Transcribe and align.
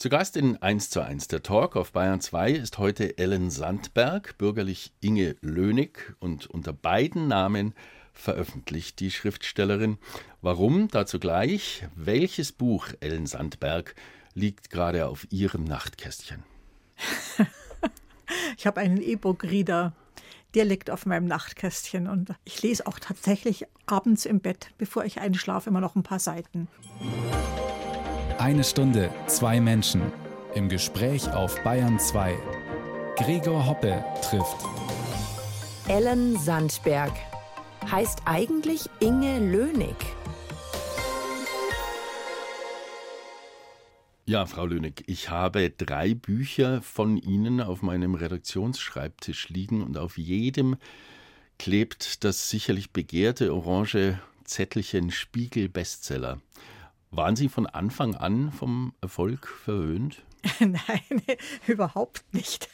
Zu 0.00 0.08
Gast 0.08 0.38
in 0.38 0.56
1 0.56 0.88
zu 0.88 1.04
1 1.04 1.28
der 1.28 1.42
Talk 1.42 1.76
auf 1.76 1.92
Bayern 1.92 2.22
2 2.22 2.52
ist 2.52 2.78
heute 2.78 3.18
Ellen 3.18 3.50
Sandberg, 3.50 4.38
bürgerlich 4.38 4.94
Inge 5.02 5.36
Lönig 5.42 6.14
und 6.20 6.46
unter 6.46 6.72
beiden 6.72 7.28
Namen 7.28 7.74
veröffentlicht 8.14 8.98
die 9.00 9.10
Schriftstellerin. 9.10 9.98
Warum? 10.40 10.88
Dazu 10.88 11.20
gleich. 11.20 11.86
Welches 11.96 12.50
Buch, 12.50 12.88
Ellen 13.00 13.26
Sandberg, 13.26 13.94
liegt 14.32 14.70
gerade 14.70 15.06
auf 15.06 15.26
Ihrem 15.28 15.64
Nachtkästchen? 15.64 16.44
ich 18.56 18.66
habe 18.66 18.80
einen 18.80 19.02
E-Book-Reader. 19.02 19.92
Der 20.54 20.64
liegt 20.64 20.88
auf 20.88 21.04
meinem 21.04 21.26
Nachtkästchen 21.26 22.08
und 22.08 22.32
ich 22.44 22.62
lese 22.62 22.86
auch 22.86 22.98
tatsächlich 22.98 23.66
abends 23.84 24.24
im 24.24 24.40
Bett, 24.40 24.70
bevor 24.78 25.04
ich 25.04 25.20
einschlafe, 25.20 25.68
immer 25.68 25.82
noch 25.82 25.94
ein 25.94 26.04
paar 26.04 26.20
Seiten. 26.20 26.68
Eine 28.40 28.64
Stunde, 28.64 29.12
zwei 29.26 29.60
Menschen. 29.60 30.00
Im 30.54 30.70
Gespräch 30.70 31.30
auf 31.30 31.62
Bayern 31.62 31.98
2. 31.98 32.34
Gregor 33.16 33.66
Hoppe 33.66 34.02
trifft. 34.22 34.56
Ellen 35.88 36.38
Sandberg 36.38 37.12
heißt 37.90 38.22
eigentlich 38.24 38.88
Inge 39.00 39.40
Lönig. 39.40 39.94
Ja, 44.24 44.46
Frau 44.46 44.64
Lönig, 44.64 45.04
ich 45.06 45.28
habe 45.28 45.68
drei 45.68 46.14
Bücher 46.14 46.80
von 46.80 47.18
Ihnen 47.18 47.60
auf 47.60 47.82
meinem 47.82 48.14
Redaktionsschreibtisch 48.14 49.50
liegen 49.50 49.82
und 49.82 49.98
auf 49.98 50.16
jedem 50.16 50.76
klebt 51.58 52.24
das 52.24 52.48
sicherlich 52.48 52.90
begehrte 52.90 53.52
orange 53.52 54.18
Zettelchen 54.44 55.10
Spiegel 55.10 55.68
Bestseller. 55.68 56.40
Waren 57.12 57.34
Sie 57.34 57.48
von 57.48 57.66
Anfang 57.66 58.14
an 58.14 58.52
vom 58.52 58.94
Erfolg 59.00 59.48
verwöhnt? 59.48 60.22
Nein, 60.60 61.22
überhaupt 61.66 62.24
nicht. 62.32 62.68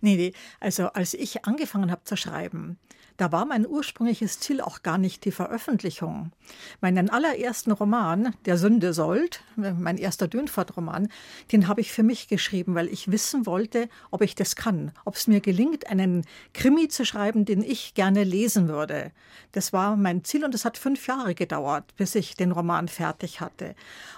Nee, 0.00 0.16
nee, 0.16 0.32
also 0.58 0.88
als 0.88 1.14
ich 1.14 1.44
angefangen 1.44 1.92
habe 1.92 2.02
zu 2.02 2.16
schreiben, 2.16 2.80
da 3.20 3.32
war 3.32 3.44
mein 3.44 3.66
ursprüngliches 3.66 4.40
Ziel 4.40 4.62
auch 4.62 4.82
gar 4.82 4.96
nicht 4.96 5.26
die 5.26 5.30
Veröffentlichung. 5.30 6.32
Meinen 6.80 7.10
allerersten 7.10 7.70
Roman, 7.70 8.34
Der 8.46 8.56
Sünde 8.56 8.94
sollt, 8.94 9.42
mein 9.56 9.98
erster 9.98 10.26
Dönfort-Roman, 10.26 11.08
den 11.52 11.68
habe 11.68 11.82
ich 11.82 11.92
für 11.92 12.02
mich 12.02 12.28
geschrieben, 12.28 12.74
weil 12.74 12.88
ich 12.88 13.12
wissen 13.12 13.44
wollte, 13.44 13.90
ob 14.10 14.22
ich 14.22 14.34
das 14.36 14.56
kann, 14.56 14.92
ob 15.04 15.16
es 15.16 15.26
mir 15.26 15.40
gelingt, 15.40 15.90
einen 15.90 16.24
Krimi 16.54 16.88
zu 16.88 17.04
schreiben, 17.04 17.44
den 17.44 17.62
ich 17.62 17.92
gerne 17.92 18.24
lesen 18.24 18.68
würde. 18.68 19.12
Das 19.52 19.74
war 19.74 19.96
mein 19.96 20.24
Ziel 20.24 20.42
und 20.42 20.54
es 20.54 20.64
hat 20.64 20.78
fünf 20.78 21.06
Jahre 21.06 21.34
gedauert, 21.34 21.94
bis 21.98 22.14
ich 22.14 22.36
den 22.36 22.52
Roman 22.52 22.88
fertig 22.88 23.42
hatte. 23.42 23.74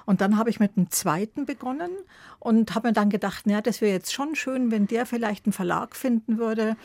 Und 0.06 0.20
dann 0.20 0.36
habe 0.36 0.50
ich 0.50 0.60
mit 0.60 0.76
dem 0.76 0.90
zweiten 0.90 1.44
begonnen 1.44 1.90
und 2.38 2.76
habe 2.76 2.88
mir 2.88 2.94
dann 2.94 3.10
gedacht, 3.10 3.46
naja, 3.46 3.62
das 3.62 3.80
wäre 3.80 3.92
jetzt 3.92 4.12
schon 4.12 4.36
schön, 4.36 4.70
wenn 4.70 4.86
der 4.86 5.06
vielleicht 5.06 5.46
einen 5.46 5.52
Verlag 5.52 5.96
finden 5.96 6.38
würde. 6.38 6.76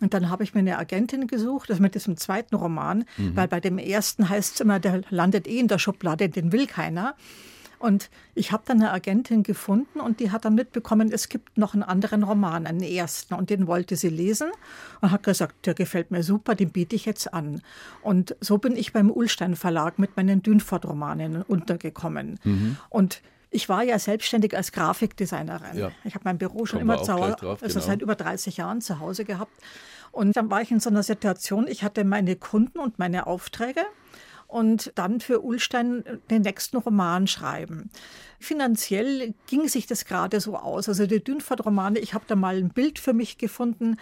Und 0.00 0.14
dann 0.14 0.30
habe 0.30 0.44
ich 0.44 0.54
mir 0.54 0.60
eine 0.60 0.78
Agentin 0.78 1.26
gesucht, 1.26 1.70
das 1.70 1.80
mit 1.80 1.94
diesem 1.94 2.16
zweiten 2.16 2.54
Roman, 2.54 3.04
mhm. 3.16 3.36
weil 3.36 3.48
bei 3.48 3.60
dem 3.60 3.78
ersten 3.78 4.28
heißt 4.28 4.54
es 4.54 4.60
immer, 4.60 4.80
der 4.80 5.02
landet 5.10 5.46
eh 5.46 5.58
in 5.58 5.68
der 5.68 5.78
Schublade, 5.78 6.28
den 6.28 6.52
will 6.52 6.66
keiner. 6.66 7.14
Und 7.84 8.08
ich 8.34 8.50
habe 8.50 8.62
dann 8.64 8.78
eine 8.80 8.92
Agentin 8.92 9.42
gefunden 9.42 10.00
und 10.00 10.18
die 10.18 10.30
hat 10.30 10.46
dann 10.46 10.54
mitbekommen, 10.54 11.12
es 11.12 11.28
gibt 11.28 11.58
noch 11.58 11.74
einen 11.74 11.82
anderen 11.82 12.22
Roman, 12.22 12.66
einen 12.66 12.82
ersten. 12.82 13.34
Und 13.34 13.50
den 13.50 13.66
wollte 13.66 13.96
sie 13.96 14.08
lesen 14.08 14.50
und 15.02 15.10
hat 15.10 15.22
gesagt, 15.22 15.66
der 15.66 15.74
gefällt 15.74 16.10
mir 16.10 16.22
super, 16.22 16.54
den 16.54 16.70
biete 16.70 16.96
ich 16.96 17.04
jetzt 17.04 17.34
an. 17.34 17.60
Und 18.00 18.36
so 18.40 18.56
bin 18.56 18.74
ich 18.76 18.94
beim 18.94 19.10
Ulstein 19.10 19.54
Verlag 19.54 19.98
mit 19.98 20.16
meinen 20.16 20.42
Dünfort-Romanen 20.42 21.42
untergekommen. 21.42 22.38
Mhm. 22.44 22.78
Und 22.88 23.20
ich 23.54 23.68
war 23.68 23.84
ja 23.84 23.98
selbstständig 23.98 24.56
als 24.56 24.72
Grafikdesignerin. 24.72 25.78
Ja. 25.78 25.92
Ich 26.02 26.14
habe 26.14 26.24
mein 26.24 26.38
Büro 26.38 26.66
schon 26.66 26.80
immer 26.80 27.02
zu 27.02 27.12
Hause, 27.14 27.36
drauf, 27.38 27.62
also 27.62 27.74
genau. 27.74 27.86
seit 27.86 28.02
über 28.02 28.16
30 28.16 28.56
Jahren 28.56 28.80
zu 28.80 28.98
Hause 28.98 29.24
gehabt. 29.24 29.52
Und 30.10 30.36
dann 30.36 30.50
war 30.50 30.60
ich 30.60 30.72
in 30.72 30.80
so 30.80 30.90
einer 30.90 31.04
Situation, 31.04 31.68
ich 31.68 31.84
hatte 31.84 32.04
meine 32.04 32.34
Kunden 32.34 32.80
und 32.80 32.98
meine 32.98 33.28
Aufträge 33.28 33.80
und 34.48 34.92
dann 34.96 35.20
für 35.20 35.40
Ulstein 35.40 36.04
den 36.30 36.42
nächsten 36.42 36.78
Roman 36.78 37.28
schreiben. 37.28 37.90
Finanziell 38.40 39.34
ging 39.46 39.68
sich 39.68 39.86
das 39.86 40.04
gerade 40.04 40.40
so 40.40 40.56
aus. 40.56 40.88
Also 40.88 41.06
die 41.06 41.22
Dünfert-Romane, 41.22 42.00
ich 42.00 42.12
habe 42.12 42.24
da 42.26 42.34
mal 42.34 42.56
ein 42.56 42.70
Bild 42.70 42.98
für 42.98 43.12
mich 43.12 43.38
gefunden, 43.38 43.96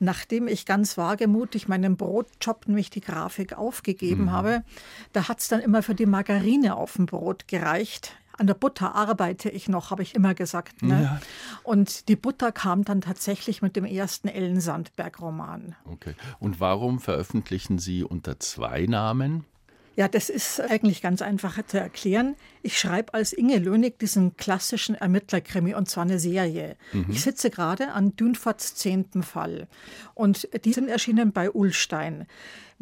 nachdem 0.00 0.48
ich 0.48 0.66
ganz 0.66 0.98
wagemutig 0.98 1.68
meinen 1.68 1.96
Brotjob, 1.96 2.66
nämlich 2.66 2.90
die 2.90 3.02
Grafik, 3.02 3.56
aufgegeben 3.56 4.24
mhm. 4.24 4.32
habe. 4.32 4.64
Da 5.12 5.28
hat 5.28 5.38
es 5.38 5.48
dann 5.48 5.60
immer 5.60 5.82
für 5.84 5.94
die 5.94 6.06
Margarine 6.06 6.76
auf 6.76 6.94
dem 6.94 7.06
Brot 7.06 7.46
gereicht 7.46 8.16
an 8.40 8.46
der 8.46 8.54
Butter 8.54 8.94
arbeite 8.94 9.50
ich 9.50 9.68
noch, 9.68 9.90
habe 9.90 10.02
ich 10.02 10.14
immer 10.14 10.34
gesagt. 10.34 10.82
Ne? 10.82 11.02
Ja. 11.02 11.20
Und 11.62 12.08
die 12.08 12.16
Butter 12.16 12.52
kam 12.52 12.84
dann 12.84 13.02
tatsächlich 13.02 13.60
mit 13.60 13.76
dem 13.76 13.84
ersten 13.84 14.28
Ellen 14.28 14.60
Sandberg-Roman. 14.60 15.76
Okay. 15.84 16.14
Und 16.38 16.58
warum 16.58 17.00
veröffentlichen 17.00 17.78
Sie 17.78 18.02
unter 18.02 18.40
zwei 18.40 18.86
Namen? 18.86 19.44
Ja, 19.94 20.08
das 20.08 20.30
ist 20.30 20.58
eigentlich 20.58 21.02
ganz 21.02 21.20
einfach 21.20 21.60
zu 21.66 21.78
erklären. 21.78 22.34
Ich 22.62 22.78
schreibe 22.78 23.12
als 23.12 23.34
Inge 23.34 23.58
Lönig 23.58 23.98
diesen 23.98 24.34
klassischen 24.38 24.94
Ermittlerkrimi 24.94 25.74
und 25.74 25.90
zwar 25.90 26.04
eine 26.04 26.18
Serie. 26.18 26.76
Mhm. 26.92 27.06
Ich 27.10 27.20
sitze 27.20 27.50
gerade 27.50 27.92
an 27.92 28.16
Dünforts 28.16 28.74
zehnten 28.74 29.22
Fall 29.22 29.68
und 30.14 30.48
die 30.64 30.72
sind 30.72 30.88
erschienen 30.88 31.32
bei 31.32 31.50
Ullstein. 31.50 32.26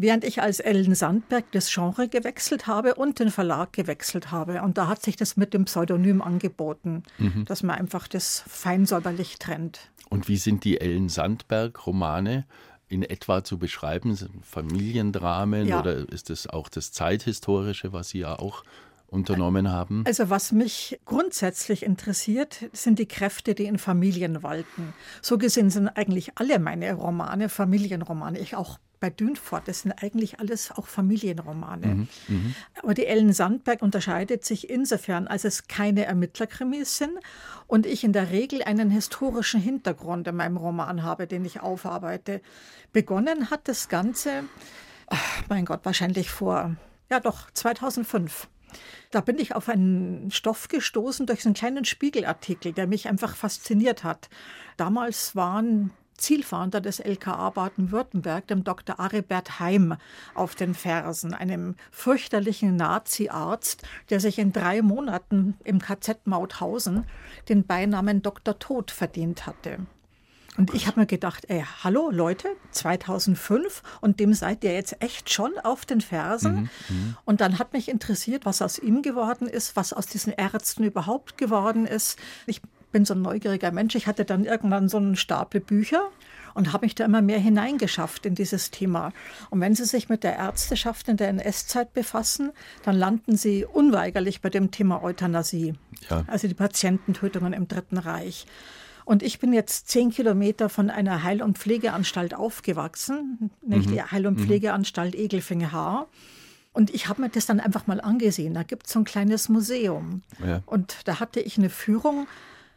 Während 0.01 0.23
ich 0.23 0.41
als 0.41 0.61
Ellen 0.61 0.95
Sandberg 0.95 1.51
das 1.51 1.75
Genre 1.75 2.09
gewechselt 2.09 2.69
habe 2.69 2.95
und 2.95 3.19
den 3.19 3.31
Verlag 3.31 3.73
gewechselt 3.73 4.31
habe. 4.31 4.63
Und 4.63 4.79
da 4.79 4.87
hat 4.87 5.03
sich 5.03 5.17
das 5.17 5.37
mit 5.37 5.53
dem 5.53 5.65
Pseudonym 5.65 6.23
angeboten, 6.23 7.03
mhm. 7.19 7.45
dass 7.47 7.65
man 7.65 7.77
einfach 7.77 8.07
das 8.07 8.45
feinsäuberlich 8.47 9.41
trennt. 9.41 9.91
Und 10.09 10.29
wie 10.29 10.37
sind 10.37 10.63
die 10.63 10.81
Ellen 10.81 11.09
Sandberg-Romane 11.09 12.47
in 12.89 13.03
etwa 13.03 13.43
zu 13.43 13.59
beschreiben? 13.59 14.17
Familiendramen 14.43 15.67
ja. 15.67 15.81
oder 15.81 16.09
ist 16.09 16.31
es 16.31 16.47
auch 16.47 16.69
das 16.69 16.93
Zeithistorische, 16.93 17.93
was 17.93 18.11
Sie 18.11 18.21
ja 18.21 18.39
auch 18.39 18.63
unternommen 19.09 19.71
haben? 19.71 20.05
Also 20.07 20.31
was 20.31 20.53
mich 20.53 21.01
grundsätzlich 21.05 21.83
interessiert, 21.83 22.69
sind 22.73 22.99
die 22.99 23.09
Kräfte, 23.09 23.55
die 23.55 23.65
in 23.65 23.79
Familien 23.79 24.43
walten. 24.43 24.93
So 25.23 25.39
gesehen 25.39 25.71
sind 25.71 25.89
eigentlich 25.89 26.33
alle 26.37 26.59
meine 26.59 26.93
Romane 26.93 27.49
Familienromane. 27.49 28.39
Ich 28.39 28.55
auch 28.55 28.79
bei 29.01 29.11
Dünfort, 29.11 29.63
das 29.67 29.83
sind 29.83 29.93
eigentlich 29.93 30.41
alles 30.41 30.73
auch 30.73 30.87
Familienromane. 30.87 31.87
Mhm, 31.87 32.09
mh. 32.29 32.55
Aber 32.83 32.95
die 32.95 33.07
Ellen 33.07 33.33
Sandberg 33.33 33.81
unterscheidet 33.81 34.45
sich 34.45 34.69
insofern, 34.69 35.29
als 35.29 35.45
es 35.45 35.69
keine 35.69 36.05
Ermittlerkrimis 36.05 36.99
sind 36.99 37.13
und 37.67 37.87
ich 37.87 38.03
in 38.03 38.13
der 38.13 38.31
Regel 38.31 38.63
einen 38.65 38.91
historischen 38.91 39.61
Hintergrund 39.61 40.27
in 40.27 40.37
meinem 40.37 40.57
Roman 40.57 41.05
habe, 41.05 41.27
den 41.27 41.45
ich 41.45 41.61
aufarbeite. 41.61 42.41
Begonnen 42.93 43.51
hat 43.51 43.69
das 43.69 43.89
Ganze, 43.89 44.45
ach, 45.07 45.43
mein 45.49 45.65
Gott, 45.65 45.81
wahrscheinlich 45.85 46.31
vor, 46.31 46.75
ja 47.09 47.21
doch, 47.21 47.51
2005. 47.53 48.49
Da 49.11 49.21
bin 49.21 49.39
ich 49.39 49.55
auf 49.55 49.69
einen 49.69 50.31
Stoff 50.31 50.69
gestoßen 50.69 51.27
durch 51.27 51.45
einen 51.45 51.55
kleinen 51.55 51.85
Spiegelartikel, 51.85 52.73
der 52.73 52.87
mich 52.87 53.09
einfach 53.09 53.37
fasziniert 53.37 54.05
hat. 54.05 54.29
Damals 54.77 55.35
waren 55.35 55.91
Zielfahnder 56.19 56.81
des 56.81 56.99
LKA 56.99 57.51
Baden-Württemberg, 57.51 58.47
dem 58.49 58.65
Dr. 58.65 59.01
Aribert 59.01 59.61
Heim, 59.61 59.97
auf 60.35 60.55
den 60.55 60.75
Fersen, 60.75 61.33
einem 61.33 61.77
fürchterlichen 61.91 62.77
Nazi-Arzt, 62.77 63.87
der 64.11 64.21
sich 64.21 64.39
in 64.39 64.53
drei 64.53 64.83
Monaten 64.83 65.57
im 65.65 65.79
KZ 65.81 66.27
Mauthausen 66.27 67.07
den 67.49 67.65
Beinamen 67.65 68.21
Dr. 68.23 68.59
Tod 68.59 68.91
verdient 68.91 69.47
hatte. 69.47 69.87
Und 70.59 70.75
ich 70.75 70.89
habe 70.89 70.99
mir 70.99 71.07
gedacht, 71.07 71.45
ey, 71.49 71.65
hallo 71.85 72.11
Leute, 72.11 72.49
2005 72.73 73.83
und 74.01 74.19
dem 74.19 74.35
seid 74.35 74.65
ihr 74.65 74.75
jetzt 74.75 75.01
echt 75.01 75.31
schon 75.31 75.53
auf 75.63 75.87
den 75.87 76.01
Fersen. 76.01 76.69
Mhm, 76.89 76.97
mhm, 76.97 77.17
und 77.25 77.41
dann 77.41 77.61
hat 77.61 77.73
mich 77.73 77.89
interessiert, 77.89 78.45
was 78.45 78.61
aus 78.61 78.81
ihm 78.81 79.03
geworden 79.03 79.47
ist, 79.47 79.77
was 79.77 79.93
aus 79.93 80.07
diesen 80.07 80.33
Ärzten 80.33 80.83
überhaupt 80.83 81.39
geworden 81.39 81.87
ist. 81.87 82.19
Ich 82.47 82.61
bin 82.91 83.05
so 83.05 83.15
ein 83.15 83.23
neugieriger 83.23 83.71
Mensch. 83.71 83.95
Ich 83.95 84.09
hatte 84.09 84.25
dann 84.25 84.45
irgendwann 84.45 84.89
so 84.89 84.97
einen 84.97 85.15
Stapel 85.15 85.61
Bücher 85.61 86.11
und 86.55 86.73
habe 86.73 86.87
mich 86.87 86.97
da 86.97 87.05
immer 87.05 87.23
mehr 87.23 87.39
hineingeschafft 87.39 88.27
in 88.27 88.35
dieses 88.35 88.73
Thema. 88.73 89.13
Und 89.51 89.61
wenn 89.61 89.77
Sie 89.77 89.85
sich 89.85 90.09
mit 90.09 90.25
der 90.25 90.37
Ärzteschaft 90.37 91.09
in 91.09 91.17
der 91.17 91.29
NS-Zeit 91.29 91.93
befassen, 91.93 92.51
dann 92.83 92.97
landen 92.97 93.37
Sie 93.37 93.65
unweigerlich 93.65 94.41
bei 94.41 94.51
dem 94.51 94.73
Thema 94.73 95.05
Euthanasie, 95.05 95.75
ja. 96.11 96.25
also 96.27 96.49
die 96.49 96.55
Patiententötungen 96.55 97.53
im 97.53 97.69
Dritten 97.69 97.99
Reich. 97.99 98.45
Und 99.09 99.23
ich 99.23 99.39
bin 99.39 99.55
jetzt 99.55 99.89
zehn 99.89 100.11
Kilometer 100.11 100.69
von 100.69 100.91
einer 100.91 101.23
Heil- 101.23 101.41
und 101.41 101.57
Pflegeanstalt 101.57 102.35
aufgewachsen, 102.35 103.51
nämlich 103.63 103.89
mhm. 103.89 103.93
die 103.93 104.03
Heil- 104.03 104.27
und 104.27 104.39
mhm. 104.39 104.45
Pflegeanstalt 104.45 105.15
Egelfinge-Haar. 105.15 106.09
Und 106.75 106.91
ich 106.91 107.09
habe 107.09 107.23
mir 107.23 107.31
das 107.31 107.47
dann 107.47 107.59
einfach 107.59 107.87
mal 107.87 108.03
angesehen. 108.03 108.53
Da 108.53 108.65
gibt 108.65 108.87
es 108.87 108.93
so 108.93 108.99
ein 108.99 109.07
kleines 109.07 109.49
Museum. 109.49 110.21
Ja. 110.47 110.63
Und 110.67 110.99
da 111.07 111.21
hatte 111.21 111.41
ich 111.41 111.57
eine 111.57 111.71
Führung 111.71 112.27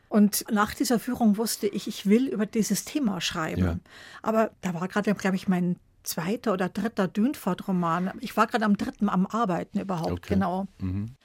und 0.07 0.45
nach 0.50 0.74
dieser 0.74 1.00
Führung 1.00 1.36
wusste 1.36 1.68
ich, 1.68 1.89
ich 1.89 2.06
will 2.06 2.30
über 2.30 2.45
dieses 2.45 2.86
Thema 2.86 3.19
schreiben. 3.19 3.63
Ja. 3.66 3.80
Aber 4.22 4.51
da 4.62 4.74
war 4.74 4.88
gerade, 4.88 5.13
glaube 5.13 5.36
ich, 5.36 5.50
mein 5.50 5.75
zweiter 6.03 6.53
oder 6.53 6.69
dritter 6.69 7.07
Dünfort-Roman. 7.07 8.12
Ich 8.19 8.36
war 8.38 8.48
gerade 8.48 8.65
am 8.65 8.77
dritten 8.77 9.09
am 9.09 9.25
Arbeiten 9.27 9.80
überhaupt, 9.80 10.12
okay. 10.12 10.33
genau. 10.33 10.68
Mhm. 10.80 11.15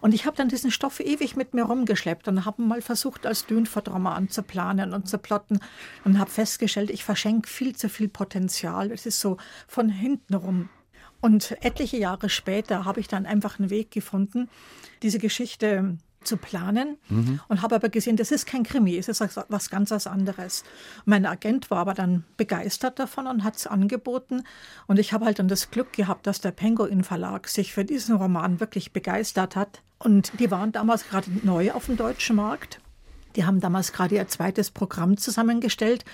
Und 0.00 0.14
ich 0.14 0.26
habe 0.26 0.36
dann 0.36 0.48
diesen 0.48 0.70
Stoff 0.70 1.00
ewig 1.00 1.36
mit 1.36 1.54
mir 1.54 1.64
rumgeschleppt 1.64 2.28
und 2.28 2.44
habe 2.44 2.62
mal 2.62 2.82
versucht, 2.82 3.26
als 3.26 3.46
Dünfort-Roman 3.46 4.28
zu 4.28 4.42
planen 4.42 4.92
und 4.92 5.08
zu 5.08 5.18
plotten 5.18 5.60
und 6.04 6.18
habe 6.18 6.30
festgestellt, 6.30 6.90
ich 6.90 7.04
verschenke 7.04 7.48
viel 7.48 7.74
zu 7.74 7.88
viel 7.88 8.08
Potenzial. 8.08 8.92
Es 8.92 9.06
ist 9.06 9.20
so 9.20 9.38
von 9.66 9.88
hinten 9.88 10.34
rum. 10.34 10.68
Und 11.20 11.56
etliche 11.64 11.96
Jahre 11.96 12.28
später 12.28 12.84
habe 12.84 13.00
ich 13.00 13.08
dann 13.08 13.26
einfach 13.26 13.58
einen 13.58 13.70
Weg 13.70 13.90
gefunden, 13.90 14.48
diese 15.02 15.18
Geschichte 15.18 15.96
zu 16.26 16.36
planen 16.36 16.98
mhm. 17.08 17.40
und 17.48 17.62
habe 17.62 17.74
aber 17.74 17.88
gesehen, 17.88 18.16
das 18.16 18.30
ist 18.30 18.46
kein 18.46 18.62
Krimi, 18.62 18.96
es 18.96 19.08
ist 19.08 19.20
was 19.48 19.70
ganz 19.70 19.90
was 19.90 20.06
anderes. 20.06 20.64
Mein 21.04 21.26
Agent 21.26 21.70
war 21.70 21.78
aber 21.78 21.94
dann 21.94 22.24
begeistert 22.36 22.98
davon 22.98 23.26
und 23.26 23.44
hat 23.44 23.56
es 23.56 23.66
angeboten 23.66 24.42
und 24.86 24.98
ich 24.98 25.12
habe 25.12 25.24
halt 25.24 25.38
dann 25.38 25.48
das 25.48 25.70
Glück 25.70 25.92
gehabt, 25.92 26.26
dass 26.26 26.40
der 26.40 26.50
Penguin 26.50 27.04
Verlag 27.04 27.48
sich 27.48 27.72
für 27.72 27.84
diesen 27.84 28.16
Roman 28.16 28.60
wirklich 28.60 28.92
begeistert 28.92 29.56
hat 29.56 29.82
und 29.98 30.32
die 30.38 30.50
waren 30.50 30.72
damals 30.72 31.08
gerade 31.08 31.30
neu 31.42 31.72
auf 31.72 31.86
dem 31.86 31.96
deutschen 31.96 32.36
Markt. 32.36 32.80
Die 33.36 33.44
haben 33.44 33.60
damals 33.60 33.92
gerade 33.92 34.14
ihr 34.14 34.28
zweites 34.28 34.70
Programm 34.70 35.16
zusammengestellt 35.16 36.04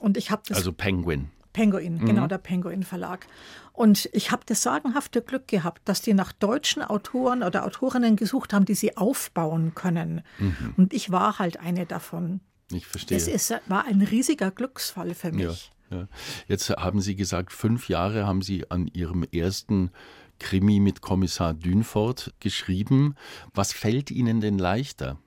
und 0.00 0.16
ich 0.16 0.30
habe 0.30 0.42
das 0.46 0.56
Also 0.56 0.72
Penguin. 0.72 1.30
Penguin, 1.52 1.94
mhm. 1.94 2.06
genau, 2.06 2.26
der 2.26 2.38
Penguin 2.38 2.82
Verlag. 2.82 3.26
Und 3.72 4.08
ich 4.12 4.30
habe 4.30 4.42
das 4.46 4.62
sagenhafte 4.62 5.22
Glück 5.22 5.48
gehabt, 5.48 5.82
dass 5.86 6.02
die 6.02 6.14
nach 6.14 6.32
deutschen 6.32 6.82
Autoren 6.82 7.42
oder 7.42 7.64
Autorinnen 7.64 8.16
gesucht 8.16 8.52
haben, 8.52 8.64
die 8.64 8.74
sie 8.74 8.96
aufbauen 8.96 9.74
können. 9.74 10.22
Mhm. 10.38 10.74
Und 10.76 10.92
ich 10.92 11.10
war 11.10 11.38
halt 11.38 11.58
eine 11.60 11.86
davon. 11.86 12.40
Ich 12.72 12.86
verstehe. 12.86 13.16
Es 13.16 13.26
ist, 13.26 13.54
war 13.66 13.86
ein 13.86 14.02
riesiger 14.02 14.50
Glücksfall 14.50 15.14
für 15.14 15.32
mich. 15.32 15.72
Ja, 15.90 15.98
ja. 15.98 16.08
Jetzt 16.46 16.70
haben 16.70 17.00
Sie 17.00 17.16
gesagt, 17.16 17.52
fünf 17.52 17.88
Jahre 17.88 18.26
haben 18.26 18.42
Sie 18.42 18.70
an 18.70 18.86
Ihrem 18.86 19.24
ersten 19.24 19.90
Krimi 20.38 20.80
mit 20.80 21.00
Kommissar 21.00 21.54
Dünfort 21.54 22.32
geschrieben. 22.40 23.14
Was 23.54 23.72
fällt 23.72 24.10
Ihnen 24.10 24.40
denn 24.40 24.58
leichter? 24.58 25.18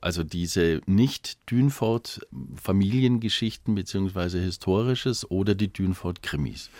Also 0.00 0.24
diese 0.24 0.80
nicht 0.86 1.50
Dünfort 1.50 2.26
Familiengeschichten 2.56 3.74
beziehungsweise 3.74 4.40
historisches 4.40 5.30
oder 5.30 5.54
die 5.54 5.72
Dünfort 5.72 6.22
Krimis? 6.22 6.70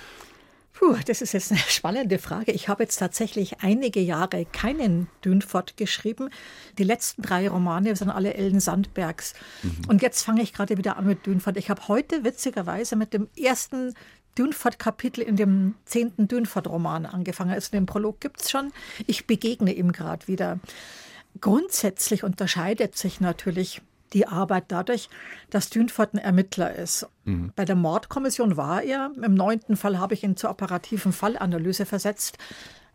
Puh, 0.73 0.97
das 1.07 1.21
ist 1.21 1.35
jetzt 1.35 1.51
eine 1.51 1.61
spannende 1.69 2.19
Frage. 2.19 2.53
Ich 2.53 2.69
habe 2.69 2.83
jetzt 2.83 2.97
tatsächlich 2.97 3.61
einige 3.61 4.01
Jahre 4.01 4.47
keinen 4.47 5.09
Dünfort 5.23 5.77
geschrieben. 5.77 6.31
Die 6.79 6.85
letzten 6.85 7.21
drei 7.21 7.51
Romane 7.51 7.95
sind 7.95 8.09
alle 8.09 8.33
Ellen 8.33 8.61
Sandbergs. 8.61 9.35
Mhm. 9.63 9.89
Und 9.89 10.01
jetzt 10.01 10.23
fange 10.23 10.41
ich 10.41 10.55
gerade 10.55 10.79
wieder 10.79 10.97
an 10.97 11.07
mit 11.07 11.27
Dünfort. 11.27 11.59
Ich 11.59 11.69
habe 11.69 11.89
heute 11.89 12.25
witzigerweise 12.25 12.97
mit 12.97 13.13
dem 13.13 13.29
ersten 13.39 13.93
Dünfort-Kapitel 14.39 15.21
in 15.21 15.37
dem 15.37 15.75
zehnten 15.85 16.29
Dünfort-Roman 16.29 17.05
angefangen. 17.05 17.51
Also 17.51 17.71
den 17.73 17.85
Prolog 17.85 18.21
gibt 18.21 18.41
es 18.41 18.51
schon. 18.51 18.73
Ich 19.07 19.27
begegne 19.27 19.75
ihm 19.75 19.93
gerade 19.93 20.27
wieder. 20.29 20.61
Grundsätzlich 21.41 22.25
unterscheidet 22.25 22.97
sich 22.97 23.21
natürlich 23.21 23.83
die 24.13 24.27
Arbeit 24.27 24.65
dadurch, 24.69 25.09
dass 25.51 25.71
Dünfort 25.71 26.15
ein 26.15 26.19
Ermittler 26.19 26.75
ist. 26.75 27.07
Mhm. 27.25 27.53
Bei 27.55 27.65
der 27.65 27.77
Mordkommission 27.77 28.57
war 28.57 28.83
er. 28.83 29.13
Im 29.23 29.35
neunten 29.35 29.77
Fall 29.77 29.99
habe 29.99 30.15
ich 30.15 30.25
ihn 30.25 30.37
zur 30.37 30.51
operativen 30.51 31.13
Fallanalyse 31.13 31.87
versetzt. 31.87 32.39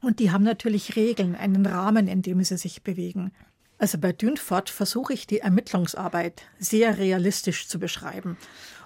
Und 0.02 0.20
die 0.20 0.32
haben 0.32 0.44
natürlich 0.44 0.96
Regeln, 0.96 1.36
einen 1.36 1.66
Rahmen, 1.66 2.08
in 2.08 2.22
dem 2.22 2.44
sie 2.44 2.58
sich 2.58 2.84
bewegen. 2.84 3.32
Also 3.78 3.98
bei 3.98 4.14
Dünfort 4.14 4.70
versuche 4.70 5.14
ich 5.14 5.28
die 5.28 5.40
Ermittlungsarbeit 5.40 6.44
sehr 6.60 6.98
realistisch 6.98 7.68
zu 7.68 7.80
beschreiben. 7.80 8.38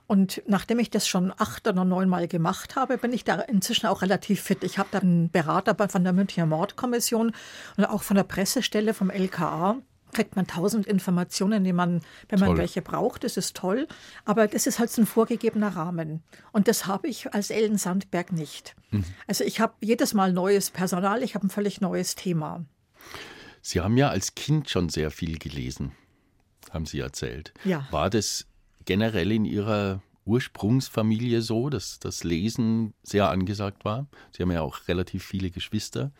Und 0.09 0.41
nachdem 0.47 0.79
ich 0.79 0.89
das 0.89 1.07
schon 1.07 1.31
acht 1.37 1.67
oder 1.67 1.85
neunmal 1.85 2.27
gemacht 2.27 2.75
habe, 2.75 2.97
bin 2.97 3.13
ich 3.13 3.25
da 3.25 3.35
inzwischen 3.41 3.85
auch 3.85 4.01
relativ 4.01 4.41
fit. 4.41 4.63
Ich 4.63 4.79
habe 4.79 4.89
da 4.91 4.97
einen 4.97 5.29
Berater 5.29 5.75
von 5.87 6.03
der 6.03 6.13
Münchner 6.13 6.47
Mordkommission 6.47 7.31
und 7.77 7.85
auch 7.85 8.01
von 8.01 8.15
der 8.15 8.23
Pressestelle 8.23 8.95
vom 8.95 9.11
LKA 9.11 9.77
kriegt 10.11 10.35
man 10.35 10.47
tausend 10.47 10.87
Informationen, 10.87 11.63
die 11.63 11.73
man, 11.73 12.01
wenn 12.27 12.39
man 12.39 12.49
toll. 12.49 12.57
welche 12.57 12.81
braucht. 12.81 13.23
Das 13.23 13.37
ist 13.37 13.55
toll. 13.55 13.87
Aber 14.25 14.47
das 14.47 14.65
ist 14.65 14.79
halt 14.79 14.89
so 14.89 15.03
ein 15.03 15.05
vorgegebener 15.05 15.75
Rahmen. 15.75 16.23
Und 16.51 16.67
das 16.67 16.87
habe 16.87 17.07
ich 17.07 17.31
als 17.35 17.51
Ellen 17.51 17.77
Sandberg 17.77 18.31
nicht. 18.31 18.75
Mhm. 18.89 19.05
Also 19.27 19.43
ich 19.43 19.59
habe 19.59 19.75
jedes 19.79 20.15
Mal 20.15 20.33
neues 20.33 20.71
Personal, 20.71 21.21
ich 21.21 21.35
habe 21.35 21.45
ein 21.45 21.51
völlig 21.51 21.81
neues 21.81 22.15
Thema. 22.15 22.65
Sie 23.61 23.79
haben 23.79 23.95
ja 23.95 24.09
als 24.09 24.33
Kind 24.33 24.71
schon 24.71 24.89
sehr 24.89 25.11
viel 25.11 25.37
gelesen, 25.37 25.91
haben 26.71 26.87
Sie 26.87 26.99
erzählt. 26.99 27.53
Ja. 27.63 27.87
War 27.91 28.09
das 28.09 28.48
generell 28.89 29.31
in 29.31 29.45
Ihrer 29.45 30.01
Ursprungsfamilie 30.25 31.43
so, 31.43 31.69
dass 31.69 31.99
das 31.99 32.23
Lesen 32.23 32.95
sehr 33.03 33.29
angesagt 33.29 33.85
war? 33.85 34.07
Sie 34.31 34.41
haben 34.41 34.49
ja 34.49 34.61
auch 34.61 34.87
relativ 34.87 35.23
viele 35.23 35.51
Geschwister. 35.51 36.11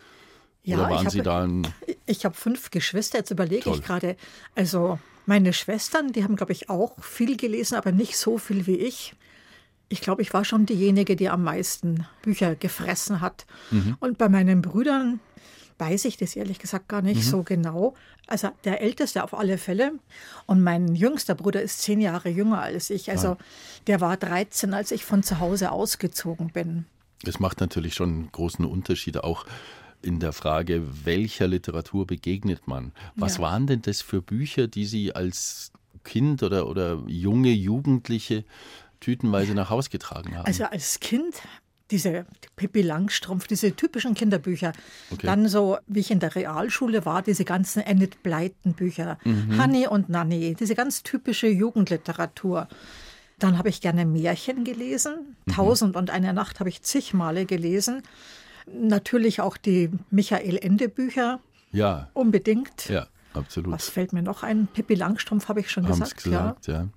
Ja, 0.62 0.78
Oder 0.78 0.90
waren 0.92 1.10
Sie 1.10 1.24
da 1.24 1.46
ein 1.46 1.68
Ich 2.06 2.26
habe 2.26 2.36
fünf 2.36 2.70
Geschwister, 2.70 3.18
jetzt 3.18 3.32
überlege 3.32 3.64
Toll. 3.64 3.78
ich 3.80 3.84
gerade. 3.84 4.16
Also 4.54 5.00
meine 5.26 5.52
Schwestern, 5.52 6.12
die 6.12 6.24
haben, 6.24 6.36
glaube 6.36 6.52
ich, 6.52 6.70
auch 6.70 7.04
viel 7.04 7.38
gelesen, 7.38 7.74
aber 7.74 7.92
nicht 7.92 8.18
so 8.18 8.38
viel 8.38 8.68
wie 8.68 8.78
ich. 8.78 9.16
Ich 9.88 10.02
glaube, 10.02 10.22
ich 10.22 10.32
war 10.32 10.46
schon 10.46 10.68
diejenige, 10.68 11.16
die 11.16 11.30
am 11.30 11.44
meisten 11.44 12.06
Bücher 12.22 12.54
gefressen 12.54 13.20
hat. 13.20 13.48
Mhm. 13.72 13.98
Und 14.00 14.20
bei 14.20 14.30
meinen 14.30 14.62
Brüdern 14.62 15.20
weiß 15.80 16.06
ich 16.06 16.18
das 16.18 16.36
ehrlich 16.36 16.60
gesagt 16.60 16.88
gar 16.88 17.02
nicht 17.02 17.26
mhm. 17.26 17.30
so 17.30 17.44
genau. 17.44 17.96
Also 18.28 18.50
der 18.66 18.82
älteste 18.82 19.24
auf 19.24 19.34
alle 19.34 19.58
Fälle. 19.58 19.94
Und 20.46 20.62
mein 20.62 20.96
jüngster 20.96 21.36
Bruder 21.36 21.62
ist 21.62 21.82
zehn 21.82 22.02
Jahre 22.02 22.30
jünger 22.30 22.62
als 22.62 22.90
ich. 22.90 23.10
Also 23.10 23.38
der 23.88 24.02
war 24.02 24.18
13, 24.18 24.74
als 24.74 24.92
ich 24.92 25.06
von 25.06 25.24
zu 25.24 25.40
Hause 25.40 25.72
ausgezogen 25.72 26.52
bin. 26.52 26.86
Das 27.24 27.40
macht 27.40 27.60
natürlich 27.60 27.96
schon 27.96 28.10
einen 28.10 28.32
großen 28.32 28.66
Unterschied, 28.66 29.18
auch 29.18 29.46
in 30.02 30.20
der 30.20 30.32
Frage, 30.32 30.84
welcher 31.06 31.48
Literatur 31.48 32.08
begegnet 32.08 32.68
man. 32.68 32.94
Was 33.16 33.38
ja. 33.38 33.44
waren 33.44 33.68
denn 33.68 33.82
das 33.82 34.02
für 34.02 34.22
Bücher, 34.22 34.68
die 34.68 34.86
Sie 34.86 35.14
als 35.14 35.72
Kind 36.04 36.44
oder, 36.44 36.68
oder 36.68 37.04
junge 37.08 37.52
Jugendliche 37.52 38.46
tütenweise 39.00 39.54
nach 39.54 39.70
Hause 39.70 39.90
getragen 39.90 40.38
haben? 40.38 40.46
Also 40.46 40.66
als 40.66 41.00
Kind 41.00 41.36
diese 41.92 42.26
Pippi 42.56 42.82
Langstrumpf, 42.82 43.48
diese 43.48 43.76
typischen 43.76 44.14
Kinderbücher. 44.14 44.74
Okay. 45.12 45.26
Dann 45.26 45.48
so, 45.48 45.78
wie 45.88 46.00
ich 46.00 46.12
in 46.12 46.20
der 46.20 46.36
Realschule 46.36 47.06
war, 47.06 47.22
diese 47.22 47.46
ganzen 47.46 47.82
Enid 47.82 48.22
Blyton 48.24 48.74
Bücher, 48.74 49.18
mhm. 49.24 49.62
Honey 49.62 49.88
und 49.88 50.10
Nanny, 50.10 50.56
diese 50.56 50.76
ganz 50.76 51.04
typische 51.04 51.48
Jugendliteratur. 51.48 52.68
Dann 53.40 53.58
habe 53.58 53.70
ich 53.70 53.82
gerne 53.82 54.06
Märchen 54.06 54.64
gelesen. 54.64 55.36
Mhm. 55.46 55.52
Tausend 55.52 55.96
und 55.96 56.10
eine 56.10 56.34
Nacht 56.34 56.60
habe 56.60 56.70
ich 56.70 56.82
zig 56.82 57.14
Male 57.14 57.46
gelesen. 57.46 58.04
Natürlich 58.72 59.42
auch 59.42 59.58
die 59.58 59.90
Michael 60.12 60.58
Ende 60.58 60.90
Bücher. 60.90 61.40
Ja. 61.72 62.10
Unbedingt. 62.14 62.90
Ja, 62.90 63.08
absolut. 63.34 63.72
Was 63.72 63.90
fällt 63.90 64.14
mir 64.14 64.22
noch 64.22 64.44
ein? 64.44 64.68
Pippi 64.68 64.96
Langstrumpf 64.96 65.48
habe 65.48 65.62
ich 65.62 65.72
schon 65.72 65.86
Haben's 65.86 66.16
gesagt. 66.16 66.24
gesagt 66.24 66.68
ja. 66.68 66.74
ja. 66.74 66.90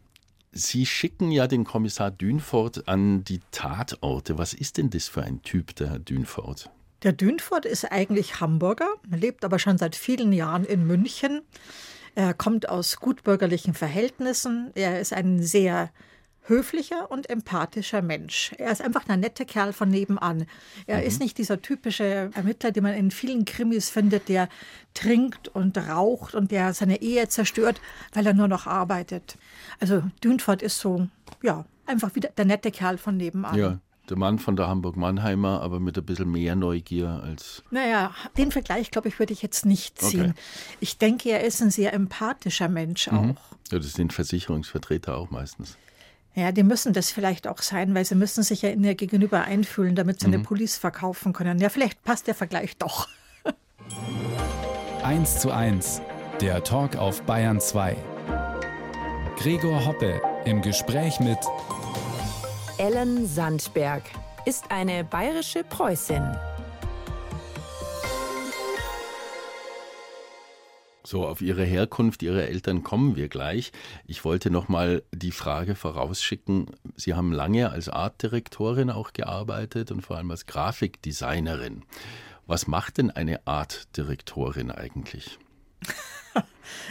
Sie 0.52 0.84
schicken 0.84 1.30
ja 1.30 1.46
den 1.46 1.64
Kommissar 1.64 2.10
Dünfort 2.10 2.86
an 2.86 3.24
die 3.24 3.40
Tatorte. 3.52 4.36
Was 4.36 4.52
ist 4.52 4.76
denn 4.76 4.90
das 4.90 5.08
für 5.08 5.22
ein 5.22 5.40
Typ, 5.42 5.74
der 5.76 5.90
Herr 5.90 5.98
Dünfort? 5.98 6.70
Der 7.02 7.12
Dünfort 7.12 7.64
ist 7.64 7.90
eigentlich 7.90 8.40
Hamburger, 8.40 8.94
lebt 9.10 9.46
aber 9.46 9.58
schon 9.58 9.78
seit 9.78 9.96
vielen 9.96 10.32
Jahren 10.32 10.64
in 10.64 10.86
München. 10.86 11.40
Er 12.14 12.34
kommt 12.34 12.68
aus 12.68 12.96
gutbürgerlichen 12.98 13.72
Verhältnissen. 13.72 14.70
Er 14.74 15.00
ist 15.00 15.14
ein 15.14 15.42
sehr 15.42 15.90
höflicher 16.44 17.10
und 17.10 17.30
empathischer 17.30 18.02
Mensch. 18.02 18.52
Er 18.58 18.72
ist 18.72 18.82
einfach 18.82 19.08
ein 19.08 19.20
netter 19.20 19.44
Kerl 19.44 19.72
von 19.72 19.88
nebenan. 19.88 20.46
Er 20.86 20.98
mhm. 20.98 21.06
ist 21.06 21.20
nicht 21.20 21.38
dieser 21.38 21.62
typische 21.62 22.30
Ermittler, 22.34 22.72
den 22.72 22.82
man 22.82 22.94
in 22.94 23.10
vielen 23.10 23.44
Krimis 23.44 23.90
findet, 23.90 24.28
der 24.28 24.48
trinkt 24.94 25.48
und 25.48 25.78
raucht 25.78 26.34
und 26.34 26.50
der 26.50 26.74
seine 26.74 27.00
Ehe 27.00 27.28
zerstört, 27.28 27.80
weil 28.12 28.26
er 28.26 28.34
nur 28.34 28.48
noch 28.48 28.66
arbeitet. 28.66 29.36
Also 29.80 30.02
Dünfort 30.22 30.62
ist 30.62 30.78
so, 30.78 31.08
ja, 31.42 31.64
einfach 31.86 32.14
wieder 32.14 32.30
der 32.36 32.44
nette 32.44 32.70
Kerl 32.70 32.98
von 32.98 33.16
nebenan. 33.16 33.56
Ja. 33.56 33.78
Der 34.10 34.18
Mann 34.18 34.40
von 34.40 34.56
der 34.56 34.66
Hamburg-Mannheimer, 34.66 35.60
aber 35.62 35.78
mit 35.78 35.96
ein 35.96 36.04
bisschen 36.04 36.30
mehr 36.30 36.56
Neugier 36.56 37.22
als. 37.22 37.62
Naja, 37.70 38.12
den 38.36 38.50
Vergleich, 38.50 38.90
glaube 38.90 39.06
ich, 39.06 39.20
würde 39.20 39.32
ich 39.32 39.42
jetzt 39.42 39.64
nicht 39.64 40.00
ziehen. 40.00 40.32
Okay. 40.32 40.34
Ich 40.80 40.98
denke, 40.98 41.30
er 41.30 41.44
ist 41.44 41.62
ein 41.62 41.70
sehr 41.70 41.92
empathischer 41.92 42.68
Mensch 42.68 43.06
mhm. 43.10 43.16
auch. 43.16 43.22
Mhm. 43.22 43.36
Ja, 43.70 43.78
das 43.78 43.92
sind 43.92 44.12
Versicherungsvertreter 44.12 45.16
auch 45.16 45.30
meistens. 45.30 45.78
Ja, 46.34 46.50
die 46.50 46.62
müssen 46.62 46.94
das 46.94 47.10
vielleicht 47.10 47.46
auch 47.46 47.60
sein, 47.60 47.94
weil 47.94 48.04
sie 48.06 48.14
müssen 48.14 48.42
sich 48.42 48.62
ja 48.62 48.70
in 48.70 48.82
ihr 48.84 48.94
Gegenüber 48.94 49.42
einfühlen, 49.42 49.94
damit 49.94 50.20
sie 50.20 50.28
mhm. 50.28 50.34
eine 50.34 50.42
Police 50.42 50.76
verkaufen 50.76 51.32
können. 51.32 51.58
Ja, 51.58 51.68
vielleicht 51.68 52.02
passt 52.04 52.26
der 52.26 52.34
Vergleich 52.34 52.76
doch. 52.78 53.08
1 55.04 55.40
zu 55.40 55.50
1, 55.50 56.00
der 56.40 56.64
Talk 56.64 56.96
auf 56.96 57.22
Bayern 57.22 57.60
2. 57.60 57.96
Gregor 59.36 59.84
Hoppe 59.84 60.20
im 60.44 60.62
Gespräch 60.62 61.20
mit 61.20 61.38
Ellen 62.78 63.26
Sandberg 63.26 64.02
ist 64.46 64.64
eine 64.70 65.04
bayerische 65.04 65.64
Preußin. 65.64 66.22
So, 71.04 71.26
auf 71.26 71.40
Ihre 71.40 71.64
Herkunft, 71.64 72.22
Ihre 72.22 72.46
Eltern 72.46 72.84
kommen 72.84 73.16
wir 73.16 73.28
gleich. 73.28 73.72
Ich 74.06 74.24
wollte 74.24 74.50
noch 74.50 74.68
mal 74.68 75.02
die 75.12 75.32
Frage 75.32 75.74
vorausschicken. 75.74 76.66
Sie 76.96 77.14
haben 77.14 77.32
lange 77.32 77.70
als 77.70 77.88
Artdirektorin 77.88 78.90
auch 78.90 79.12
gearbeitet 79.12 79.90
und 79.90 80.02
vor 80.02 80.16
allem 80.16 80.30
als 80.30 80.46
Grafikdesignerin. 80.46 81.82
Was 82.46 82.66
macht 82.66 82.98
denn 82.98 83.10
eine 83.10 83.46
Artdirektorin 83.46 84.70
eigentlich? 84.70 85.38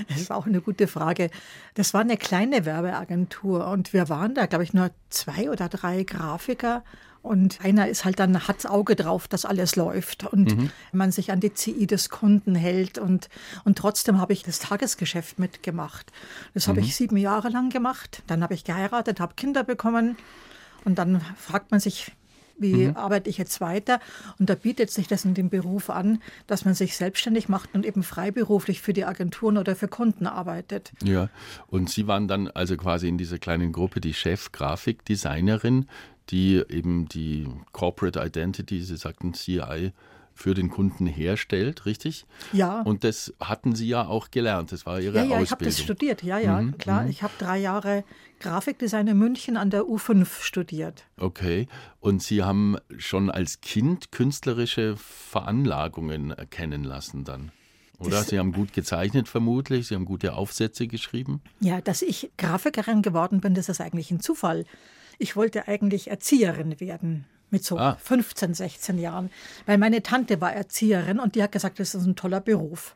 Das 0.08 0.22
ist 0.22 0.32
auch 0.32 0.46
eine 0.46 0.62
gute 0.62 0.88
Frage. 0.88 1.32
Das 1.74 1.94
war 1.94 2.01
eine 2.01 2.18
kleine 2.18 2.65
Werbeagentur 2.65 3.68
und 3.68 3.94
wir 3.94 4.10
waren 4.10 4.36
da, 4.36 4.46
glaube 4.46 4.63
ich, 4.63 4.74
nur 4.74 4.91
zwei 5.10 5.50
oder 5.50 5.70
drei 5.70 6.03
Grafiker. 6.03 6.84
Und 7.21 7.63
einer 7.63 7.87
ist 7.87 8.03
halt 8.03 8.19
dann, 8.19 8.47
hat's 8.47 8.65
Auge 8.65 8.95
drauf, 8.95 9.27
dass 9.27 9.45
alles 9.45 9.75
läuft 9.75 10.25
und 10.25 10.57
mhm. 10.57 10.71
man 10.91 11.11
sich 11.11 11.31
an 11.31 11.39
die 11.39 11.53
CI 11.53 11.85
des 11.85 12.09
Kunden 12.09 12.55
hält. 12.55 12.97
Und, 12.97 13.29
und 13.63 13.77
trotzdem 13.77 14.19
habe 14.19 14.33
ich 14.33 14.41
das 14.41 14.59
Tagesgeschäft 14.59 15.37
mitgemacht. 15.37 16.11
Das 16.53 16.65
mhm. 16.65 16.71
habe 16.71 16.81
ich 16.81 16.95
sieben 16.95 17.17
Jahre 17.17 17.49
lang 17.49 17.69
gemacht. 17.69 18.23
Dann 18.25 18.41
habe 18.41 18.55
ich 18.55 18.63
geheiratet, 18.63 19.19
habe 19.19 19.35
Kinder 19.35 19.63
bekommen. 19.63 20.17
Und 20.83 20.97
dann 20.97 21.21
fragt 21.37 21.69
man 21.69 21.79
sich, 21.79 22.11
wie 22.61 22.87
mhm. 22.87 22.95
arbeite 22.95 23.29
ich 23.29 23.37
jetzt 23.37 23.59
weiter? 23.59 23.99
Und 24.39 24.49
da 24.49 24.55
bietet 24.55 24.91
sich 24.91 25.07
das 25.07 25.25
in 25.25 25.33
dem 25.33 25.49
Beruf 25.49 25.89
an, 25.89 26.21
dass 26.47 26.63
man 26.63 26.75
sich 26.75 26.95
selbstständig 26.95 27.49
macht 27.49 27.73
und 27.73 27.85
eben 27.85 28.03
freiberuflich 28.03 28.81
für 28.81 28.93
die 28.93 29.05
Agenturen 29.05 29.57
oder 29.57 29.75
für 29.75 29.87
Kunden 29.87 30.27
arbeitet. 30.27 30.91
Ja, 31.03 31.29
und 31.67 31.89
Sie 31.89 32.07
waren 32.07 32.27
dann 32.27 32.47
also 32.49 32.77
quasi 32.77 33.07
in 33.07 33.17
dieser 33.17 33.39
kleinen 33.39 33.71
Gruppe 33.71 33.99
die 33.99 34.13
Chef-Grafikdesignerin, 34.13 35.87
die 36.29 36.63
eben 36.69 37.07
die 37.07 37.47
Corporate 37.71 38.19
Identity, 38.19 38.81
Sie 38.81 38.97
sagten 38.97 39.33
CI, 39.33 39.91
für 40.33 40.53
den 40.53 40.69
Kunden 40.69 41.05
herstellt, 41.05 41.85
richtig? 41.85 42.25
Ja. 42.51 42.81
Und 42.81 43.03
das 43.03 43.33
hatten 43.39 43.75
Sie 43.75 43.87
ja 43.87 44.07
auch 44.07 44.31
gelernt, 44.31 44.71
das 44.71 44.85
war 44.85 44.99
Ihre 44.99 45.17
ja, 45.17 45.23
ja, 45.23 45.37
Ausbildung. 45.37 45.39
Ja, 45.39 45.43
ich 45.43 45.51
habe 45.51 45.65
das 45.65 45.79
studiert, 45.79 46.23
ja, 46.23 46.39
ja, 46.39 46.61
mhm, 46.61 46.77
klar. 46.77 47.03
Mhm. 47.03 47.09
Ich 47.09 47.21
habe 47.21 47.33
drei 47.37 47.59
Jahre 47.59 48.03
Grafikdesign 48.39 49.07
in 49.07 49.17
München 49.17 49.57
an 49.57 49.69
der 49.69 49.83
U5 49.83 50.41
studiert. 50.41 51.03
Okay, 51.17 51.67
und 51.99 52.23
Sie 52.23 52.43
haben 52.43 52.77
schon 52.97 53.29
als 53.29 53.61
Kind 53.61 54.11
künstlerische 54.11 54.95
Veranlagungen 54.97 56.31
erkennen 56.31 56.83
lassen 56.83 57.23
dann? 57.23 57.51
Oder? 57.99 58.17
Das, 58.17 58.29
Sie 58.29 58.39
haben 58.39 58.51
gut 58.51 58.73
gezeichnet 58.73 59.27
vermutlich, 59.27 59.87
Sie 59.87 59.95
haben 59.95 60.05
gute 60.05 60.33
Aufsätze 60.33 60.87
geschrieben. 60.87 61.41
Ja, 61.59 61.81
dass 61.81 62.01
ich 62.01 62.31
Grafikerin 62.37 63.03
geworden 63.03 63.41
bin, 63.41 63.53
das 63.53 63.69
ist 63.69 63.79
eigentlich 63.79 64.09
ein 64.09 64.21
Zufall. 64.21 64.65
Ich 65.21 65.35
wollte 65.35 65.67
eigentlich 65.67 66.09
Erzieherin 66.09 66.79
werden 66.79 67.25
mit 67.51 67.63
so 67.63 67.77
ah. 67.77 67.95
15, 68.01 68.55
16 68.55 68.97
Jahren, 68.97 69.29
weil 69.67 69.77
meine 69.77 70.01
Tante 70.01 70.41
war 70.41 70.51
Erzieherin 70.51 71.19
und 71.19 71.35
die 71.35 71.43
hat 71.43 71.51
gesagt, 71.51 71.79
das 71.79 71.93
ist 71.93 72.05
ein 72.07 72.15
toller 72.15 72.41
Beruf. 72.41 72.95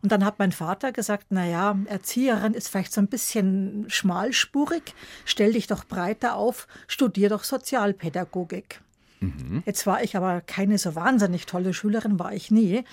Und 0.00 0.10
dann 0.10 0.24
hat 0.24 0.38
mein 0.38 0.52
Vater 0.52 0.90
gesagt, 0.90 1.26
na 1.28 1.46
ja, 1.46 1.78
Erzieherin 1.84 2.54
ist 2.54 2.68
vielleicht 2.68 2.94
so 2.94 3.02
ein 3.02 3.08
bisschen 3.08 3.84
schmalspurig, 3.88 4.94
stell 5.26 5.52
dich 5.52 5.66
doch 5.66 5.84
breiter 5.84 6.36
auf, 6.36 6.66
studier 6.86 7.28
doch 7.28 7.44
Sozialpädagogik. 7.44 8.80
Mhm. 9.20 9.62
Jetzt 9.66 9.86
war 9.86 10.02
ich 10.02 10.16
aber 10.16 10.40
keine 10.40 10.78
so 10.78 10.94
wahnsinnig 10.94 11.44
tolle 11.44 11.74
Schülerin, 11.74 12.18
war 12.18 12.32
ich 12.32 12.50
nie. 12.50 12.84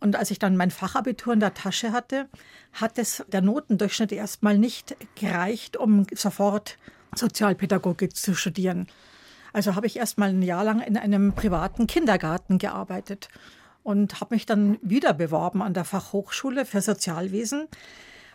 Und 0.00 0.16
als 0.16 0.30
ich 0.30 0.38
dann 0.38 0.56
mein 0.56 0.70
Fachabitur 0.70 1.34
in 1.34 1.40
der 1.40 1.52
Tasche 1.52 1.92
hatte, 1.92 2.26
hat 2.72 2.96
es 2.96 3.22
der 3.30 3.42
Notendurchschnitt 3.42 4.12
erstmal 4.12 4.56
nicht 4.56 4.96
gereicht, 5.14 5.76
um 5.76 6.06
sofort 6.14 6.78
Sozialpädagogik 7.16 8.16
zu 8.16 8.34
studieren. 8.34 8.88
Also 9.52 9.74
habe 9.74 9.86
ich 9.86 9.96
erst 9.96 10.18
mal 10.18 10.30
ein 10.30 10.42
Jahr 10.42 10.64
lang 10.64 10.80
in 10.80 10.96
einem 10.96 11.32
privaten 11.32 11.86
Kindergarten 11.86 12.58
gearbeitet 12.58 13.28
und 13.82 14.20
habe 14.20 14.34
mich 14.34 14.46
dann 14.46 14.78
wieder 14.82 15.14
beworben 15.14 15.62
an 15.62 15.74
der 15.74 15.84
Fachhochschule 15.84 16.64
für 16.64 16.80
Sozialwesen, 16.80 17.68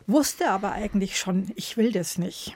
wusste 0.08 0.50
aber 0.50 0.72
eigentlich 0.72 1.18
schon, 1.18 1.52
ich 1.56 1.76
will 1.76 1.92
das 1.92 2.18
nicht. 2.18 2.56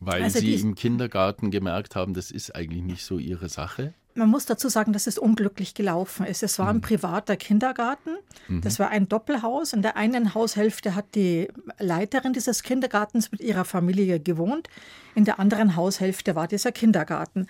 Weil 0.00 0.24
also 0.24 0.40
Sie 0.40 0.54
im 0.54 0.74
Kindergarten 0.74 1.50
gemerkt 1.50 1.94
haben, 1.94 2.12
das 2.12 2.30
ist 2.30 2.54
eigentlich 2.54 2.82
nicht 2.82 3.04
so 3.04 3.18
Ihre 3.18 3.48
Sache? 3.48 3.94
Man 4.14 4.28
muss 4.28 4.46
dazu 4.46 4.68
sagen, 4.68 4.92
dass 4.92 5.06
es 5.06 5.18
unglücklich 5.18 5.74
gelaufen 5.74 6.26
ist. 6.26 6.42
Es 6.42 6.58
war 6.58 6.68
ein 6.68 6.76
mhm. 6.76 6.82
privater 6.82 7.36
Kindergarten. 7.36 8.10
Mhm. 8.48 8.60
Das 8.60 8.78
war 8.78 8.90
ein 8.90 9.08
Doppelhaus. 9.08 9.72
In 9.72 9.82
der 9.82 9.96
einen 9.96 10.34
Haushälfte 10.34 10.94
hat 10.94 11.14
die 11.14 11.48
Leiterin 11.78 12.32
dieses 12.32 12.62
Kindergartens 12.62 13.32
mit 13.32 13.40
ihrer 13.40 13.64
Familie 13.64 14.20
gewohnt. 14.20 14.68
In 15.14 15.24
der 15.24 15.38
anderen 15.38 15.76
Haushälfte 15.76 16.34
war 16.34 16.48
dieser 16.48 16.72
Kindergarten. 16.72 17.46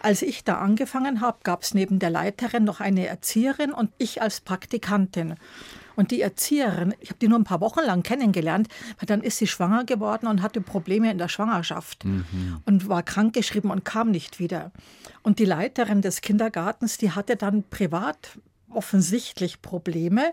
Als 0.00 0.22
ich 0.22 0.44
da 0.44 0.58
angefangen 0.58 1.20
habe, 1.20 1.38
gab 1.42 1.62
es 1.62 1.74
neben 1.74 1.98
der 1.98 2.10
Leiterin 2.10 2.64
noch 2.64 2.80
eine 2.80 3.06
Erzieherin 3.06 3.72
und 3.72 3.90
ich 3.98 4.22
als 4.22 4.40
Praktikantin. 4.40 5.34
Und 5.96 6.10
die 6.10 6.20
Erzieherin, 6.20 6.94
ich 7.00 7.08
habe 7.08 7.18
die 7.18 7.28
nur 7.28 7.38
ein 7.38 7.44
paar 7.44 7.60
Wochen 7.60 7.80
lang 7.80 8.02
kennengelernt, 8.02 8.68
weil 8.98 9.06
dann 9.06 9.22
ist 9.22 9.38
sie 9.38 9.46
schwanger 9.46 9.84
geworden 9.84 10.26
und 10.26 10.42
hatte 10.42 10.60
Probleme 10.60 11.10
in 11.10 11.18
der 11.18 11.28
Schwangerschaft 11.28 12.04
mhm. 12.04 12.60
und 12.64 12.88
war 12.88 13.02
krankgeschrieben 13.02 13.70
und 13.70 13.84
kam 13.84 14.10
nicht 14.10 14.38
wieder. 14.38 14.72
Und 15.22 15.38
die 15.38 15.44
Leiterin 15.44 16.02
des 16.02 16.20
Kindergartens, 16.20 16.98
die 16.98 17.12
hatte 17.12 17.36
dann 17.36 17.64
privat 17.68 18.38
offensichtlich 18.68 19.62
Probleme 19.62 20.32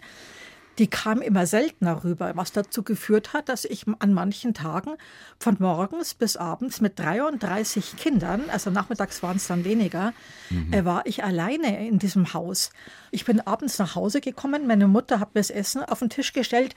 die 0.79 0.87
kam 0.87 1.21
immer 1.21 1.45
seltener 1.45 2.03
rüber, 2.03 2.31
was 2.35 2.51
dazu 2.51 2.83
geführt 2.83 3.33
hat, 3.33 3.49
dass 3.49 3.65
ich 3.65 3.85
an 3.99 4.13
manchen 4.13 4.53
Tagen 4.53 4.95
von 5.39 5.57
morgens 5.59 6.13
bis 6.13 6.35
abends 6.35 6.81
mit 6.81 6.97
33 6.97 7.95
Kindern, 7.97 8.49
also 8.49 8.71
nachmittags 8.71 9.21
waren 9.21 9.37
es 9.37 9.47
dann 9.47 9.65
weniger, 9.65 10.13
mhm. 10.49 10.73
äh, 10.73 10.85
war 10.85 11.05
ich 11.05 11.23
alleine 11.23 11.87
in 11.87 11.99
diesem 11.99 12.33
Haus. 12.33 12.71
Ich 13.11 13.25
bin 13.25 13.39
abends 13.39 13.77
nach 13.77 13.95
Hause 13.95 14.21
gekommen, 14.21 14.65
meine 14.65 14.87
Mutter 14.87 15.19
hat 15.19 15.35
mir 15.35 15.41
das 15.41 15.51
Essen 15.51 15.83
auf 15.83 15.99
den 15.99 16.09
Tisch 16.09 16.33
gestellt, 16.33 16.73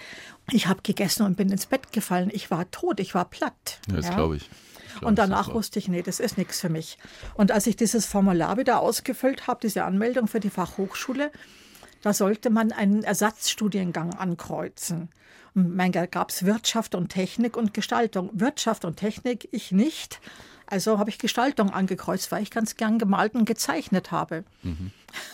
ich 0.51 0.67
habe 0.67 0.81
gegessen 0.83 1.25
und 1.25 1.37
bin 1.37 1.51
ins 1.51 1.67
Bett 1.67 1.93
gefallen. 1.93 2.31
Ich 2.33 2.51
war 2.51 2.71
tot, 2.71 3.01
ich 3.01 3.15
war 3.15 3.25
platt. 3.25 3.81
Ja, 3.89 3.97
das 3.97 4.07
ja. 4.09 4.15
glaube 4.15 4.37
ich. 4.37 4.51
und 5.01 5.19
danach 5.19 5.53
wusste 5.53 5.79
ich, 5.79 5.89
nee, 5.89 6.03
das 6.03 6.21
ist 6.21 6.37
nichts 6.39 6.61
für 6.61 6.69
mich. 6.69 6.99
Und 7.35 7.51
als 7.51 7.67
ich 7.67 7.77
dieses 7.77 8.07
Formular 8.07 8.59
wieder 8.59 8.81
ausgefüllt 8.81 9.47
habe, 9.47 9.61
diese 9.63 9.85
Anmeldung 9.85 10.27
für 10.27 10.41
die 10.41 10.51
Fachhochschule, 10.51 11.31
da 12.07 12.13
sollte 12.13 12.51
man 12.51 12.71
einen 12.71 13.03
Ersatzstudiengang 13.03 14.15
ankreuzen. 14.15 15.09
Und 15.57 15.77
da 15.77 16.07
gab 16.07 16.31
es 16.31 16.45
Wirtschaft 16.45 16.95
und 16.95 17.09
Technik 17.09 17.57
und 17.57 17.75
Gestaltung. 17.75 18.31
Wirtschaft 18.33 18.85
und 18.85 18.95
Technik 18.97 19.49
ich 19.51 19.73
nicht. 19.73 20.21
Also 20.67 21.01
habe 21.01 21.11
ich 21.11 21.19
Gestaltung 21.19 21.71
angekreuzt, 21.71 22.31
weil 22.31 22.45
ich 22.45 22.53
ganz 22.53 22.77
gern 22.77 23.01
gemalt 23.01 23.35
und 23.35 23.45
gezeichnet 23.45 24.13
habe. 24.13 24.45
Mhm. 24.63 24.93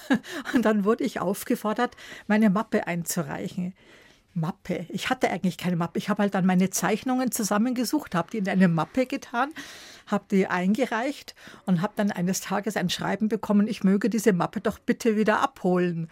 Und 0.54 0.64
dann 0.64 0.84
wurde 0.84 1.04
ich 1.04 1.20
aufgefordert, 1.20 1.94
meine 2.26 2.48
Mappe 2.48 2.86
einzureichen. 2.86 3.74
Mappe. 4.34 4.86
Ich 4.88 5.10
hatte 5.10 5.28
eigentlich 5.28 5.58
keine 5.58 5.76
Mappe. 5.76 5.98
Ich 5.98 6.08
habe 6.08 6.22
halt 6.22 6.34
dann 6.34 6.46
meine 6.46 6.70
Zeichnungen 6.70 7.32
zusammengesucht, 7.32 8.14
habe 8.14 8.30
die 8.30 8.38
in 8.38 8.48
eine 8.48 8.68
Mappe 8.68 9.04
getan, 9.04 9.52
habe 10.06 10.24
die 10.30 10.46
eingereicht 10.46 11.34
und 11.66 11.82
habe 11.82 11.92
dann 11.96 12.10
eines 12.10 12.40
Tages 12.40 12.78
ein 12.78 12.88
Schreiben 12.88 13.28
bekommen, 13.28 13.68
ich 13.68 13.84
möge 13.84 14.08
diese 14.08 14.32
Mappe 14.32 14.62
doch 14.62 14.78
bitte 14.78 15.16
wieder 15.16 15.40
abholen. 15.40 16.08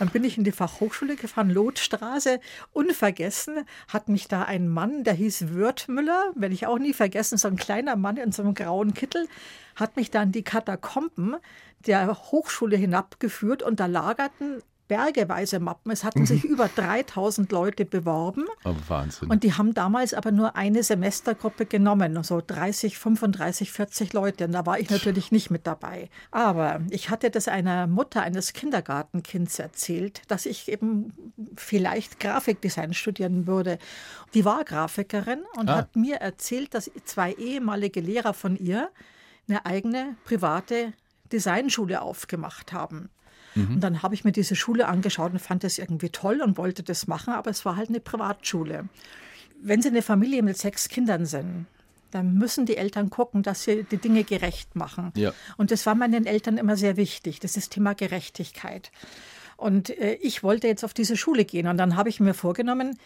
Dann 0.00 0.08
bin 0.08 0.24
ich 0.24 0.38
in 0.38 0.44
die 0.44 0.50
Fachhochschule 0.50 1.14
gefahren, 1.14 1.50
Lotstraße. 1.50 2.40
Unvergessen 2.72 3.66
hat 3.86 4.08
mich 4.08 4.28
da 4.28 4.44
ein 4.44 4.66
Mann, 4.66 5.04
der 5.04 5.12
hieß 5.12 5.48
Würthmüller, 5.50 6.32
werde 6.34 6.54
ich 6.54 6.66
auch 6.66 6.78
nie 6.78 6.94
vergessen, 6.94 7.36
so 7.36 7.48
ein 7.48 7.56
kleiner 7.56 7.96
Mann 7.96 8.16
in 8.16 8.32
so 8.32 8.40
einem 8.40 8.54
grauen 8.54 8.94
Kittel, 8.94 9.28
hat 9.76 9.96
mich 9.96 10.10
dann 10.10 10.32
die 10.32 10.42
Katakomben 10.42 11.36
der 11.86 12.16
Hochschule 12.32 12.78
hinabgeführt 12.78 13.62
und 13.62 13.78
da 13.78 13.84
lagerten 13.84 14.62
bergeweise 14.90 15.60
Mappen. 15.60 15.92
Es 15.92 16.02
hatten 16.02 16.26
sich 16.26 16.42
mhm. 16.42 16.50
über 16.50 16.68
3000 16.68 17.52
Leute 17.52 17.84
beworben. 17.84 18.46
Oh, 18.64 18.74
Wahnsinn. 18.88 19.30
Und 19.30 19.44
die 19.44 19.54
haben 19.54 19.72
damals 19.72 20.14
aber 20.14 20.32
nur 20.32 20.56
eine 20.56 20.82
Semestergruppe 20.82 21.64
genommen, 21.64 22.20
so 22.24 22.42
30, 22.44 22.98
35, 22.98 23.70
40 23.70 24.12
Leute. 24.12 24.46
Und 24.46 24.52
da 24.52 24.66
war 24.66 24.80
ich 24.80 24.90
natürlich 24.90 25.30
nicht 25.30 25.48
mit 25.48 25.64
dabei. 25.64 26.10
Aber 26.32 26.80
ich 26.90 27.08
hatte 27.08 27.30
das 27.30 27.46
einer 27.46 27.86
Mutter 27.86 28.22
eines 28.22 28.52
Kindergartenkinds 28.52 29.60
erzählt, 29.60 30.22
dass 30.26 30.44
ich 30.44 30.68
eben 30.68 31.12
vielleicht 31.56 32.18
Grafikdesign 32.18 32.92
studieren 32.92 33.46
würde. 33.46 33.78
Die 34.34 34.44
war 34.44 34.64
Grafikerin 34.64 35.44
und 35.56 35.70
ah. 35.70 35.76
hat 35.76 35.94
mir 35.94 36.16
erzählt, 36.16 36.74
dass 36.74 36.90
zwei 37.04 37.32
ehemalige 37.34 38.00
Lehrer 38.00 38.34
von 38.34 38.56
ihr 38.56 38.90
eine 39.48 39.64
eigene 39.66 40.16
private 40.24 40.94
Designschule 41.30 42.02
aufgemacht 42.02 42.72
haben. 42.72 43.08
Mhm. 43.54 43.74
Und 43.74 43.80
dann 43.80 44.02
habe 44.02 44.14
ich 44.14 44.24
mir 44.24 44.32
diese 44.32 44.56
Schule 44.56 44.88
angeschaut 44.88 45.32
und 45.32 45.38
fand 45.38 45.64
das 45.64 45.78
irgendwie 45.78 46.10
toll 46.10 46.40
und 46.42 46.58
wollte 46.58 46.82
das 46.82 47.06
machen, 47.06 47.34
aber 47.34 47.50
es 47.50 47.64
war 47.64 47.76
halt 47.76 47.88
eine 47.88 48.00
Privatschule. 48.00 48.88
Wenn 49.62 49.82
Sie 49.82 49.88
eine 49.88 50.02
Familie 50.02 50.42
mit 50.42 50.56
sechs 50.56 50.88
Kindern 50.88 51.26
sind, 51.26 51.66
dann 52.10 52.34
müssen 52.34 52.66
die 52.66 52.76
Eltern 52.76 53.10
gucken, 53.10 53.42
dass 53.42 53.64
sie 53.64 53.84
die 53.84 53.96
Dinge 53.96 54.24
gerecht 54.24 54.74
machen. 54.76 55.12
Ja. 55.16 55.32
Und 55.56 55.70
das 55.70 55.86
war 55.86 55.94
meinen 55.94 56.26
Eltern 56.26 56.58
immer 56.58 56.76
sehr 56.76 56.96
wichtig, 56.96 57.40
das 57.40 57.56
ist 57.56 57.70
Thema 57.70 57.94
Gerechtigkeit. 57.94 58.90
Und 59.56 59.90
äh, 59.90 60.14
ich 60.14 60.42
wollte 60.42 60.66
jetzt 60.66 60.84
auf 60.84 60.94
diese 60.94 61.16
Schule 61.16 61.44
gehen 61.44 61.66
und 61.66 61.76
dann 61.78 61.96
habe 61.96 62.08
ich 62.08 62.20
mir 62.20 62.34
vorgenommen, 62.34 62.98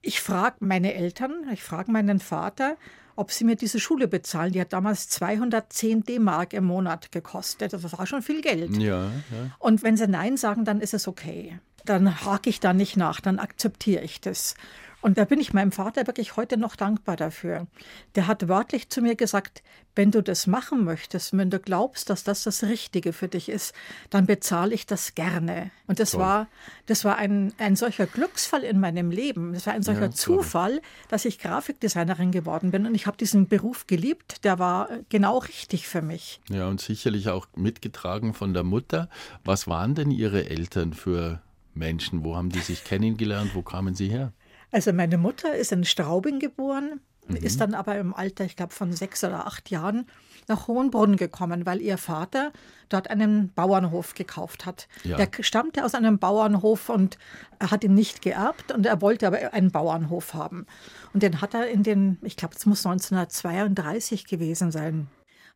ich 0.00 0.20
frage 0.20 0.56
meine 0.60 0.94
Eltern, 0.94 1.32
ich 1.52 1.62
frage 1.62 1.90
meinen 1.90 2.18
Vater, 2.18 2.76
ob 3.16 3.32
sie 3.32 3.44
mir 3.44 3.56
diese 3.56 3.80
Schule 3.80 4.08
bezahlen. 4.08 4.52
Die 4.52 4.60
hat 4.60 4.72
damals 4.72 5.08
210 5.08 6.04
D-Mark 6.04 6.52
im 6.52 6.64
Monat 6.64 7.12
gekostet. 7.12 7.72
Das 7.72 7.98
war 7.98 8.06
schon 8.06 8.22
viel 8.22 8.42
Geld. 8.42 8.76
Ja, 8.76 9.06
ja. 9.06 9.10
Und 9.58 9.82
wenn 9.82 9.96
sie 9.96 10.06
Nein 10.06 10.36
sagen, 10.36 10.64
dann 10.64 10.80
ist 10.80 10.94
es 10.94 11.08
okay. 11.08 11.58
Dann 11.84 12.24
hake 12.24 12.50
ich 12.50 12.60
da 12.60 12.72
nicht 12.72 12.96
nach, 12.96 13.20
dann 13.20 13.38
akzeptiere 13.38 14.02
ich 14.02 14.20
das. 14.20 14.54
Und 15.02 15.18
da 15.18 15.24
bin 15.24 15.40
ich 15.40 15.52
meinem 15.52 15.72
Vater 15.72 16.06
wirklich 16.06 16.36
heute 16.36 16.56
noch 16.56 16.76
dankbar 16.76 17.16
dafür. 17.16 17.66
Der 18.14 18.28
hat 18.28 18.48
wörtlich 18.48 18.88
zu 18.88 19.02
mir 19.02 19.16
gesagt, 19.16 19.64
wenn 19.96 20.12
du 20.12 20.22
das 20.22 20.46
machen 20.46 20.84
möchtest, 20.84 21.36
wenn 21.36 21.50
du 21.50 21.58
glaubst, 21.58 22.08
dass 22.08 22.22
das 22.22 22.44
das 22.44 22.62
Richtige 22.62 23.12
für 23.12 23.26
dich 23.26 23.48
ist, 23.48 23.74
dann 24.10 24.26
bezahle 24.26 24.72
ich 24.72 24.86
das 24.86 25.16
gerne. 25.16 25.72
Und 25.88 25.98
das 25.98 26.12
Toll. 26.12 26.20
war, 26.20 26.48
das 26.86 27.04
war 27.04 27.16
ein, 27.16 27.52
ein 27.58 27.74
solcher 27.74 28.06
Glücksfall 28.06 28.62
in 28.62 28.78
meinem 28.78 29.10
Leben. 29.10 29.52
Das 29.52 29.66
war 29.66 29.74
ein 29.74 29.82
solcher 29.82 30.02
ja, 30.02 30.10
Zufall, 30.12 30.80
dass 31.08 31.24
ich 31.24 31.40
Grafikdesignerin 31.40 32.30
geworden 32.30 32.70
bin. 32.70 32.86
Und 32.86 32.94
ich 32.94 33.08
habe 33.08 33.16
diesen 33.16 33.48
Beruf 33.48 33.88
geliebt. 33.88 34.44
Der 34.44 34.60
war 34.60 34.88
genau 35.08 35.38
richtig 35.38 35.88
für 35.88 36.00
mich. 36.00 36.40
Ja, 36.48 36.68
und 36.68 36.80
sicherlich 36.80 37.28
auch 37.28 37.48
mitgetragen 37.56 38.34
von 38.34 38.54
der 38.54 38.62
Mutter. 38.62 39.08
Was 39.44 39.66
waren 39.66 39.96
denn 39.96 40.12
Ihre 40.12 40.48
Eltern 40.48 40.94
für 40.94 41.42
Menschen? 41.74 42.24
Wo 42.24 42.36
haben 42.36 42.50
die 42.50 42.60
sich 42.60 42.84
kennengelernt? 42.84 43.54
Wo 43.54 43.62
kamen 43.62 43.94
sie 43.94 44.08
her? 44.08 44.32
Also 44.70 44.92
meine 44.92 45.18
Mutter 45.18 45.54
ist 45.54 45.72
in 45.72 45.84
Straubing 45.84 46.38
geboren, 46.38 47.00
mhm. 47.28 47.36
ist 47.36 47.60
dann 47.60 47.74
aber 47.74 47.98
im 47.98 48.14
Alter, 48.14 48.44
ich 48.44 48.56
glaube, 48.56 48.72
von 48.72 48.92
sechs 48.92 49.22
oder 49.22 49.46
acht 49.46 49.70
Jahren 49.70 50.06
nach 50.48 50.66
Hohenbrunn 50.66 51.16
gekommen, 51.16 51.66
weil 51.66 51.80
ihr 51.80 51.98
Vater 51.98 52.52
dort 52.88 53.10
einen 53.10 53.52
Bauernhof 53.52 54.14
gekauft 54.14 54.66
hat. 54.66 54.88
Ja. 55.04 55.16
Der 55.16 55.28
stammte 55.42 55.84
aus 55.84 55.94
einem 55.94 56.18
Bauernhof 56.18 56.88
und 56.88 57.18
er 57.58 57.70
hat 57.70 57.84
ihn 57.84 57.94
nicht 57.94 58.22
geerbt 58.22 58.72
und 58.72 58.86
er 58.86 59.00
wollte 59.00 59.26
aber 59.26 59.52
einen 59.52 59.70
Bauernhof 59.70 60.34
haben. 60.34 60.66
Und 61.12 61.22
den 61.22 61.40
hat 61.40 61.54
er 61.54 61.68
in 61.68 61.82
den, 61.82 62.18
ich 62.22 62.36
glaube, 62.36 62.54
es 62.56 62.66
muss 62.66 62.84
1932 62.84 64.26
gewesen 64.26 64.72
sein, 64.72 65.06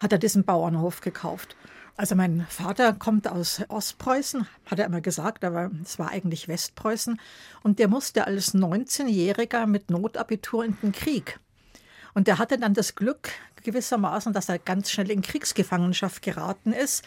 hat 0.01 0.13
er 0.13 0.19
diesen 0.19 0.45
Bauernhof 0.45 1.01
gekauft. 1.01 1.57
Also 1.99 2.15
mein 2.15 2.47
Vater 2.50 2.93
kommt 2.93 3.26
aus 3.26 3.62
Ostpreußen, 3.69 4.47
hat 4.67 4.79
er 4.79 4.85
immer 4.85 5.00
gesagt, 5.00 5.45
aber 5.45 5.71
es 5.83 5.99
war 5.99 6.11
eigentlich 6.11 6.47
Westpreußen. 6.47 7.19
Und 7.62 7.79
der 7.79 7.88
musste 7.88 8.26
als 8.26 8.55
19-Jähriger 8.55 9.67
mit 9.67 9.91
Notabitur 9.91 10.65
in 10.65 10.76
den 10.83 10.93
Krieg. 10.93 11.41
Und 12.12 12.26
der 12.26 12.38
hatte 12.38 12.59
dann 12.59 12.75
das 12.75 12.97
Glück 12.97 13.31
gewissermaßen, 13.62 14.35
dass 14.35 14.49
er 14.49 14.59
ganz 14.59 14.91
schnell 14.91 15.11
in 15.11 15.23
Kriegsgefangenschaft 15.23 16.23
geraten 16.23 16.73
ist. 16.73 17.05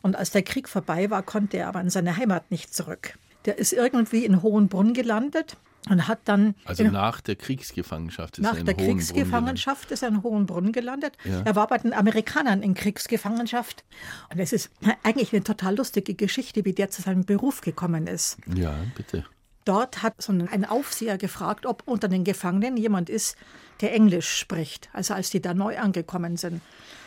Und 0.00 0.16
als 0.16 0.30
der 0.30 0.42
Krieg 0.42 0.68
vorbei 0.68 1.10
war, 1.10 1.22
konnte 1.22 1.58
er 1.58 1.68
aber 1.68 1.80
in 1.82 1.90
seine 1.90 2.16
Heimat 2.16 2.50
nicht 2.50 2.74
zurück. 2.74 3.18
Der 3.44 3.58
ist 3.58 3.72
irgendwie 3.72 4.24
in 4.24 4.42
Hohenbrunn 4.42 4.94
gelandet 4.94 5.56
und 5.90 6.08
hat 6.08 6.20
dann. 6.24 6.54
Also 6.64 6.84
nach 6.84 7.20
der 7.20 7.36
Kriegsgefangenschaft 7.36 8.38
ist 8.38 8.44
nach 8.44 8.54
er 8.54 8.60
in 8.60 8.66
der 8.66 8.74
Kriegsgefangenschaft 8.74 9.90
ist 9.90 10.02
er 10.02 10.08
in 10.08 10.22
Hohenbrunn 10.22 10.72
gelandet. 10.72 11.16
Ja. 11.24 11.42
Er 11.44 11.56
war 11.56 11.66
bei 11.66 11.78
den 11.78 11.92
Amerikanern 11.92 12.62
in 12.62 12.74
Kriegsgefangenschaft. 12.74 13.84
Und 14.32 14.38
es 14.38 14.52
ist 14.52 14.70
eigentlich 15.02 15.32
eine 15.32 15.42
total 15.42 15.76
lustige 15.76 16.14
Geschichte, 16.14 16.64
wie 16.64 16.72
der 16.72 16.90
zu 16.90 17.02
seinem 17.02 17.24
Beruf 17.24 17.60
gekommen 17.60 18.06
ist. 18.06 18.38
Ja, 18.54 18.74
bitte. 18.96 19.26
Dort 19.64 20.02
hat 20.02 20.22
so 20.22 20.32
ein 20.32 20.64
Aufseher 20.64 21.18
gefragt, 21.18 21.66
ob 21.66 21.82
unter 21.86 22.08
den 22.08 22.24
Gefangenen 22.24 22.76
jemand 22.76 23.10
ist, 23.10 23.36
der 23.80 23.92
Englisch 23.92 24.30
spricht. 24.30 24.88
Also 24.92 25.14
als 25.14 25.30
die 25.30 25.42
da 25.42 25.54
neu 25.54 25.78
angekommen 25.78 26.36
sind. 26.36 26.62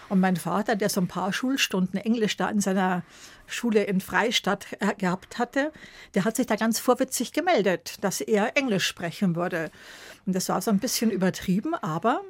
Und 0.10 0.20
mein 0.20 0.36
Vater, 0.36 0.76
der 0.76 0.90
so 0.90 1.02
ein 1.02 1.08
paar 1.08 1.34
Schulstunden 1.34 2.00
Englisch 2.00 2.38
da 2.38 2.50
in 2.50 2.62
seiner 2.62 3.04
Schule 3.48 3.84
in 3.84 4.02
Freistadt 4.02 4.68
äh, 4.80 4.94
gehabt 4.96 5.38
hatte, 5.38 5.72
der 6.14 6.26
hat 6.26 6.36
sich 6.36 6.48
da 6.48 6.56
ganz 6.56 6.80
vorwitzig 6.80 7.34
gemeldet, 7.34 7.98
dass 8.02 8.22
er 8.22 8.58
Englisch 8.58 8.86
sprechen 8.86 9.36
würde. 9.36 9.72
Und 10.26 10.36
das 10.36 10.50
war 10.50 10.62
so 10.62 10.72
ein 10.72 10.80
bisschen 10.80 11.12
übertrieben, 11.12 11.74
aber 11.74 12.22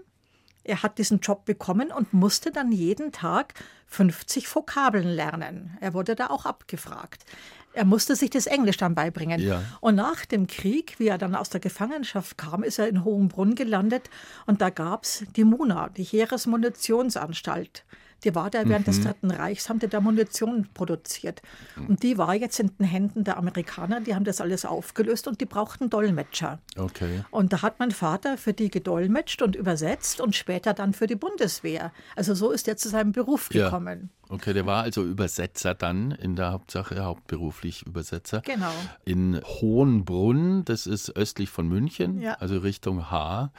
er 0.64 0.84
hat 0.84 0.98
diesen 0.98 1.20
Job 1.20 1.46
bekommen 1.46 1.92
und 1.92 2.14
musste 2.14 2.52
dann 2.52 2.72
jeden 2.72 3.12
Tag 3.12 3.54
50 3.88 4.54
Vokabeln 4.54 5.08
lernen. 5.08 5.78
Er 5.82 5.94
wurde 5.94 6.16
da 6.16 6.28
auch 6.28 6.46
abgefragt. 6.46 7.26
Er 7.74 7.86
musste 7.86 8.16
sich 8.16 8.30
das 8.30 8.46
Englisch 8.46 8.78
dann 8.78 8.96
beibringen. 8.96 9.42
Ja. 9.42 9.64
Und 9.82 9.96
nach 9.96 10.26
dem 10.26 10.48
Krieg, 10.48 10.96
wie 11.00 11.08
er 11.08 11.18
dann 11.18 11.36
aus 11.36 11.50
der 11.50 11.60
Gefangenschaft 11.60 12.38
kam, 12.38 12.64
ist 12.64 12.80
er 12.80 12.88
in 12.88 13.04
Hohenbrunn 13.04 13.56
gelandet 13.56 14.10
und 14.46 14.62
da 14.62 14.70
gab 14.70 15.04
es 15.04 15.26
die 15.36 15.44
MUNA, 15.44 15.90
die 15.90 16.04
Heeresmunitionsanstalt. 16.04 17.84
Die 18.24 18.36
war 18.36 18.50
da 18.50 18.68
während 18.68 18.88
mhm. 18.88 18.92
des 18.92 19.02
Dritten 19.02 19.32
Reichs, 19.32 19.70
haben 19.70 19.80
die 19.80 19.88
da 19.88 20.00
Munition 20.00 20.68
produziert. 20.74 21.42
Und 21.88 22.04
die 22.04 22.18
war 22.18 22.36
jetzt 22.36 22.60
in 22.60 22.72
den 22.78 22.86
Händen 22.86 23.24
der 23.24 23.38
Amerikaner, 23.38 24.02
die 24.02 24.16
haben 24.16 24.24
das 24.26 24.42
alles 24.42 24.66
aufgelöst 24.66 25.28
und 25.28 25.42
die 25.42 25.46
brauchten 25.46 25.90
Dolmetscher. 25.90 26.60
Okay. 26.78 27.24
Und 27.32 27.54
da 27.54 27.62
hat 27.62 27.80
mein 27.80 27.92
Vater 27.92 28.38
für 28.38 28.54
die 28.54 28.70
gedolmetscht 28.70 29.42
und 29.42 29.56
übersetzt 29.56 30.22
und 30.22 30.36
später 30.36 30.74
dann 30.74 30.94
für 30.94 31.08
die 31.08 31.16
Bundeswehr. 31.16 31.92
Also 32.16 32.34
so 32.34 32.52
ist 32.52 32.68
er 32.68 32.78
zu 32.78 32.90
seinem 32.90 33.12
Beruf 33.12 33.50
gekommen. 33.50 34.10
Ja. 34.12 34.24
Okay, 34.30 34.54
der 34.54 34.66
war 34.66 34.84
also 34.84 35.04
Übersetzer 35.04 35.76
dann 35.76 36.12
in 36.12 36.36
der 36.36 36.54
Hauptsache, 36.54 37.04
hauptberuflich 37.04 37.86
Übersetzer. 37.86 38.42
Genau. 38.42 38.72
In 39.06 39.40
Hohenbrunn, 39.44 40.66
das 40.66 40.88
ist 40.88 41.16
östlich 41.16 41.50
von 41.50 41.68
München, 41.68 42.20
ja. 42.20 42.34
also 42.36 42.58
Richtung 42.58 43.12
Haar. 43.12 43.52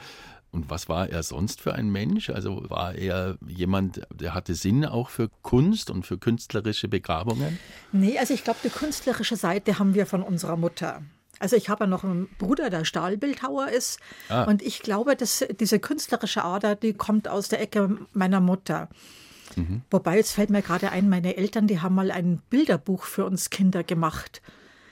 Und 0.55 0.69
was 0.69 0.87
war 0.87 1.09
er 1.09 1.21
sonst 1.21 1.59
für 1.59 1.73
ein 1.73 1.89
Mensch? 1.89 2.29
Also 2.29 2.69
war 2.69 2.95
er 2.95 3.37
jemand, 3.45 4.07
der 4.13 4.33
hatte 4.33 4.55
Sinn 4.55 4.85
auch 4.85 5.09
für 5.09 5.29
Kunst 5.41 5.91
und 5.91 6.05
für 6.05 6.17
künstlerische 6.17 6.87
Begabungen? 6.87 7.59
Nee, 7.91 8.17
also 8.17 8.33
ich 8.33 8.45
glaube, 8.45 8.59
die 8.63 8.69
künstlerische 8.69 9.35
Seite 9.35 9.79
haben 9.79 9.95
wir 9.95 10.05
von 10.05 10.23
unserer 10.23 10.55
Mutter. 10.55 11.01
Also 11.39 11.57
ich 11.57 11.67
habe 11.67 11.83
ja 11.83 11.89
noch 11.89 12.05
einen 12.05 12.29
Bruder, 12.37 12.69
der 12.69 12.85
Stahlbildhauer 12.85 13.67
ist. 13.67 13.99
Ah. 14.29 14.45
Und 14.45 14.61
ich 14.61 14.79
glaube, 14.79 15.17
dass 15.17 15.45
diese 15.59 15.79
künstlerische 15.79 16.45
Ader, 16.45 16.75
die 16.75 16.93
kommt 16.93 17.27
aus 17.27 17.49
der 17.49 17.59
Ecke 17.59 17.97
meiner 18.13 18.39
Mutter. 18.39 18.87
Mhm. 19.57 19.81
Wobei, 19.91 20.15
jetzt 20.15 20.31
fällt 20.31 20.51
mir 20.51 20.61
gerade 20.61 20.89
ein, 20.89 21.09
meine 21.09 21.35
Eltern, 21.35 21.67
die 21.67 21.81
haben 21.81 21.95
mal 21.95 22.11
ein 22.11 22.41
Bilderbuch 22.49 23.03
für 23.03 23.25
uns 23.25 23.49
Kinder 23.49 23.83
gemacht. 23.83 24.41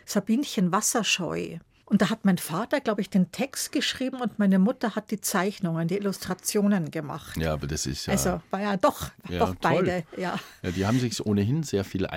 Sabinchen 0.06 0.74
Wasserscheu. 0.74 1.60
Und 1.86 2.02
da 2.02 2.10
hat 2.10 2.24
mein 2.24 2.38
Vater, 2.38 2.80
glaube 2.80 3.02
ich, 3.02 3.10
den 3.10 3.32
Text 3.32 3.72
geschrieben 3.72 4.22
und 4.22 4.40
meine 4.40 4.58
Mutter 4.58 4.96
hat 4.96 5.12
die 5.12 5.20
Zeichnungen, 5.20 5.88
die 5.88 5.98
Illustrationen 5.98 6.92
gemacht. 6.92 7.38
Ja, 7.38 7.54
aber 7.54 7.68
das 7.68 7.86
ist 7.86 8.06
ja. 8.06 8.14
Also 8.14 8.42
war 8.52 8.62
ja 8.62 8.78
doch, 8.78 9.12
ja, 9.30 9.40
doch 9.40 9.56
beide, 9.56 10.04
ja. 10.18 10.40
ja. 10.62 10.72
Die 10.72 10.86
haben 10.86 11.00
sich 11.00 11.26
ohnehin 11.26 11.64
sehr 11.64 11.84
viel 11.84 12.08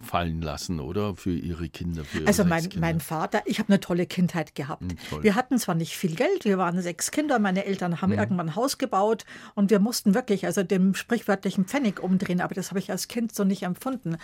einfallen 0.00 0.40
lassen, 0.40 0.80
oder? 0.80 1.16
Für 1.16 1.32
ihre 1.32 1.68
Kinder. 1.68 2.04
Für 2.04 2.26
also 2.26 2.44
mein, 2.44 2.68
mein 2.78 3.00
Vater, 3.00 3.42
ich 3.46 3.58
habe 3.58 3.68
eine 3.70 3.80
tolle 3.80 4.06
Kindheit 4.06 4.54
gehabt. 4.54 4.82
Mhm, 4.82 5.22
wir 5.22 5.34
hatten 5.34 5.58
zwar 5.58 5.74
nicht 5.74 5.96
viel 5.96 6.14
Geld, 6.14 6.44
wir 6.44 6.58
waren 6.58 6.80
sechs 6.80 7.10
Kinder, 7.10 7.38
meine 7.38 7.64
Eltern 7.64 8.00
haben 8.00 8.12
mhm. 8.12 8.18
irgendwann 8.18 8.48
ein 8.50 8.56
Haus 8.56 8.78
gebaut 8.78 9.24
und 9.54 9.70
wir 9.70 9.80
mussten 9.80 10.14
wirklich, 10.14 10.46
also 10.46 10.62
dem 10.62 10.94
sprichwörtlichen 10.94 11.64
Pfennig 11.64 12.00
umdrehen, 12.00 12.40
aber 12.40 12.54
das 12.54 12.70
habe 12.70 12.78
ich 12.78 12.90
als 12.90 13.08
Kind 13.08 13.34
so 13.34 13.44
nicht 13.44 13.62
empfunden. 13.62 14.16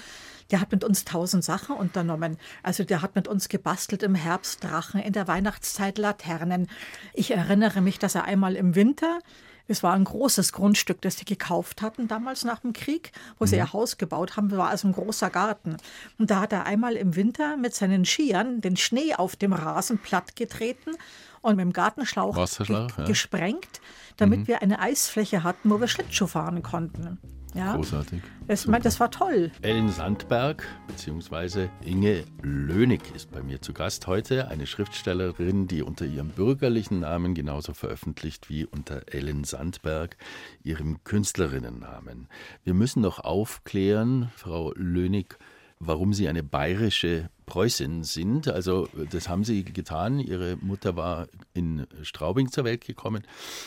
Der 0.50 0.60
hat 0.60 0.72
mit 0.72 0.84
uns 0.84 1.04
tausend 1.04 1.44
Sachen 1.44 1.76
unternommen. 1.76 2.36
Also 2.62 2.84
der 2.84 3.02
hat 3.02 3.14
mit 3.14 3.28
uns 3.28 3.48
gebastelt 3.48 4.02
im 4.02 4.14
Herbst 4.14 4.62
Drachen, 4.62 5.00
in 5.00 5.12
der 5.12 5.26
Weihnachtszeit 5.26 5.98
Laternen. 5.98 6.68
Ich 7.14 7.30
erinnere 7.30 7.80
mich, 7.80 7.98
dass 7.98 8.14
er 8.14 8.24
einmal 8.24 8.54
im 8.54 8.74
Winter 8.74 9.20
es 9.66 9.82
war 9.82 9.94
ein 9.94 10.04
großes 10.04 10.52
Grundstück, 10.52 11.00
das 11.00 11.16
sie 11.16 11.24
gekauft 11.24 11.82
hatten 11.82 12.08
damals 12.08 12.44
nach 12.44 12.60
dem 12.60 12.72
Krieg, 12.72 13.12
wo 13.38 13.44
mhm. 13.44 13.48
sie 13.48 13.56
ihr 13.56 13.72
Haus 13.72 13.96
gebaut 13.96 14.36
haben. 14.36 14.48
Das 14.48 14.58
war 14.58 14.68
also 14.68 14.88
ein 14.88 14.92
großer 14.92 15.30
Garten. 15.30 15.76
Und 16.18 16.30
da 16.30 16.40
hat 16.40 16.52
er 16.52 16.66
einmal 16.66 16.94
im 16.96 17.16
Winter 17.16 17.56
mit 17.56 17.74
seinen 17.74 18.04
Skiern 18.04 18.60
den 18.60 18.76
Schnee 18.76 19.14
auf 19.14 19.36
dem 19.36 19.52
Rasen 19.52 19.98
plattgetreten 19.98 20.96
und 21.40 21.56
mit 21.56 21.64
dem 21.64 21.72
Gartenschlauch 21.72 22.34
ge 22.34 22.66
ja. 22.68 23.04
gesprengt, 23.04 23.80
damit 24.16 24.40
mhm. 24.40 24.48
wir 24.48 24.62
eine 24.62 24.80
Eisfläche 24.80 25.42
hatten, 25.42 25.70
wo 25.70 25.80
wir 25.80 25.88
Schlittschuh 25.88 26.26
fahren 26.26 26.62
konnten. 26.62 27.18
Ja. 27.54 27.76
Großartig. 27.76 28.20
Das, 28.48 28.66
das 28.82 29.00
war 29.00 29.10
toll. 29.10 29.52
Ellen 29.62 29.88
Sandberg 29.88 30.66
bzw. 30.88 31.68
Inge 31.84 32.24
Lönig 32.42 33.00
ist 33.14 33.30
bei 33.30 33.42
mir 33.42 33.62
zu 33.62 33.72
Gast 33.72 34.08
heute. 34.08 34.48
Eine 34.48 34.66
Schriftstellerin, 34.66 35.68
die 35.68 35.82
unter 35.82 36.04
ihrem 36.04 36.28
bürgerlichen 36.30 37.00
Namen 37.00 37.34
genauso 37.34 37.72
veröffentlicht 37.72 38.50
wie 38.50 38.66
unter 38.66 39.02
Ellen 39.06 39.44
Sandberg, 39.44 40.16
ihrem 40.64 41.04
Künstlerinnennamen. 41.04 42.28
Wir 42.64 42.74
müssen 42.74 43.02
noch 43.02 43.20
aufklären, 43.20 44.30
Frau 44.34 44.72
Lönig, 44.74 45.38
warum 45.86 46.12
Sie 46.12 46.28
eine 46.28 46.42
bayerische 46.42 47.30
Preußin 47.46 48.04
sind. 48.04 48.48
Also 48.48 48.88
das 49.10 49.28
haben 49.28 49.44
Sie 49.44 49.64
getan. 49.64 50.18
Ihre 50.18 50.56
Mutter 50.56 50.96
war 50.96 51.28
in 51.52 51.86
Straubing 52.02 52.50
zur 52.50 52.64
Welt 52.64 52.84
gekommen, 52.84 53.22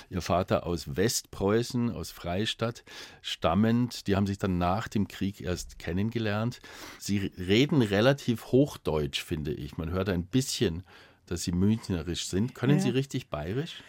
ihr 0.10 0.22
Vater 0.22 0.66
aus 0.66 0.96
Westpreußen, 0.96 1.92
aus 1.92 2.12
Freistadt, 2.12 2.84
stammend. 3.22 4.08
Die 4.08 4.16
haben 4.16 4.28
sich 4.28 4.38
dann 4.38 4.58
nach 4.58 4.88
dem 4.88 5.08
Krieg 5.08 5.42
erst 5.42 5.80
kennengelernt. 5.80 6.60
Sie 7.00 7.32
reden 7.38 7.82
relativ 7.82 8.48
Hochdeutsch, 8.48 9.24
finde 9.24 9.54
ich. 9.54 9.78
Man 9.78 9.92
hört 9.92 10.10
ein 10.10 10.26
bisschen, 10.26 10.84
dass 11.26 11.44
Sie 11.44 11.52
münchnerisch 11.52 12.28
sind. 12.28 12.56
Können 12.56 12.78
ja. 12.78 12.84
Sie 12.84 12.90
richtig 12.90 13.30
bayerisch? 13.30 13.84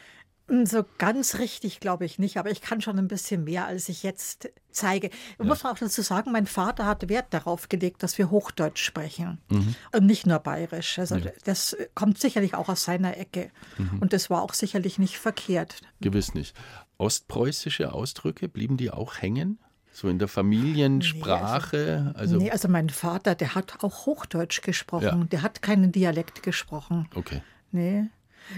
So 0.65 0.85
ganz 0.97 1.39
richtig 1.39 1.79
glaube 1.81 2.05
ich 2.05 2.19
nicht, 2.19 2.39
aber 2.39 2.51
ich 2.51 2.63
kann 2.63 2.81
schon 2.81 2.99
ein 2.99 3.09
bisschen 3.09 3.45
mehr, 3.45 3.67
als 3.67 3.89
ich 3.89 4.03
jetzt 4.03 4.51
zeige. 4.71 5.11
Ja. 5.39 5.45
Muss 5.45 5.63
man 5.63 5.75
auch 5.75 5.79
dazu 5.79 6.03
sagen, 6.03 6.33
mein 6.33 6.47
Vater 6.47 6.87
hat 6.87 7.09
Wert 7.09 7.27
darauf 7.31 7.69
gelegt, 7.69 8.03
dass 8.03 8.17
wir 8.17 8.31
Hochdeutsch 8.31 8.83
sprechen 8.83 9.39
mhm. 9.51 9.75
und 9.93 10.07
nicht 10.07 10.27
nur 10.27 10.39
Bayerisch. 10.39 10.99
Also 10.99 11.17
ja. 11.17 11.31
das 11.45 11.77
kommt 11.95 12.19
sicherlich 12.19 12.55
auch 12.55 12.69
aus 12.69 12.85
seiner 12.85 13.17
Ecke 13.19 13.51
mhm. 13.77 13.99
und 14.01 14.13
das 14.13 14.31
war 14.31 14.43
auch 14.43 14.55
sicherlich 14.55 14.99
nicht 14.99 15.19
verkehrt. 15.19 15.83
Gewiss 16.01 16.35
nicht. 16.35 16.57
Ostpreußische 16.97 17.93
Ausdrücke, 17.93 18.49
blieben 18.49 18.77
die 18.77 18.91
auch 18.91 19.21
hängen? 19.21 19.59
So 19.93 20.09
in 20.09 20.19
der 20.19 20.29
Familiensprache? 20.29 21.77
Nee, 21.77 22.19
also, 22.19 22.19
also, 22.19 22.37
nee, 22.37 22.51
also 22.51 22.69
mein 22.69 22.89
Vater, 22.89 23.35
der 23.35 23.55
hat 23.55 23.83
auch 23.83 24.07
Hochdeutsch 24.07 24.63
gesprochen. 24.63 25.23
Ja. 25.23 25.25
Der 25.25 25.43
hat 25.43 25.61
keinen 25.61 25.91
Dialekt 25.93 26.43
gesprochen. 26.43 27.09
Okay. 27.15 27.43
Nee. 27.73 28.05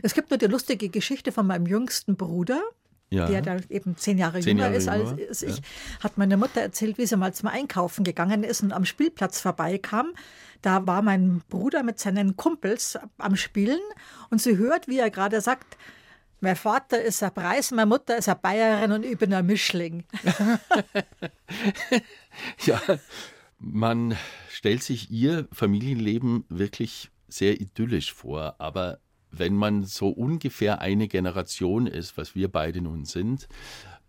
Es 0.02 0.14
gibt 0.14 0.30
nur 0.30 0.38
die 0.38 0.46
lustige 0.46 0.88
Geschichte 0.88 1.32
von 1.32 1.46
meinem 1.46 1.66
jüngsten 1.66 2.16
Bruder, 2.16 2.62
ja. 3.10 3.26
der 3.26 3.42
da 3.42 3.56
eben 3.68 3.96
zehn 3.96 4.18
Jahre 4.18 4.40
zehn 4.40 4.56
jünger 4.56 4.68
Jahre 4.68 4.76
ist 4.76 4.88
als, 4.88 5.10
als 5.10 5.42
ich, 5.42 5.56
ja. 5.56 5.62
hat 6.00 6.18
meine 6.18 6.36
Mutter 6.36 6.60
erzählt, 6.60 6.98
wie 6.98 7.06
sie 7.06 7.16
mal 7.16 7.34
zum 7.34 7.48
Einkaufen 7.48 8.04
gegangen 8.04 8.44
ist 8.44 8.62
und 8.62 8.72
am 8.72 8.84
Spielplatz 8.84 9.40
vorbeikam. 9.40 10.12
Da 10.62 10.86
war 10.86 11.02
mein 11.02 11.42
Bruder 11.48 11.82
mit 11.82 11.98
seinen 11.98 12.36
Kumpels 12.36 12.98
am 13.18 13.36
Spielen 13.36 13.80
und 14.30 14.40
sie 14.40 14.56
hört, 14.56 14.88
wie 14.88 14.98
er 14.98 15.10
gerade 15.10 15.40
sagt, 15.40 15.76
mein 16.40 16.56
Vater 16.56 17.02
ist 17.02 17.22
ein 17.22 17.34
Preis, 17.34 17.70
meine 17.70 17.86
Mutter 17.86 18.16
ist 18.16 18.28
eine 18.28 18.38
Bayerin 18.38 18.92
und 18.92 19.04
ich 19.04 19.18
bin 19.18 19.34
ein 19.34 19.44
Mischling. 19.44 20.04
ja, 22.64 22.80
man 23.58 24.16
stellt 24.48 24.82
sich 24.82 25.10
ihr 25.10 25.48
Familienleben 25.52 26.44
wirklich 26.48 27.10
sehr 27.28 27.60
idyllisch 27.60 28.14
vor, 28.14 28.54
aber 28.58 29.00
wenn 29.32 29.54
man 29.54 29.84
so 29.84 30.08
ungefähr 30.08 30.80
eine 30.80 31.08
Generation 31.08 31.86
ist, 31.86 32.16
was 32.16 32.34
wir 32.34 32.48
beide 32.48 32.80
nun 32.80 33.04
sind, 33.04 33.48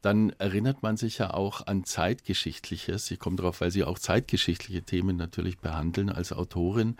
dann 0.01 0.31
erinnert 0.39 0.81
man 0.81 0.97
sich 0.97 1.19
ja 1.19 1.33
auch 1.33 1.67
an 1.67 1.83
zeitgeschichtliches. 1.83 3.11
Ich 3.11 3.19
komme 3.19 3.35
darauf, 3.35 3.61
weil 3.61 3.71
Sie 3.71 3.83
auch 3.83 3.99
zeitgeschichtliche 3.99 4.81
Themen 4.81 5.15
natürlich 5.15 5.59
behandeln 5.59 6.09
als 6.09 6.33
Autorin. 6.33 6.97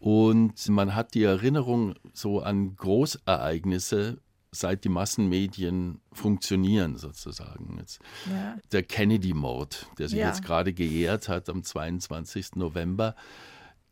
Und 0.00 0.68
man 0.68 0.94
hat 0.94 1.14
die 1.14 1.22
Erinnerung 1.22 1.94
so 2.12 2.40
an 2.40 2.74
Großereignisse, 2.74 4.18
seit 4.50 4.82
die 4.82 4.88
Massenmedien 4.88 6.00
funktionieren, 6.12 6.96
sozusagen. 6.96 7.76
Jetzt, 7.78 8.00
ja. 8.28 8.56
Der 8.72 8.82
Kennedy-Mord, 8.82 9.86
der 9.98 10.08
sich 10.08 10.18
ja. 10.18 10.28
jetzt 10.28 10.42
gerade 10.42 10.72
geehrt 10.72 11.28
hat 11.28 11.48
am 11.48 11.62
22. 11.62 12.56
November, 12.56 13.14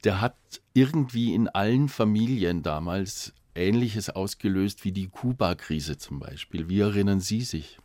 der 0.02 0.20
hat 0.20 0.36
irgendwie 0.74 1.34
in 1.34 1.48
allen 1.48 1.88
Familien 1.88 2.62
damals 2.62 3.34
Ähnliches 3.58 4.08
ausgelöst 4.10 4.84
wie 4.84 4.92
die 4.92 5.08
Kuba-Krise 5.08 5.98
zum 5.98 6.20
Beispiel. 6.20 6.68
Wie 6.68 6.80
erinnern 6.80 7.20
Sie 7.20 7.42
sich? 7.42 7.78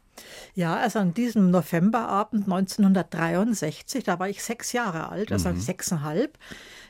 Ja, 0.53 0.75
also 0.75 0.99
an 0.99 1.13
diesem 1.13 1.49
Novemberabend 1.49 2.43
1963, 2.43 4.03
da 4.03 4.19
war 4.19 4.29
ich 4.29 4.43
sechs 4.43 4.71
Jahre 4.71 5.09
alt, 5.09 5.31
also 5.31 5.49
mhm. 5.49 5.59
sechseinhalb, 5.59 6.37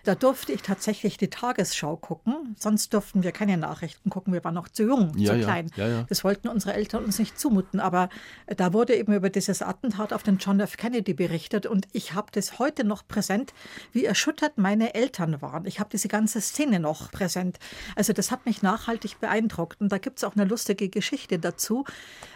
da 0.04 0.16
durfte 0.16 0.52
ich 0.52 0.62
tatsächlich 0.62 1.18
die 1.18 1.30
Tagesschau 1.30 1.96
gucken. 1.96 2.56
Sonst 2.60 2.94
durften 2.94 3.24
wir 3.24 3.32
keine 3.32 3.58
Nachrichten 3.58 4.10
gucken. 4.10 4.34
Wir 4.34 4.44
waren 4.44 4.54
noch 4.54 4.68
zu 4.68 4.84
jung, 4.84 5.18
ja, 5.18 5.34
zu 5.34 5.40
klein. 5.40 5.72
Ja, 5.76 5.88
ja, 5.88 6.04
das 6.10 6.24
wollten 6.26 6.50
unsere 6.50 6.74
Eltern 6.74 7.06
uns 7.06 7.20
nicht 7.20 7.40
zumuten. 7.40 7.80
Aber 7.80 8.10
äh, 8.46 8.56
da 8.56 8.74
wurde 8.74 8.96
eben 8.96 9.14
über 9.14 9.30
dieses 9.30 9.62
Attentat 9.62 10.12
auf 10.12 10.22
den 10.22 10.38
John 10.38 10.60
F. 10.60 10.76
Kennedy 10.76 11.14
berichtet. 11.14 11.66
Und 11.66 11.88
ich 11.94 12.14
habe 12.14 12.28
das 12.34 12.60
heute 12.60 12.84
noch 12.84 13.08
präsent, 13.08 13.54
wie 13.94 14.04
erschüttert 14.04 14.58
meine 14.58 14.94
Eltern 14.94 15.42
waren. 15.42 15.66
Ich 15.66 15.80
habe 15.80 15.90
diese 15.90 16.10
ganze 16.10 16.42
Szene 16.42 16.82
noch 16.82 17.10
präsent. 17.12 17.58
Also 17.96 18.12
das 18.12 18.30
hat 18.30 18.46
mich 18.46 18.62
nachhaltig 18.62 19.22
beeindruckt. 19.22 19.80
Und 19.80 19.90
da 19.90 20.00
gibt 20.00 20.18
es 20.18 20.26
auch 20.26 20.36
eine 20.36 20.46
lustige 20.46 20.90
Geschichte 20.90 21.40
dazu, 21.40 21.86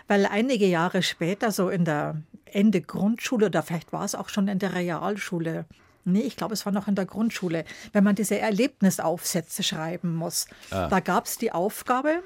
weil 0.07 0.25
einige 0.25 0.67
Jahre 0.67 1.03
später, 1.03 1.51
so 1.51 1.69
in 1.69 1.83
der 1.83 2.21
Ende 2.45 2.81
Grundschule 2.81 3.47
oder 3.47 3.61
vielleicht 3.61 3.91
war 3.91 4.05
es 4.05 4.15
auch 4.15 4.29
schon 4.29 4.47
in 4.47 4.59
der 4.59 4.73
Realschule, 4.73 5.65
Nee, 6.07 6.21
ich 6.21 6.35
glaube, 6.35 6.53
es 6.53 6.65
war 6.65 6.73
noch 6.73 6.87
in 6.87 6.95
der 6.95 7.05
Grundschule, 7.05 7.65
wenn 7.93 8.03
man 8.03 8.15
diese 8.15 8.39
Erlebnisaufsätze 8.39 9.63
schreiben 9.63 10.15
muss. 10.15 10.47
Ah. 10.71 10.87
Da 10.87 10.99
gab 10.99 11.25
es 11.25 11.37
die 11.37 11.51
Aufgabe, 11.51 12.23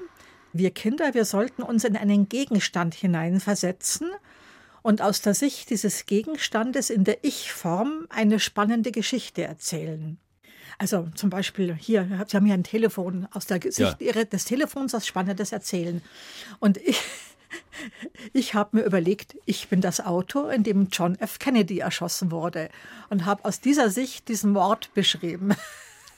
wir 0.52 0.70
Kinder, 0.70 1.14
wir 1.14 1.24
sollten 1.24 1.62
uns 1.62 1.84
in 1.84 1.96
einen 1.96 2.28
Gegenstand 2.28 2.94
hineinversetzen 2.94 4.10
und 4.82 5.00
aus 5.00 5.22
der 5.22 5.34
Sicht 5.34 5.70
dieses 5.70 6.06
Gegenstandes 6.06 6.90
in 6.90 7.04
der 7.04 7.24
Ich-Form 7.24 8.06
eine 8.10 8.38
spannende 8.38 8.92
Geschichte 8.92 9.44
erzählen. 9.44 10.18
Also 10.78 11.08
zum 11.14 11.30
Beispiel 11.30 11.74
hier, 11.74 12.24
Sie 12.26 12.36
haben 12.36 12.46
hier 12.46 12.54
ein 12.54 12.64
Telefon, 12.64 13.28
aus 13.32 13.46
der 13.46 13.60
Sicht 13.62 14.00
ja. 14.00 14.24
des 14.24 14.44
Telefons 14.44 14.92
was 14.92 15.06
Spannendes 15.06 15.52
erzählen. 15.52 16.02
Und 16.58 16.76
ich, 16.78 17.00
ich 18.32 18.54
habe 18.54 18.78
mir 18.78 18.84
überlegt, 18.84 19.36
ich 19.44 19.68
bin 19.68 19.80
das 19.80 20.00
Auto, 20.00 20.48
in 20.48 20.62
dem 20.62 20.88
John 20.90 21.16
F. 21.16 21.38
Kennedy 21.38 21.78
erschossen 21.78 22.30
wurde 22.30 22.68
und 23.10 23.24
habe 23.24 23.44
aus 23.44 23.60
dieser 23.60 23.90
Sicht 23.90 24.28
diesen 24.28 24.52
Mord 24.52 24.92
beschrieben. 24.94 25.54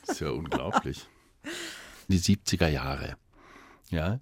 Das 0.07 0.17
ist 0.17 0.21
ja 0.21 0.31
unglaublich. 0.31 1.09
Die 2.09 2.19
70er 2.19 2.69
Jahre, 2.69 3.17
ja, 3.91 4.21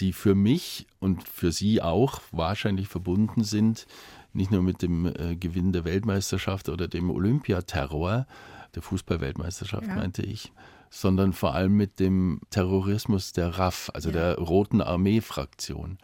die 0.00 0.12
für 0.12 0.34
mich 0.34 0.86
und 0.98 1.26
für 1.26 1.52
Sie 1.52 1.80
auch 1.80 2.20
wahrscheinlich 2.30 2.88
verbunden 2.88 3.42
sind, 3.42 3.86
nicht 4.32 4.50
nur 4.50 4.62
mit 4.62 4.82
dem 4.82 5.06
äh, 5.06 5.36
Gewinn 5.36 5.72
der 5.72 5.84
Weltmeisterschaft 5.84 6.68
oder 6.68 6.88
dem 6.88 7.10
Olympiaterror, 7.10 8.26
der 8.74 8.82
Fußballweltmeisterschaft 8.82 9.86
ja. 9.86 9.94
meinte 9.94 10.22
ich, 10.22 10.52
sondern 10.90 11.32
vor 11.32 11.54
allem 11.54 11.72
mit 11.72 11.98
dem 11.98 12.40
Terrorismus 12.50 13.32
der 13.32 13.58
RAF, 13.58 13.90
also 13.94 14.10
ja. 14.10 14.14
der 14.14 14.38
Roten 14.38 14.80
Armee-Fraktion. 14.80 15.98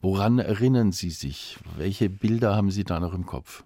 Woran 0.00 0.38
erinnern 0.38 0.92
Sie 0.92 1.10
sich? 1.10 1.58
Welche 1.76 2.08
Bilder 2.08 2.56
haben 2.56 2.70
Sie 2.70 2.84
da 2.84 3.00
noch 3.00 3.12
im 3.12 3.26
Kopf? 3.26 3.64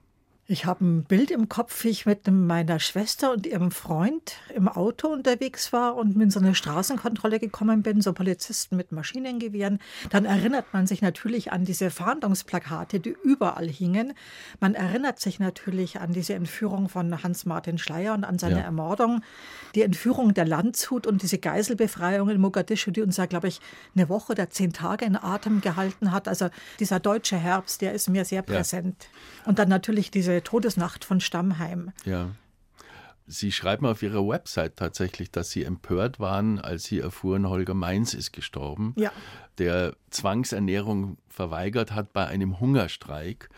Ich 0.50 0.64
habe 0.64 0.84
ein 0.84 1.04
Bild 1.04 1.30
im 1.30 1.48
Kopf, 1.48 1.84
wie 1.84 1.90
ich 1.90 2.06
mit 2.06 2.28
meiner 2.28 2.80
Schwester 2.80 3.30
und 3.30 3.46
ihrem 3.46 3.70
Freund 3.70 4.32
im 4.52 4.66
Auto 4.66 5.06
unterwegs 5.06 5.72
war 5.72 5.94
und 5.94 6.16
mit 6.16 6.32
so 6.32 6.40
einer 6.40 6.56
Straßenkontrolle 6.56 7.38
gekommen 7.38 7.84
bin, 7.84 8.00
so 8.00 8.12
Polizisten 8.12 8.74
mit 8.74 8.90
Maschinengewehren. 8.90 9.78
Dann 10.10 10.24
erinnert 10.24 10.64
man 10.72 10.88
sich 10.88 11.02
natürlich 11.02 11.52
an 11.52 11.64
diese 11.64 11.90
Fahndungsplakate, 11.90 12.98
die 12.98 13.14
überall 13.22 13.68
hingen. 13.68 14.12
Man 14.58 14.74
erinnert 14.74 15.20
sich 15.20 15.38
natürlich 15.38 16.00
an 16.00 16.14
diese 16.14 16.34
Entführung 16.34 16.88
von 16.88 17.22
Hans-Martin 17.22 17.78
Schleier 17.78 18.14
und 18.14 18.24
an 18.24 18.40
seine 18.40 18.58
ja. 18.58 18.62
Ermordung, 18.62 19.22
die 19.76 19.82
Entführung 19.82 20.34
der 20.34 20.46
Landshut 20.46 21.06
und 21.06 21.22
diese 21.22 21.38
Geiselbefreiung 21.38 22.28
in 22.28 22.40
Mogadischu, 22.40 22.90
die 22.90 23.02
uns 23.02 23.18
ja, 23.18 23.26
glaube 23.26 23.46
ich, 23.46 23.60
eine 23.94 24.08
Woche 24.08 24.32
oder 24.32 24.50
zehn 24.50 24.72
Tage 24.72 25.04
in 25.04 25.14
Atem 25.14 25.60
gehalten 25.60 26.10
hat. 26.10 26.26
Also 26.26 26.48
dieser 26.80 26.98
deutsche 26.98 27.36
Herbst, 27.36 27.82
der 27.82 27.92
ist 27.92 28.08
mir 28.08 28.24
sehr 28.24 28.42
präsent. 28.42 28.96
Ja. 28.98 29.46
Und 29.46 29.60
dann 29.60 29.68
natürlich 29.68 30.10
diese 30.10 30.39
Todesnacht 30.44 31.04
von 31.04 31.20
Stammheim. 31.20 31.92
Ja. 32.04 32.30
Sie 33.26 33.52
schreiben 33.52 33.86
auf 33.86 34.02
Ihrer 34.02 34.26
Website 34.26 34.74
tatsächlich, 34.74 35.30
dass 35.30 35.50
Sie 35.50 35.62
empört 35.62 36.18
waren, 36.18 36.58
als 36.58 36.84
Sie 36.84 36.98
erfuhren, 36.98 37.48
Holger 37.48 37.74
Mainz 37.74 38.12
ist 38.12 38.32
gestorben, 38.32 38.92
ja. 38.96 39.12
der 39.58 39.94
Zwangsernährung 40.10 41.16
verweigert 41.28 41.92
hat 41.92 42.12
bei 42.12 42.26
einem 42.26 42.58
Hungerstreik 42.58 43.48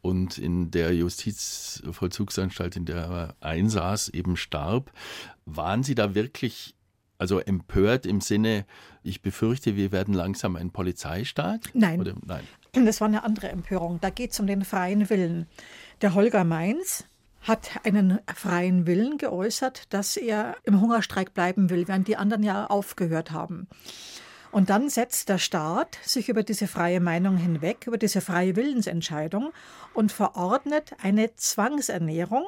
und 0.00 0.38
in 0.38 0.70
der 0.70 0.94
Justizvollzugsanstalt, 0.94 2.76
in 2.76 2.86
der 2.86 2.96
er 2.96 3.34
einsaß, 3.40 4.08
eben 4.08 4.38
starb. 4.38 4.92
Waren 5.44 5.82
Sie 5.82 5.94
da 5.94 6.14
wirklich 6.14 6.74
also 7.18 7.40
empört 7.40 8.06
im 8.06 8.20
Sinne, 8.20 8.64
ich 9.02 9.22
befürchte, 9.22 9.76
wir 9.76 9.92
werden 9.92 10.14
langsam 10.14 10.56
ein 10.56 10.70
Polizeistaat? 10.70 11.68
Nein. 11.74 12.00
Oder, 12.00 12.14
nein. 12.24 12.44
Das 12.86 13.00
war 13.00 13.08
eine 13.08 13.24
andere 13.24 13.48
Empörung. 13.48 14.00
Da 14.00 14.10
geht 14.10 14.32
es 14.32 14.40
um 14.40 14.46
den 14.46 14.64
freien 14.64 15.08
Willen. 15.10 15.46
Der 16.00 16.14
Holger 16.14 16.44
Mainz 16.44 17.04
hat 17.40 17.80
einen 17.84 18.18
freien 18.34 18.86
Willen 18.86 19.18
geäußert, 19.18 19.92
dass 19.92 20.16
er 20.16 20.56
im 20.64 20.80
Hungerstreik 20.80 21.34
bleiben 21.34 21.70
will, 21.70 21.88
während 21.88 22.08
die 22.08 22.16
anderen 22.16 22.42
ja 22.42 22.66
aufgehört 22.66 23.30
haben. 23.30 23.68
Und 24.50 24.70
dann 24.70 24.88
setzt 24.88 25.28
der 25.28 25.38
Staat 25.38 25.98
sich 26.02 26.28
über 26.28 26.42
diese 26.42 26.68
freie 26.68 27.00
Meinung 27.00 27.36
hinweg, 27.36 27.86
über 27.86 27.98
diese 27.98 28.20
freie 28.20 28.56
Willensentscheidung 28.56 29.52
und 29.94 30.10
verordnet 30.10 30.92
eine 31.02 31.34
Zwangsernährung 31.36 32.44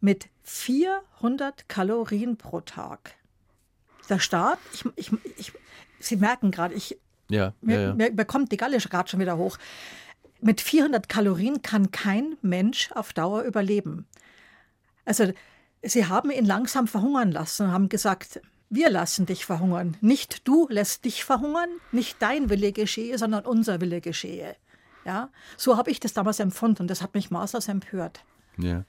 mit 0.00 0.28
400 0.44 1.68
Kalorien 1.68 2.36
pro 2.36 2.60
Tag. 2.60 3.14
Der 4.08 4.18
Staat, 4.18 4.58
ich, 4.72 4.84
ich, 4.96 5.12
ich, 5.36 5.52
Sie 6.00 6.16
merken 6.16 6.50
gerade, 6.50 6.74
ich, 6.74 6.98
ja, 7.32 7.52
mir, 7.60 7.74
ja, 7.74 7.82
ja. 7.88 7.94
mir 7.94 8.10
bekommt 8.12 8.52
die 8.52 8.56
Galle 8.56 8.78
gerade 8.78 9.08
schon 9.08 9.20
wieder 9.20 9.36
hoch 9.36 9.58
mit 10.42 10.60
400 10.60 11.08
Kalorien 11.08 11.62
kann 11.62 11.90
kein 11.90 12.36
Mensch 12.42 12.90
auf 12.92 13.12
Dauer 13.12 13.42
überleben. 13.42 14.06
Also 15.04 15.32
sie 15.82 16.06
haben 16.06 16.30
ihn 16.30 16.44
langsam 16.44 16.88
verhungern 16.88 17.30
lassen 17.30 17.66
und 17.66 17.72
haben 17.72 17.88
gesagt, 17.88 18.40
wir 18.68 18.90
lassen 18.90 19.26
dich 19.26 19.46
verhungern. 19.46 19.96
Nicht 20.00 20.46
du 20.48 20.66
lässt 20.68 21.04
dich 21.04 21.24
verhungern, 21.24 21.70
nicht 21.92 22.16
dein 22.20 22.50
Wille 22.50 22.72
geschehe, 22.72 23.16
sondern 23.18 23.46
unser 23.46 23.80
Wille 23.80 24.00
geschehe. 24.00 24.56
Ja, 25.04 25.30
so 25.56 25.76
habe 25.76 25.90
ich 25.90 26.00
das 26.00 26.12
damals 26.12 26.40
empfunden 26.40 26.82
und 26.82 26.88
das 26.88 27.02
hat 27.02 27.14
mich 27.14 27.30
maßlos 27.30 27.68
empört. 27.68 28.24
Ja. 28.58 28.84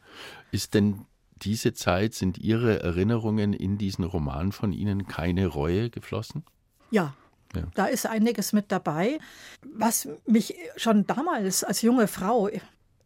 Ist 0.51 0.73
denn 0.73 1.05
diese 1.35 1.73
Zeit, 1.73 2.13
sind 2.13 2.37
Ihre 2.37 2.81
Erinnerungen 2.81 3.53
in 3.53 3.77
diesen 3.77 4.03
Roman 4.03 4.51
von 4.51 4.71
Ihnen 4.71 5.07
keine 5.07 5.47
Reue 5.47 5.89
geflossen? 5.89 6.43
Ja, 6.91 7.15
ja. 7.55 7.63
Da 7.75 7.85
ist 7.85 8.05
einiges 8.05 8.53
mit 8.53 8.71
dabei, 8.71 9.19
was 9.61 10.07
mich 10.25 10.55
schon 10.75 11.05
damals 11.05 11.63
als 11.63 11.81
junge 11.81 12.07
Frau, 12.07 12.49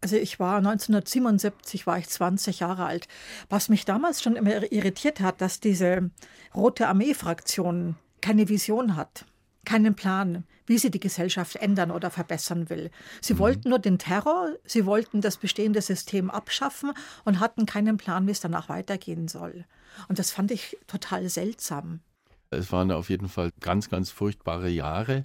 also 0.02 0.16
ich 0.16 0.40
war 0.40 0.58
1977, 0.58 1.88
war 1.88 1.98
ich 1.98 2.08
20 2.08 2.60
Jahre 2.60 2.86
alt, 2.86 3.08
was 3.50 3.70
mich 3.70 3.86
damals 3.86 4.22
schon 4.22 4.36
immer 4.36 4.72
irritiert 4.72 5.20
hat, 5.20 5.42
dass 5.42 5.60
diese 5.60 6.12
Rote 6.56 6.88
Armee-Fraktion 6.88 7.96
keine 8.22 8.50
Vision 8.50 8.96
hat, 8.96 9.26
keinen 9.66 9.96
Plan, 9.96 10.44
wie 10.66 10.78
sie 10.78 10.92
die 10.92 11.00
Gesellschaft 11.00 11.56
ändern 11.56 11.92
oder 11.92 12.12
verbessern 12.12 12.70
will. 12.70 12.92
Sie 13.22 13.34
mhm. 13.34 13.40
wollten 13.40 13.70
nur 13.70 13.80
den 13.80 13.98
Terror, 13.98 14.50
sie 14.66 14.86
wollten 14.86 15.22
das 15.22 15.38
bestehende 15.38 15.82
System 15.82 16.30
abschaffen 16.30 16.92
und 17.26 17.40
hatten 17.40 17.66
keinen 17.66 17.98
Plan, 17.98 18.28
wie 18.28 18.32
es 18.32 18.40
danach 18.40 18.70
weitergehen 18.70 19.28
soll. 19.28 19.66
Und 20.08 20.20
das 20.20 20.32
fand 20.32 20.52
ich 20.52 20.78
total 20.88 21.28
seltsam. 21.30 22.02
Es 22.50 22.72
waren 22.72 22.92
auf 22.92 23.10
jeden 23.10 23.28
Fall 23.28 23.52
ganz, 23.60 23.90
ganz 23.90 24.12
furchtbare 24.12 24.70
Jahre. 24.70 25.24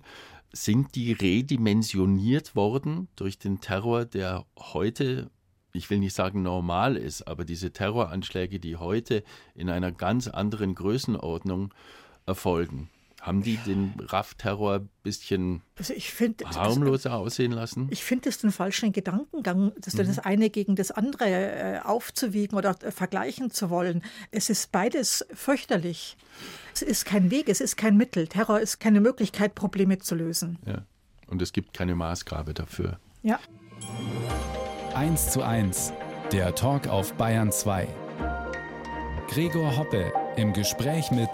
Sind 0.53 0.95
die 0.97 1.13
redimensioniert 1.13 2.55
worden 2.57 3.09
durch 3.17 3.39
den 3.39 3.61
Terror, 3.61 4.05
der 4.05 4.45
heute 4.59 5.31
ich 5.73 5.89
will 5.91 5.99
nicht 5.99 6.15
sagen 6.15 6.43
normal 6.43 6.97
ist, 6.97 7.23
aber 7.23 7.45
diese 7.45 7.73
Terroranschläge, 7.73 8.61
die 8.61 8.77
heute 8.77 9.25
in 9.55 9.71
einer 9.71 9.91
ganz 9.91 10.29
anderen 10.29 10.75
Größenordnung 10.75 11.73
erfolgen, 12.27 12.91
haben 13.23 13.43
die 13.43 13.57
den 13.57 13.95
RAF-Terror 14.01 14.81
ein 14.81 14.89
bisschen 15.05 15.63
also 15.79 15.95
find, 15.95 16.45
harmloser 16.45 17.11
das, 17.11 17.19
aussehen 17.19 17.53
lassen? 17.53 17.87
Ich 17.91 18.03
finde 18.03 18.29
es 18.29 18.39
den 18.39 18.51
falschen 18.51 18.93
Gedankengang, 18.93 19.71
das, 19.81 19.95
mhm. 19.95 19.99
das 19.99 20.19
eine 20.19 20.51
gegen 20.51 20.75
das 20.75 20.91
andere 20.91 21.27
äh, 21.27 21.79
aufzuwiegen 21.85 22.59
oder 22.59 22.77
äh, 22.83 22.91
vergleichen 22.91 23.53
zu 23.53 23.71
wollen. 23.71 24.03
Es 24.33 24.51
ist 24.51 24.73
beides 24.73 25.25
fürchterlich. 25.33 26.17
Es 26.75 26.83
ist 26.83 27.05
kein 27.05 27.31
Weg, 27.31 27.49
es 27.49 27.61
ist 27.61 27.77
kein 27.77 27.97
Mittel. 27.97 28.27
Terror 28.27 28.59
ist 28.59 28.81
keine 28.81 29.01
Möglichkeit, 29.01 29.55
Probleme 29.55 29.99
zu 29.99 30.17
lösen. 30.17 30.59
Ja. 30.67 30.85
Und 31.29 31.41
es 31.41 31.53
gibt 31.53 31.75
keine 31.75 31.95
Maßgabe 31.95 32.55
dafür. 32.55 32.99
Ja. 33.23 33.39
1 34.95 35.31
zu 35.31 35.43
1, 35.43 35.93
der 36.33 36.57
Talk 36.57 36.89
auf 36.89 37.15
Bayern 37.15 37.53
2. 37.53 37.87
Gregor 39.29 39.77
Hoppe 39.77 40.13
im 40.37 40.53
Gespräch 40.53 41.13
mit 41.13 41.31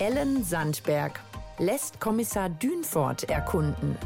Ellen 0.00 0.42
Sandberg 0.44 1.20
lässt 1.58 2.00
Kommissar 2.00 2.48
Dünfort 2.48 3.24
erkunden. 3.24 3.98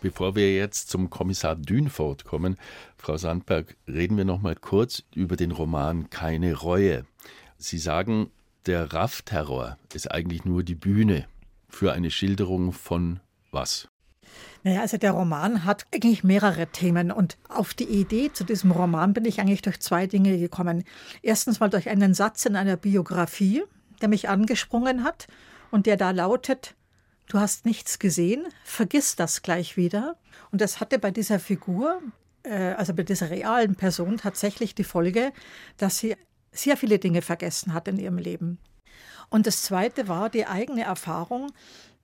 Bevor 0.00 0.34
wir 0.34 0.52
jetzt 0.52 0.90
zum 0.90 1.10
Kommissar 1.10 1.54
Dünfort 1.54 2.24
kommen, 2.24 2.56
Frau 2.96 3.16
Sandberg, 3.16 3.76
reden 3.86 4.16
wir 4.16 4.24
noch 4.24 4.42
mal 4.42 4.56
kurz 4.56 5.04
über 5.14 5.36
den 5.36 5.52
Roman 5.52 6.10
Keine 6.10 6.56
Reue. 6.56 7.06
Sie 7.56 7.78
sagen, 7.78 8.32
der 8.66 8.92
RAF-Terror 8.92 9.78
ist 9.94 10.10
eigentlich 10.10 10.44
nur 10.44 10.64
die 10.64 10.74
Bühne 10.74 11.28
für 11.68 11.92
eine 11.92 12.10
Schilderung 12.10 12.72
von 12.72 13.20
was? 13.52 13.91
Naja, 14.64 14.80
also 14.80 14.96
der 14.96 15.12
Roman 15.12 15.64
hat 15.64 15.86
eigentlich 15.92 16.22
mehrere 16.22 16.66
Themen 16.68 17.10
und 17.10 17.36
auf 17.48 17.74
die 17.74 17.84
Idee 17.84 18.32
zu 18.32 18.44
diesem 18.44 18.70
Roman 18.70 19.12
bin 19.12 19.24
ich 19.24 19.40
eigentlich 19.40 19.62
durch 19.62 19.80
zwei 19.80 20.06
Dinge 20.06 20.38
gekommen. 20.38 20.84
Erstens 21.22 21.60
mal 21.60 21.68
durch 21.68 21.88
einen 21.88 22.14
Satz 22.14 22.46
in 22.46 22.56
einer 22.56 22.76
Biografie, 22.76 23.64
der 24.00 24.08
mich 24.08 24.28
angesprungen 24.28 25.04
hat 25.04 25.26
und 25.70 25.86
der 25.86 25.96
da 25.96 26.10
lautet, 26.10 26.74
du 27.28 27.40
hast 27.40 27.64
nichts 27.64 27.98
gesehen, 27.98 28.44
vergiss 28.64 29.16
das 29.16 29.42
gleich 29.42 29.76
wieder. 29.76 30.16
Und 30.50 30.60
das 30.60 30.80
hatte 30.80 30.98
bei 30.98 31.10
dieser 31.10 31.40
Figur, 31.40 32.00
äh, 32.42 32.74
also 32.74 32.94
bei 32.94 33.02
dieser 33.02 33.30
realen 33.30 33.74
Person 33.74 34.18
tatsächlich 34.18 34.74
die 34.74 34.84
Folge, 34.84 35.32
dass 35.76 35.98
sie 35.98 36.16
sehr 36.52 36.76
viele 36.76 36.98
Dinge 36.98 37.22
vergessen 37.22 37.72
hat 37.72 37.88
in 37.88 37.98
ihrem 37.98 38.18
Leben. 38.18 38.58
Und 39.30 39.46
das 39.46 39.62
Zweite 39.62 40.08
war 40.08 40.28
die 40.28 40.46
eigene 40.46 40.82
Erfahrung, 40.84 41.50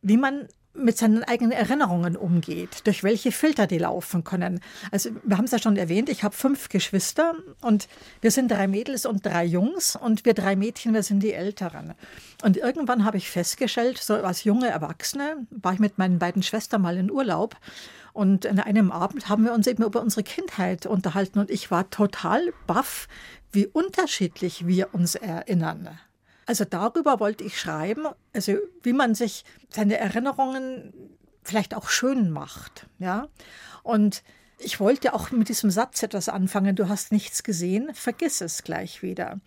wie 0.01 0.17
man 0.17 0.49
mit 0.75 0.97
seinen 0.97 1.25
eigenen 1.25 1.53
Erinnerungen 1.53 2.17
umgeht, 2.17 2.87
durch 2.87 3.03
welche 3.03 3.33
Filter 3.33 3.67
die 3.67 3.79
laufen 3.79 4.25
können. 4.25 4.61
Also 4.91 5.11
wir 5.25 5.37
haben 5.37 5.47
es 5.47 5.51
ja 5.51 5.59
schon 5.59 5.77
erwähnt, 5.77 6.09
ich 6.09 6.23
habe 6.23 6.35
fünf 6.35 6.69
Geschwister 6.69 7.35
und 7.61 7.89
wir 8.21 8.31
sind 8.31 8.51
drei 8.51 8.69
Mädels 8.69 9.07
und 9.07 9.27
drei 9.27 9.45
Jungs 9.45 9.97
und 9.97 10.25
wir 10.25 10.35
drei 10.35 10.57
Mädchen, 10.57 10.95
wir 10.95 11.03
sind 11.03 11.23
die 11.23 11.33
Älteren. 11.33 11.95
Und 12.43 12.57
irgendwann 12.57 13.05
habe 13.05 13.17
ich 13.17 13.31
festgestellt, 13.31 13.99
so 13.99 14.15
als 14.15 14.45
junge 14.45 14.69
Erwachsene 14.69 15.47
war 15.51 15.73
ich 15.73 15.81
mit 15.81 15.99
meinen 15.99 16.19
beiden 16.19 16.43
Schwestern 16.43 16.83
mal 16.83 16.97
in 16.97 17.11
Urlaub 17.11 17.57
und 18.13 18.47
an 18.47 18.59
einem 18.59 18.91
Abend 18.91 19.29
haben 19.29 19.45
wir 19.45 19.53
uns 19.53 19.67
eben 19.67 19.85
über 19.85 20.01
unsere 20.01 20.23
Kindheit 20.23 20.87
unterhalten 20.87 21.39
und 21.39 21.51
ich 21.51 21.71
war 21.71 21.91
total 21.91 22.53
baff, 22.67 23.09
wie 23.53 23.67
unterschiedlich 23.67 24.67
wir 24.67 24.95
uns 24.95 25.15
erinnern. 25.15 25.99
Also 26.49 26.65
darüber 26.65 27.21
wollte 27.21 27.45
ich 27.45 27.61
schreiben, 27.61 28.07
also 28.33 28.55
wie 28.83 28.95
man 28.95 29.15
sich 29.15 29.45
seine 29.69 29.99
Erinnerungen 29.99 30.95
vielleicht 31.43 31.75
auch 31.75 31.91
schön 31.91 32.31
macht, 32.31 32.87
ja. 32.99 33.29
Und 33.83 34.23
ich 34.59 34.81
wollte 34.81 35.13
auch 35.13 35.31
mit 35.31 35.51
diesem 35.51 35.71
Satz 35.71 36.03
etwas 36.03 36.31
anfangen, 36.31 36.75
du 36.75 36.89
hast 36.89 37.13
nichts 37.13 37.43
gesehen, 37.43 37.91
vergiss 37.93 38.41
es 38.41 38.63
gleich 38.63 39.03
wieder. 39.03 39.41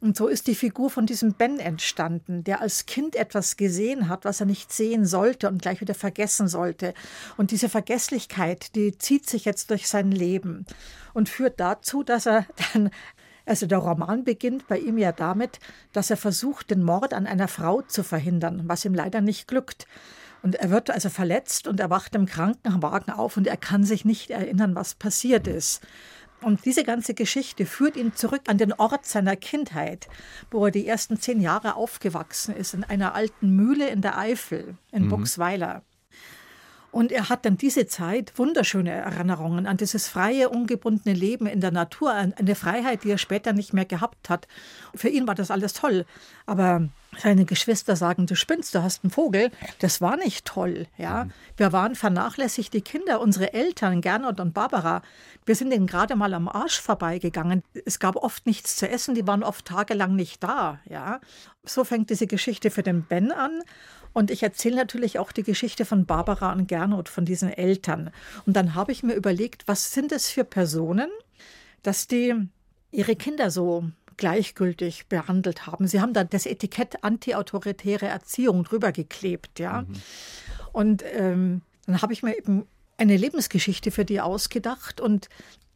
Und 0.00 0.16
so 0.16 0.26
ist 0.26 0.48
die 0.48 0.56
Figur 0.56 0.90
von 0.90 1.06
diesem 1.06 1.34
Ben 1.34 1.60
entstanden, 1.60 2.42
der 2.42 2.60
als 2.60 2.86
Kind 2.86 3.14
etwas 3.14 3.56
gesehen 3.56 4.08
hat, 4.08 4.24
was 4.24 4.40
er 4.40 4.46
nicht 4.46 4.72
sehen 4.72 5.06
sollte 5.06 5.48
und 5.48 5.62
gleich 5.62 5.80
wieder 5.80 5.94
vergessen 5.94 6.48
sollte. 6.48 6.92
Und 7.36 7.52
diese 7.52 7.68
Vergesslichkeit, 7.68 8.74
die 8.74 8.98
zieht 8.98 9.30
sich 9.30 9.44
jetzt 9.44 9.70
durch 9.70 9.86
sein 9.86 10.10
Leben 10.10 10.66
und 11.14 11.28
führt 11.28 11.60
dazu, 11.60 12.02
dass 12.02 12.26
er 12.26 12.46
dann 12.74 12.90
also 13.48 13.66
der 13.66 13.78
Roman 13.78 14.24
beginnt 14.24 14.66
bei 14.68 14.78
ihm 14.78 14.98
ja 14.98 15.12
damit, 15.12 15.58
dass 15.92 16.10
er 16.10 16.16
versucht, 16.16 16.70
den 16.70 16.82
Mord 16.82 17.14
an 17.14 17.26
einer 17.26 17.48
Frau 17.48 17.82
zu 17.82 18.02
verhindern, 18.02 18.62
was 18.66 18.84
ihm 18.84 18.94
leider 18.94 19.20
nicht 19.20 19.48
glückt. 19.48 19.86
Und 20.42 20.54
er 20.54 20.70
wird 20.70 20.90
also 20.90 21.08
verletzt 21.08 21.66
und 21.66 21.80
er 21.80 21.90
wacht 21.90 22.14
im 22.14 22.26
Krankenwagen 22.26 23.12
auf 23.12 23.36
und 23.36 23.46
er 23.46 23.56
kann 23.56 23.84
sich 23.84 24.04
nicht 24.04 24.30
erinnern, 24.30 24.74
was 24.74 24.94
passiert 24.94 25.48
ist. 25.48 25.82
Und 26.40 26.64
diese 26.64 26.84
ganze 26.84 27.14
Geschichte 27.14 27.66
führt 27.66 27.96
ihn 27.96 28.14
zurück 28.14 28.42
an 28.46 28.58
den 28.58 28.72
Ort 28.72 29.06
seiner 29.06 29.34
Kindheit, 29.34 30.08
wo 30.50 30.66
er 30.66 30.70
die 30.70 30.86
ersten 30.86 31.18
zehn 31.18 31.40
Jahre 31.40 31.74
aufgewachsen 31.74 32.54
ist, 32.54 32.74
in 32.74 32.84
einer 32.84 33.14
alten 33.14 33.50
Mühle 33.56 33.88
in 33.88 34.02
der 34.02 34.16
Eifel, 34.16 34.76
in 34.92 35.06
mhm. 35.06 35.08
Buxweiler. 35.08 35.82
Und 36.90 37.12
er 37.12 37.28
hat 37.28 37.44
dann 37.44 37.58
diese 37.58 37.86
Zeit 37.86 38.32
wunderschöne 38.36 38.90
Erinnerungen 38.90 39.66
an 39.66 39.76
dieses 39.76 40.08
freie, 40.08 40.48
ungebundene 40.48 41.14
Leben 41.14 41.46
in 41.46 41.60
der 41.60 41.70
Natur, 41.70 42.12
an 42.12 42.32
eine 42.34 42.54
Freiheit, 42.54 43.04
die 43.04 43.10
er 43.10 43.18
später 43.18 43.52
nicht 43.52 43.72
mehr 43.72 43.84
gehabt 43.84 44.30
hat. 44.30 44.48
Für 44.94 45.08
ihn 45.08 45.26
war 45.26 45.34
das 45.34 45.50
alles 45.50 45.74
toll. 45.74 46.06
Aber 46.46 46.88
seine 47.16 47.44
Geschwister 47.44 47.96
sagen, 47.96 48.26
du 48.26 48.36
spinnst, 48.36 48.74
du 48.74 48.82
hast 48.82 49.04
einen 49.04 49.10
Vogel. 49.10 49.50
Das 49.80 50.00
war 50.00 50.16
nicht 50.16 50.44
toll. 50.44 50.86
Ja? 50.96 51.24
Mhm. 51.24 51.32
Wir 51.56 51.72
waren 51.72 51.94
vernachlässigte 51.94 52.80
Kinder, 52.80 53.20
unsere 53.20 53.52
Eltern, 53.52 54.00
Gernot 54.00 54.40
und 54.40 54.54
Barbara. 54.54 55.02
Wir 55.46 55.54
sind 55.54 55.72
ihnen 55.72 55.86
gerade 55.86 56.16
mal 56.16 56.34
am 56.34 56.48
Arsch 56.48 56.80
vorbeigegangen. 56.80 57.62
Es 57.84 57.98
gab 57.98 58.16
oft 58.16 58.46
nichts 58.46 58.76
zu 58.76 58.88
essen, 58.88 59.14
die 59.14 59.26
waren 59.26 59.42
oft 59.42 59.64
tagelang 59.66 60.16
nicht 60.16 60.42
da. 60.42 60.80
Ja? 60.88 61.20
So 61.64 61.84
fängt 61.84 62.10
diese 62.10 62.26
Geschichte 62.26 62.70
für 62.70 62.82
den 62.82 63.02
Ben 63.02 63.32
an. 63.32 63.62
Und 64.12 64.30
ich 64.30 64.42
erzähle 64.42 64.76
natürlich 64.76 65.18
auch 65.18 65.32
die 65.32 65.42
Geschichte 65.42 65.84
von 65.84 66.06
Barbara 66.06 66.52
und 66.52 66.66
Gernot, 66.66 67.08
von 67.08 67.24
diesen 67.24 67.50
Eltern. 67.50 68.10
Und 68.46 68.56
dann 68.56 68.74
habe 68.74 68.92
ich 68.92 69.02
mir 69.02 69.14
überlegt, 69.14 69.66
was 69.66 69.92
sind 69.92 70.12
es 70.12 70.28
für 70.28 70.44
Personen, 70.44 71.10
dass 71.82 72.06
die 72.06 72.34
ihre 72.90 73.16
Kinder 73.16 73.50
so 73.50 73.84
gleichgültig 74.16 75.06
behandelt 75.06 75.66
haben. 75.66 75.86
Sie 75.86 76.00
haben 76.00 76.12
da 76.12 76.24
das 76.24 76.46
Etikett 76.46 77.04
antiautoritäre 77.04 78.06
Erziehung 78.06 78.64
drüber 78.64 78.92
geklebt, 78.92 79.58
ja. 79.58 79.82
Mhm. 79.82 79.94
Und 80.72 81.04
ähm, 81.14 81.62
dann 81.86 82.02
habe 82.02 82.12
ich 82.12 82.22
mir 82.22 82.36
eben 82.36 82.66
eine 82.98 83.16
Lebensgeschichte 83.16 83.90
für 83.90 84.04
die 84.04 84.20
ausgedacht 84.20 85.00
und 85.00 85.28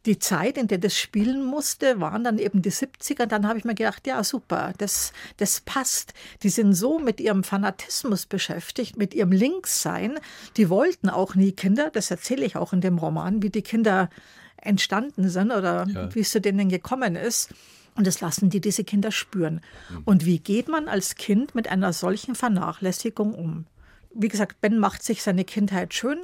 die 0.05 0.19
Zeit, 0.19 0.57
in 0.57 0.67
der 0.67 0.79
das 0.79 0.97
spielen 0.97 1.45
musste, 1.45 1.99
waren 1.99 2.23
dann 2.23 2.37
eben 2.37 2.61
die 2.61 2.71
70er. 2.71 3.25
Dann 3.25 3.47
habe 3.47 3.57
ich 3.57 3.65
mir 3.65 3.75
gedacht, 3.75 4.05
ja, 4.05 4.23
super, 4.23 4.73
das, 4.77 5.13
das 5.37 5.61
passt. 5.61 6.13
Die 6.43 6.49
sind 6.49 6.73
so 6.73 6.99
mit 6.99 7.21
ihrem 7.21 7.43
Fanatismus 7.43 8.25
beschäftigt, 8.25 8.97
mit 8.97 9.13
ihrem 9.13 9.31
Linkssein. 9.31 10.19
Die 10.57 10.69
wollten 10.69 11.09
auch 11.09 11.35
nie 11.35 11.53
Kinder. 11.53 11.89
Das 11.89 12.11
erzähle 12.11 12.45
ich 12.45 12.57
auch 12.57 12.73
in 12.73 12.81
dem 12.81 12.97
Roman, 12.97 13.41
wie 13.41 13.49
die 13.49 13.61
Kinder 13.61 14.09
entstanden 14.57 15.29
sind 15.29 15.51
oder 15.51 15.87
ja. 15.87 16.13
wie 16.13 16.21
es 16.21 16.31
zu 16.31 16.41
denen 16.41 16.69
gekommen 16.69 17.15
ist. 17.15 17.53
Und 17.95 18.07
das 18.07 18.21
lassen 18.21 18.49
die 18.49 18.59
diese 18.59 18.83
Kinder 18.83 19.11
spüren. 19.11 19.61
Mhm. 19.89 20.01
Und 20.05 20.25
wie 20.25 20.39
geht 20.39 20.67
man 20.67 20.87
als 20.87 21.15
Kind 21.15 21.55
mit 21.55 21.69
einer 21.69 21.93
solchen 21.93 22.35
Vernachlässigung 22.35 23.33
um? 23.33 23.65
Wie 24.13 24.27
gesagt, 24.27 24.61
Ben 24.61 24.79
macht 24.79 25.03
sich 25.03 25.23
seine 25.23 25.43
Kindheit 25.43 25.93
schön. 25.93 26.19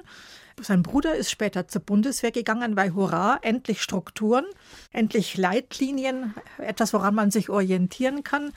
Sein 0.61 0.83
Bruder 0.83 1.15
ist 1.15 1.31
später 1.31 1.67
zur 1.67 1.81
Bundeswehr 1.81 2.31
gegangen, 2.31 2.75
weil 2.75 2.93
hurra, 2.93 3.39
endlich 3.41 3.81
Strukturen, 3.81 4.45
endlich 4.91 5.37
Leitlinien, 5.37 6.33
etwas, 6.57 6.93
woran 6.93 7.15
man 7.15 7.31
sich 7.31 7.49
orientieren 7.49 8.23
kann. 8.23 8.51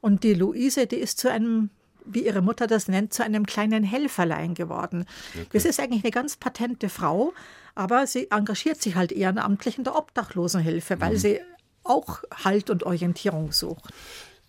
Und 0.00 0.24
die 0.24 0.34
Luise, 0.34 0.86
die 0.86 0.96
ist 0.96 1.18
zu 1.18 1.30
einem 1.30 1.70
wie 2.10 2.24
ihre 2.24 2.40
Mutter 2.40 2.66
das 2.66 2.88
nennt, 2.88 3.12
zu 3.12 3.22
einem 3.22 3.44
kleinen 3.44 3.84
Helferlein 3.84 4.54
geworden. 4.54 5.04
Okay. 5.34 5.46
Das 5.52 5.64
ist 5.66 5.78
eigentlich 5.78 6.04
eine 6.04 6.10
ganz 6.10 6.36
patente 6.36 6.88
Frau, 6.88 7.34
aber 7.74 8.06
sie 8.06 8.30
engagiert 8.30 8.80
sich 8.80 8.96
halt 8.96 9.12
ehrenamtlich 9.12 9.78
in 9.78 9.84
der 9.84 9.94
Obdachlosenhilfe, 9.94 11.00
weil 11.00 11.12
mhm. 11.12 11.18
sie 11.18 11.40
auch 11.84 12.22
Halt 12.44 12.70
und 12.70 12.84
Orientierung 12.84 13.52
sucht. 13.52 13.92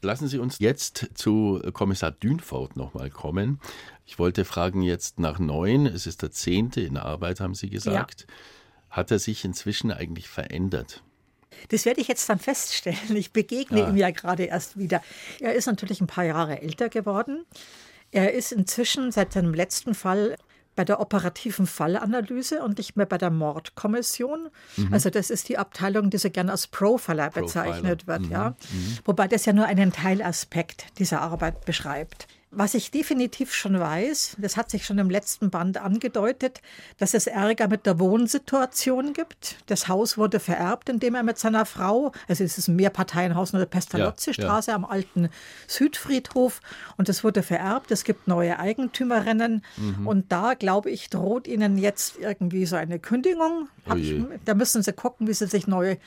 Lassen 0.02 0.28
Sie 0.28 0.40
uns 0.40 0.60
jetzt 0.60 1.10
zu 1.14 1.62
Kommissar 1.74 2.12
Dünfort 2.12 2.76
nochmal 2.76 3.10
kommen. 3.10 3.60
Ich 4.06 4.18
wollte 4.18 4.46
fragen 4.46 4.82
jetzt 4.82 5.20
nach 5.20 5.40
neun, 5.40 5.86
es 5.86 6.08
ist 6.08 6.22
der 6.22 6.32
zehnte 6.32 6.82
in 6.82 6.98
Arbeit, 6.98 7.40
haben 7.40 7.56
Sie 7.56 7.70
gesagt. 7.70 8.26
Ja. 8.28 8.36
Hat 8.90 9.12
er 9.12 9.20
sich 9.20 9.44
inzwischen 9.46 9.92
eigentlich 9.92 10.30
verändert? 10.30 11.04
Das 11.70 11.86
werde 11.86 12.00
ich 12.02 12.08
jetzt 12.08 12.28
dann 12.30 12.40
feststellen. 12.40 13.16
Ich 13.16 13.34
begegne 13.34 13.82
ja. 13.82 13.90
ihm 13.90 13.98
ja 13.98 14.12
gerade 14.12 14.46
erst 14.46 14.78
wieder. 14.78 15.04
Er 15.40 15.54
ist 15.54 15.66
natürlich 15.66 16.00
ein 16.02 16.08
paar 16.08 16.24
Jahre 16.24 16.62
älter 16.62 16.90
geworden. 16.90 17.46
Er 18.12 18.34
ist 18.34 18.52
inzwischen 18.52 19.12
seit 19.12 19.34
seinem 19.34 19.54
letzten 19.54 19.94
Fall 19.94 20.38
bei 20.80 20.86
der 20.86 21.02
operativen 21.02 21.68
Fallanalyse 21.68 22.64
und 22.64 22.78
nicht 22.78 22.96
mehr 22.96 23.06
bei 23.06 23.18
der 23.18 23.32
Mordkommission. 23.32 24.48
Mhm. 24.78 24.94
Also 24.94 25.10
das 25.10 25.30
ist 25.30 25.50
die 25.50 25.58
Abteilung, 25.58 26.10
die 26.10 26.18
so 26.18 26.30
gerne 26.30 26.52
als 26.52 26.68
Profiler 26.68 27.32
bezeichnet 27.32 28.06
Profiler. 28.06 28.20
wird. 28.20 28.22
Mhm. 28.22 28.32
Ja. 28.32 28.50
Mhm. 28.52 28.98
Wobei 29.04 29.28
das 29.28 29.46
ja 29.46 29.52
nur 29.52 29.66
einen 29.66 29.92
Teilaspekt 29.92 30.86
dieser 30.98 31.20
Arbeit 31.20 31.66
beschreibt. 31.66 32.30
Was 32.52 32.74
ich 32.74 32.90
definitiv 32.90 33.54
schon 33.54 33.80
weiß, 33.80 34.38
das 34.40 34.58
hat 34.58 34.72
sich 34.72 34.84
schon 34.84 34.98
im 34.98 35.12
letzten 35.12 35.52
Band 35.52 35.78
angedeutet, 35.78 36.62
dass 36.98 37.14
es 37.14 37.28
Ärger 37.28 37.68
mit 37.68 37.86
der 37.86 38.00
Wohnsituation 38.00 39.14
gibt. 39.14 39.58
Das 39.68 39.88
Haus 39.88 40.18
wurde 40.18 40.40
vererbt, 40.40 40.90
indem 40.90 41.14
er 41.14 41.22
mit 41.22 41.38
seiner 41.38 41.68
Frau, 41.68 42.12
also 42.28 42.44
es 42.44 42.58
ist 42.58 42.68
ein 42.68 42.76
Mehrparteienhaus 42.76 43.54
in 43.54 43.60
der 43.60 43.68
Pestalozzi-Straße 43.68 44.72
ja, 44.72 44.78
ja. 44.78 44.84
am 44.84 44.86
alten 44.86 45.30
Südfriedhof 45.68 46.60
und 46.98 47.08
es 47.08 47.24
wurde 47.24 47.44
vererbt. 47.44 47.92
Es 47.92 48.04
gibt 48.04 48.28
neue 48.28 48.58
Eigentümerinnen 48.58 49.64
mhm. 49.78 50.08
und 50.08 50.32
da, 50.32 50.56
glaube 50.56 50.90
ich, 50.90 51.12
droht 51.12 51.48
ihnen 51.48 51.78
jetzt 51.78 52.18
irgendwie 52.18 52.66
so 52.66 52.76
eine 52.76 52.98
Kündigung. 52.98 53.70
Oh 53.88 53.96
da 54.46 54.56
müssen 54.56 54.82
sie 54.82 54.94
gucken, 54.94 55.28
wie 55.28 55.34
sie 55.34 55.48
sich 55.48 55.68
neu 55.68 55.98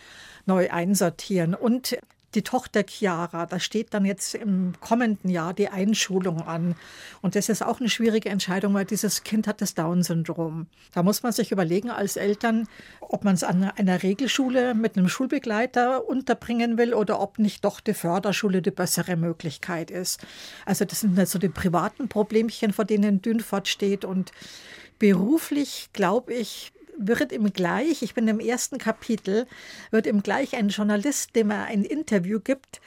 neu 0.46 0.70
einsortieren. 0.70 1.54
Und 1.54 1.96
die 2.34 2.42
Tochter 2.42 2.82
Chiara. 2.82 3.46
Da 3.46 3.58
steht 3.60 3.94
dann 3.94 4.04
jetzt 4.04 4.34
im 4.34 4.74
kommenden 4.80 5.30
Jahr 5.30 5.54
die 5.54 5.68
Einschulung 5.68 6.42
an. 6.42 6.74
Und 7.20 7.36
das 7.36 7.48
ist 7.48 7.62
auch 7.62 7.80
eine 7.80 7.88
schwierige 7.88 8.28
Entscheidung, 8.28 8.74
weil 8.74 8.84
dieses 8.84 9.22
Kind 9.24 9.46
hat 9.46 9.60
das 9.60 9.74
Down-Syndrom. 9.74 10.66
Da 10.92 11.02
muss 11.02 11.22
man 11.22 11.32
sich 11.32 11.52
überlegen 11.52 11.90
als 11.90 12.16
Eltern, 12.16 12.68
ob 13.00 13.24
man 13.24 13.34
es 13.34 13.44
an 13.44 13.64
einer 13.64 14.02
Regelschule 14.02 14.74
mit 14.74 14.96
einem 14.96 15.08
Schulbegleiter 15.08 16.06
unterbringen 16.06 16.78
will 16.78 16.94
oder 16.94 17.20
ob 17.20 17.38
nicht 17.38 17.64
doch 17.64 17.80
die 17.80 17.94
Förderschule 17.94 18.62
die 18.62 18.70
bessere 18.70 19.16
Möglichkeit 19.16 19.90
ist. 19.90 20.20
Also 20.66 20.84
das 20.84 21.00
sind 21.00 21.28
so 21.28 21.38
die 21.38 21.48
privaten 21.48 22.08
Problemchen, 22.08 22.72
vor 22.72 22.84
denen 22.84 23.22
Dünfort 23.22 23.66
steht. 23.66 24.04
Und 24.04 24.32
beruflich, 24.98 25.90
glaube 25.92 26.32
ich, 26.32 26.72
wird 26.96 27.32
ihm 27.32 27.52
gleich, 27.52 28.02
ich 28.02 28.14
bin 28.14 28.28
im 28.28 28.40
ersten 28.40 28.78
Kapitel, 28.78 29.46
wird 29.90 30.06
ihm 30.06 30.22
gleich 30.22 30.56
ein 30.56 30.68
Journalist, 30.68 31.34
dem 31.36 31.50
er 31.50 31.64
ein 31.64 31.84
Interview 31.84 32.40
gibt, 32.40 32.80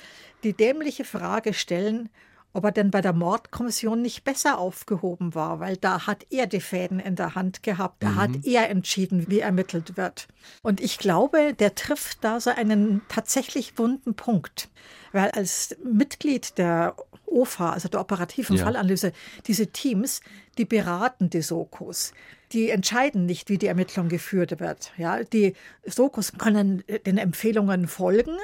die 0.44 0.54
dämliche 0.54 1.06
Frage 1.06 1.54
stellen, 1.54 2.10
ob 2.56 2.64
er 2.64 2.72
denn 2.72 2.90
bei 2.90 3.02
der 3.02 3.12
Mordkommission 3.12 4.02
nicht 4.02 4.24
besser 4.24 4.58
aufgehoben 4.58 5.36
war, 5.36 5.60
weil 5.60 5.76
da 5.76 6.08
hat 6.08 6.26
er 6.30 6.48
die 6.48 6.62
Fäden 6.62 7.02
in 7.02 7.18
der 7.18 7.36
Hand 7.36 7.64
gehabt, 7.64 8.02
da 8.02 8.12
mhm. 8.12 8.16
hat 8.16 8.46
er 8.46 8.70
entschieden, 8.70 9.30
wie 9.30 9.40
ermittelt 9.40 9.98
wird. 9.98 10.30
Und 10.62 10.80
ich 10.80 10.98
glaube, 10.98 11.54
der 11.54 11.76
trifft 11.76 12.24
da 12.24 12.40
so 12.40 12.52
einen 12.52 13.02
tatsächlich 13.10 13.78
wunden 13.78 14.14
Punkt, 14.16 14.70
weil 15.12 15.32
als 15.32 15.76
Mitglied 15.84 16.58
der 16.58 16.96
OFA, 17.26 17.72
also 17.72 17.90
der 17.90 18.00
operativen 18.00 18.56
ja. 18.56 18.64
Fallanalyse, 18.64 19.12
diese 19.48 19.68
Teams, 19.68 20.22
die 20.58 20.66
beraten 20.66 21.30
die 21.30 21.42
Sokos 21.42 22.14
die 22.56 22.70
entscheiden 22.70 23.26
nicht, 23.26 23.50
wie 23.50 23.58
die 23.58 23.68
Ermittlung 23.68 24.08
geführt 24.08 24.60
wird. 24.60 24.92
Ja, 24.98 25.24
die 25.24 25.56
Sokos 25.86 26.32
können 26.38 26.84
den 27.06 27.18
Empfehlungen 27.18 27.88
folgen 27.88 28.38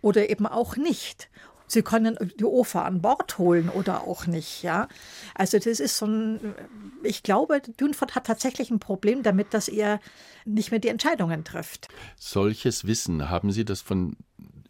oder 0.00 0.30
eben 0.30 0.46
auch 0.46 0.76
nicht. 0.76 1.28
Sie 1.66 1.82
können 1.82 2.16
die 2.38 2.44
OFA 2.44 2.84
an 2.84 3.02
Bord 3.02 3.38
holen 3.38 3.68
oder 3.68 4.04
auch 4.06 4.28
nicht. 4.28 4.62
Ja? 4.62 4.86
Also 5.34 5.58
das 5.58 5.80
ist 5.80 5.98
so 5.98 6.06
ein, 6.06 6.54
ich 7.02 7.24
glaube, 7.24 7.60
Dünford 7.60 8.14
hat 8.14 8.26
tatsächlich 8.26 8.70
ein 8.70 8.78
Problem 8.78 9.24
damit, 9.24 9.52
dass 9.52 9.66
er 9.66 9.98
nicht 10.44 10.70
mehr 10.70 10.78
die 10.78 10.88
Entscheidungen 10.88 11.42
trifft. 11.42 11.88
Solches 12.16 12.86
Wissen, 12.86 13.28
haben 13.28 13.50
Sie 13.50 13.64
das 13.64 13.80
von 13.80 14.16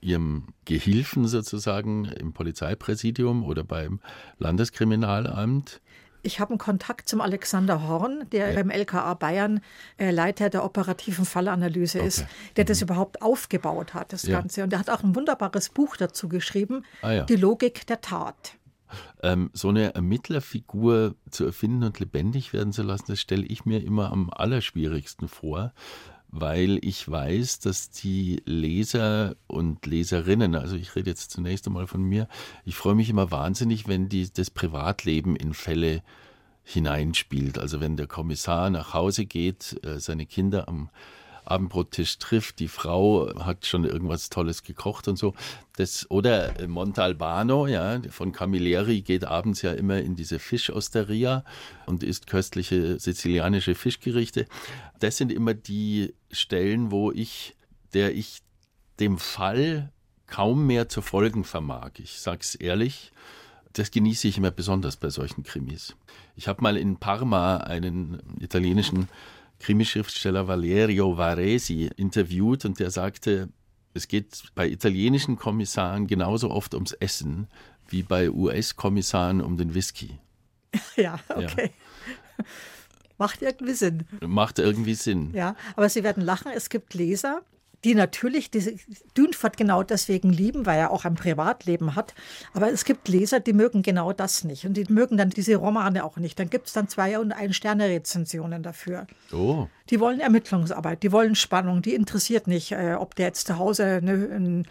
Ihrem 0.00 0.54
Gehilfen 0.64 1.26
sozusagen 1.26 2.06
im 2.06 2.32
Polizeipräsidium 2.32 3.44
oder 3.44 3.62
beim 3.62 4.00
Landeskriminalamt? 4.38 5.82
Ich 6.26 6.40
habe 6.40 6.50
einen 6.50 6.58
Kontakt 6.58 7.08
zum 7.08 7.20
Alexander 7.20 7.86
Horn, 7.86 8.28
der 8.32 8.50
ja. 8.50 8.54
beim 8.54 8.70
LKA 8.70 9.14
Bayern 9.14 9.60
äh, 9.96 10.10
Leiter 10.10 10.50
der 10.50 10.64
operativen 10.64 11.24
Fallanalyse 11.24 11.98
okay. 11.98 12.08
ist, 12.08 12.26
der 12.56 12.64
mhm. 12.64 12.68
das 12.68 12.82
überhaupt 12.82 13.22
aufgebaut 13.22 13.94
hat, 13.94 14.12
das 14.12 14.24
ja. 14.24 14.40
Ganze. 14.40 14.64
Und 14.64 14.72
er 14.72 14.80
hat 14.80 14.90
auch 14.90 15.04
ein 15.04 15.14
wunderbares 15.14 15.68
Buch 15.68 15.96
dazu 15.96 16.28
geschrieben, 16.28 16.84
ah, 17.02 17.12
ja. 17.12 17.24
Die 17.24 17.36
Logik 17.36 17.86
der 17.86 18.00
Tat. 18.00 18.56
Ähm, 19.22 19.50
so 19.52 19.68
eine 19.68 19.94
Ermittlerfigur 19.94 21.14
zu 21.30 21.44
erfinden 21.44 21.84
und 21.84 22.00
lebendig 22.00 22.52
werden 22.52 22.72
zu 22.72 22.82
lassen, 22.82 23.06
das 23.08 23.20
stelle 23.20 23.44
ich 23.46 23.64
mir 23.64 23.82
immer 23.82 24.10
am 24.12 24.30
allerschwierigsten 24.30 25.28
vor, 25.28 25.72
weil 26.40 26.78
ich 26.82 27.10
weiß, 27.10 27.60
dass 27.60 27.90
die 27.90 28.42
Leser 28.44 29.36
und 29.46 29.86
Leserinnen, 29.86 30.54
also 30.54 30.76
ich 30.76 30.94
rede 30.94 31.10
jetzt 31.10 31.30
zunächst 31.30 31.66
einmal 31.66 31.86
von 31.86 32.02
mir, 32.02 32.28
ich 32.64 32.76
freue 32.76 32.94
mich 32.94 33.10
immer 33.10 33.30
wahnsinnig, 33.30 33.88
wenn 33.88 34.08
die 34.08 34.32
das 34.32 34.50
Privatleben 34.50 35.36
in 35.36 35.54
Fälle 35.54 36.02
hineinspielt. 36.64 37.58
Also 37.58 37.80
wenn 37.80 37.96
der 37.96 38.06
Kommissar 38.06 38.70
nach 38.70 38.92
Hause 38.92 39.24
geht, 39.24 39.78
äh, 39.84 40.00
seine 40.00 40.26
Kinder 40.26 40.68
am 40.68 40.90
Abendbrottisch 41.46 42.18
trifft, 42.18 42.58
die 42.58 42.68
Frau 42.68 43.32
hat 43.38 43.66
schon 43.66 43.84
irgendwas 43.84 44.30
Tolles 44.30 44.62
gekocht 44.62 45.08
und 45.08 45.16
so. 45.16 45.34
Das, 45.76 46.10
oder 46.10 46.54
Montalbano, 46.66 47.66
ja, 47.66 48.00
von 48.10 48.32
Camilleri 48.32 49.02
geht 49.02 49.24
abends 49.24 49.62
ja 49.62 49.72
immer 49.72 49.98
in 49.98 50.16
diese 50.16 50.38
Fischosteria 50.38 51.44
und 51.86 52.02
isst 52.02 52.26
köstliche 52.26 52.98
sizilianische 52.98 53.74
Fischgerichte. 53.74 54.46
Das 54.98 55.16
sind 55.16 55.30
immer 55.30 55.54
die 55.54 56.14
Stellen, 56.30 56.90
wo 56.90 57.12
ich, 57.12 57.56
der 57.94 58.14
ich 58.14 58.42
dem 58.98 59.18
Fall 59.18 59.92
kaum 60.26 60.66
mehr 60.66 60.88
zu 60.88 61.02
folgen 61.02 61.44
vermag. 61.44 61.92
Ich 61.98 62.18
sag's 62.18 62.54
ehrlich. 62.54 63.12
Das 63.72 63.90
genieße 63.90 64.26
ich 64.28 64.38
immer 64.38 64.50
besonders 64.50 64.96
bei 64.96 65.10
solchen 65.10 65.42
Krimis. 65.42 65.94
Ich 66.34 66.48
habe 66.48 66.62
mal 66.62 66.78
in 66.78 66.96
Parma 66.96 67.58
einen 67.58 68.22
italienischen 68.40 69.08
Krimischriftsteller 69.58 70.48
Valerio 70.48 71.16
Varesi 71.16 71.90
interviewt 71.96 72.64
und 72.64 72.78
der 72.78 72.90
sagte, 72.90 73.48
es 73.94 74.08
geht 74.08 74.44
bei 74.54 74.68
italienischen 74.68 75.36
Kommissaren 75.36 76.06
genauso 76.06 76.50
oft 76.50 76.74
ums 76.74 76.92
Essen 76.92 77.48
wie 77.88 78.02
bei 78.02 78.30
US-Kommissaren 78.30 79.40
um 79.40 79.56
den 79.56 79.74
Whisky. 79.74 80.18
Ja, 80.96 81.18
okay. 81.28 81.70
Ja. 82.38 82.44
Macht 83.18 83.40
irgendwie 83.40 83.72
Sinn. 83.72 84.04
Macht 84.20 84.58
irgendwie 84.58 84.94
Sinn. 84.94 85.30
Ja, 85.32 85.56
aber 85.74 85.88
Sie 85.88 86.04
werden 86.04 86.22
lachen, 86.22 86.52
es 86.54 86.68
gibt 86.68 86.92
Leser, 86.92 87.42
die 87.86 87.94
natürlich 87.94 88.50
diese 88.50 88.74
Dünfert 89.16 89.56
genau 89.56 89.84
deswegen 89.84 90.30
lieben, 90.30 90.66
weil 90.66 90.80
er 90.80 90.90
auch 90.90 91.04
ein 91.04 91.14
Privatleben 91.14 91.94
hat. 91.94 92.14
Aber 92.52 92.72
es 92.72 92.84
gibt 92.84 93.06
Leser, 93.06 93.38
die 93.38 93.52
mögen 93.52 93.82
genau 93.82 94.12
das 94.12 94.42
nicht. 94.42 94.66
Und 94.66 94.76
die 94.76 94.86
mögen 94.88 95.16
dann 95.16 95.30
diese 95.30 95.54
Romane 95.54 96.02
auch 96.02 96.16
nicht. 96.16 96.36
Dann 96.36 96.50
gibt 96.50 96.66
es 96.66 96.72
dann 96.72 96.88
zwei- 96.88 97.16
und 97.20 97.30
ein-Sterne-Rezensionen 97.30 98.64
dafür. 98.64 99.06
Oh. 99.32 99.68
Die 99.88 100.00
wollen 100.00 100.18
Ermittlungsarbeit, 100.18 101.04
die 101.04 101.12
wollen 101.12 101.36
Spannung, 101.36 101.80
die 101.80 101.94
interessiert 101.94 102.48
nicht, 102.48 102.72
äh, 102.72 102.96
ob 102.98 103.14
der 103.14 103.26
jetzt 103.26 103.46
zu 103.46 103.56
Hause 103.56 103.84
eine, 103.84 104.14
ein 104.34 104.66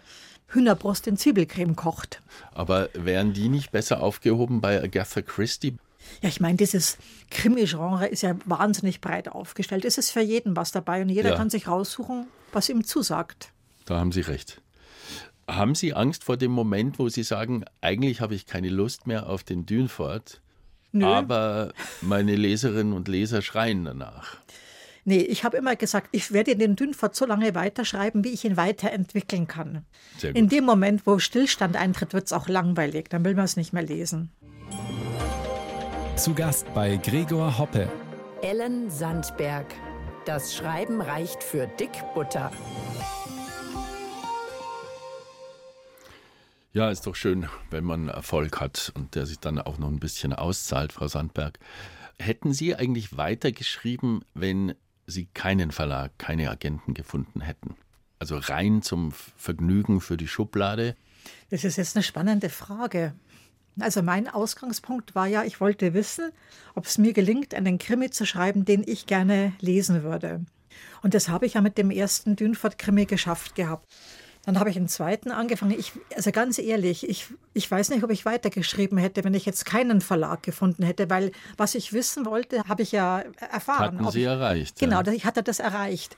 Hühnerbrust 0.48 1.06
in 1.06 1.16
Zwiebelcreme 1.16 1.74
kocht. 1.74 2.20
Aber 2.52 2.90
wären 2.92 3.32
die 3.32 3.48
nicht 3.48 3.72
besser 3.72 4.02
aufgehoben 4.02 4.60
bei 4.60 4.82
Agatha 4.82 5.22
Christie? 5.22 5.78
Ja, 6.22 6.28
ich 6.28 6.40
meine, 6.40 6.56
dieses 6.56 6.98
Krimi-Genre 7.30 8.06
ist 8.06 8.22
ja 8.22 8.36
wahnsinnig 8.44 9.00
breit 9.00 9.28
aufgestellt. 9.28 9.84
Es 9.84 9.98
ist 9.98 10.10
für 10.10 10.20
jeden 10.20 10.56
was 10.56 10.72
dabei 10.72 11.02
und 11.02 11.08
jeder 11.08 11.30
ja. 11.30 11.36
kann 11.36 11.50
sich 11.50 11.68
raussuchen, 11.68 12.26
was 12.52 12.68
ihm 12.68 12.84
zusagt. 12.84 13.52
Da 13.84 13.98
haben 13.98 14.12
Sie 14.12 14.20
recht. 14.20 14.62
Haben 15.48 15.74
Sie 15.74 15.94
Angst 15.94 16.24
vor 16.24 16.36
dem 16.36 16.50
Moment, 16.50 16.98
wo 16.98 17.08
Sie 17.08 17.22
sagen, 17.22 17.64
eigentlich 17.80 18.20
habe 18.20 18.34
ich 18.34 18.46
keine 18.46 18.68
Lust 18.68 19.06
mehr 19.06 19.28
auf 19.28 19.44
den 19.44 19.64
Dünfort, 19.64 20.40
aber 21.00 21.72
meine 22.00 22.34
Leserinnen 22.34 22.92
und 22.92 23.06
Leser 23.06 23.42
schreien 23.42 23.84
danach? 23.84 24.38
Nee, 25.08 25.20
ich 25.20 25.44
habe 25.44 25.56
immer 25.56 25.76
gesagt, 25.76 26.08
ich 26.10 26.32
werde 26.32 26.56
den 26.56 26.74
Dünfort 26.74 27.14
so 27.14 27.26
lange 27.26 27.54
weiterschreiben, 27.54 28.24
wie 28.24 28.30
ich 28.30 28.44
ihn 28.44 28.56
weiterentwickeln 28.56 29.46
kann. 29.46 29.84
In 30.34 30.48
dem 30.48 30.64
Moment, 30.64 31.06
wo 31.06 31.20
Stillstand 31.20 31.76
eintritt, 31.76 32.12
wird 32.12 32.26
es 32.26 32.32
auch 32.32 32.48
langweilig. 32.48 33.08
Dann 33.08 33.24
will 33.24 33.36
man 33.36 33.44
es 33.44 33.56
nicht 33.56 33.72
mehr 33.72 33.84
lesen. 33.84 34.32
Zu 36.16 36.32
Gast 36.32 36.72
bei 36.72 36.96
Gregor 36.96 37.58
Hoppe. 37.58 37.92
Ellen 38.40 38.88
Sandberg. 38.88 39.66
Das 40.24 40.54
Schreiben 40.54 41.02
reicht 41.02 41.42
für 41.42 41.66
Dickbutter. 41.66 42.50
Ja, 46.72 46.90
ist 46.90 47.06
doch 47.06 47.14
schön, 47.14 47.46
wenn 47.70 47.84
man 47.84 48.08
Erfolg 48.08 48.60
hat 48.60 48.92
und 48.94 49.14
der 49.14 49.26
sich 49.26 49.40
dann 49.40 49.58
auch 49.58 49.76
noch 49.76 49.88
ein 49.88 50.00
bisschen 50.00 50.32
auszahlt, 50.32 50.94
Frau 50.94 51.06
Sandberg. 51.06 51.58
Hätten 52.18 52.54
Sie 52.54 52.74
eigentlich 52.74 53.18
weitergeschrieben, 53.18 54.24
wenn 54.32 54.74
Sie 55.06 55.26
keinen 55.26 55.70
Verlag, 55.70 56.12
keine 56.18 56.50
Agenten 56.50 56.94
gefunden 56.94 57.42
hätten? 57.42 57.76
Also 58.18 58.38
rein 58.38 58.80
zum 58.80 59.12
Vergnügen 59.12 60.00
für 60.00 60.16
die 60.16 60.28
Schublade? 60.28 60.96
Das 61.50 61.62
ist 61.62 61.76
jetzt 61.76 61.94
eine 61.94 62.02
spannende 62.02 62.48
Frage. 62.48 63.14
Also 63.80 64.02
mein 64.02 64.28
Ausgangspunkt 64.28 65.14
war 65.14 65.26
ja, 65.26 65.44
ich 65.44 65.60
wollte 65.60 65.94
wissen, 65.94 66.30
ob 66.74 66.86
es 66.86 66.98
mir 66.98 67.12
gelingt, 67.12 67.54
einen 67.54 67.78
Krimi 67.78 68.10
zu 68.10 68.24
schreiben, 68.24 68.64
den 68.64 68.82
ich 68.86 69.06
gerne 69.06 69.52
lesen 69.60 70.02
würde. 70.02 70.44
Und 71.02 71.14
das 71.14 71.28
habe 71.28 71.46
ich 71.46 71.54
ja 71.54 71.60
mit 71.60 71.78
dem 71.78 71.90
ersten 71.90 72.36
Dünfort-Krimi 72.36 73.06
geschafft 73.06 73.54
gehabt. 73.54 73.86
Dann 74.46 74.60
habe 74.60 74.70
ich 74.70 74.76
einen 74.76 74.86
zweiten 74.86 75.32
angefangen. 75.32 75.76
Ich, 75.76 75.92
also 76.14 76.30
ganz 76.30 76.58
ehrlich, 76.58 77.08
ich, 77.08 77.26
ich 77.52 77.68
weiß 77.68 77.90
nicht, 77.90 78.04
ob 78.04 78.10
ich 78.10 78.24
weitergeschrieben 78.24 78.96
hätte, 78.96 79.24
wenn 79.24 79.34
ich 79.34 79.44
jetzt 79.44 79.66
keinen 79.66 80.00
Verlag 80.00 80.44
gefunden 80.44 80.84
hätte, 80.84 81.10
weil 81.10 81.32
was 81.56 81.74
ich 81.74 81.92
wissen 81.92 82.24
wollte, 82.24 82.62
habe 82.68 82.82
ich 82.82 82.92
ja 82.92 83.24
erfahren. 83.50 83.98
Hatten 83.98 84.10
Sie 84.12 84.20
ich, 84.20 84.26
erreicht. 84.26 84.78
Genau, 84.78 85.02
ja. 85.02 85.12
ich 85.12 85.24
hatte 85.24 85.42
das 85.42 85.58
erreicht. 85.58 86.16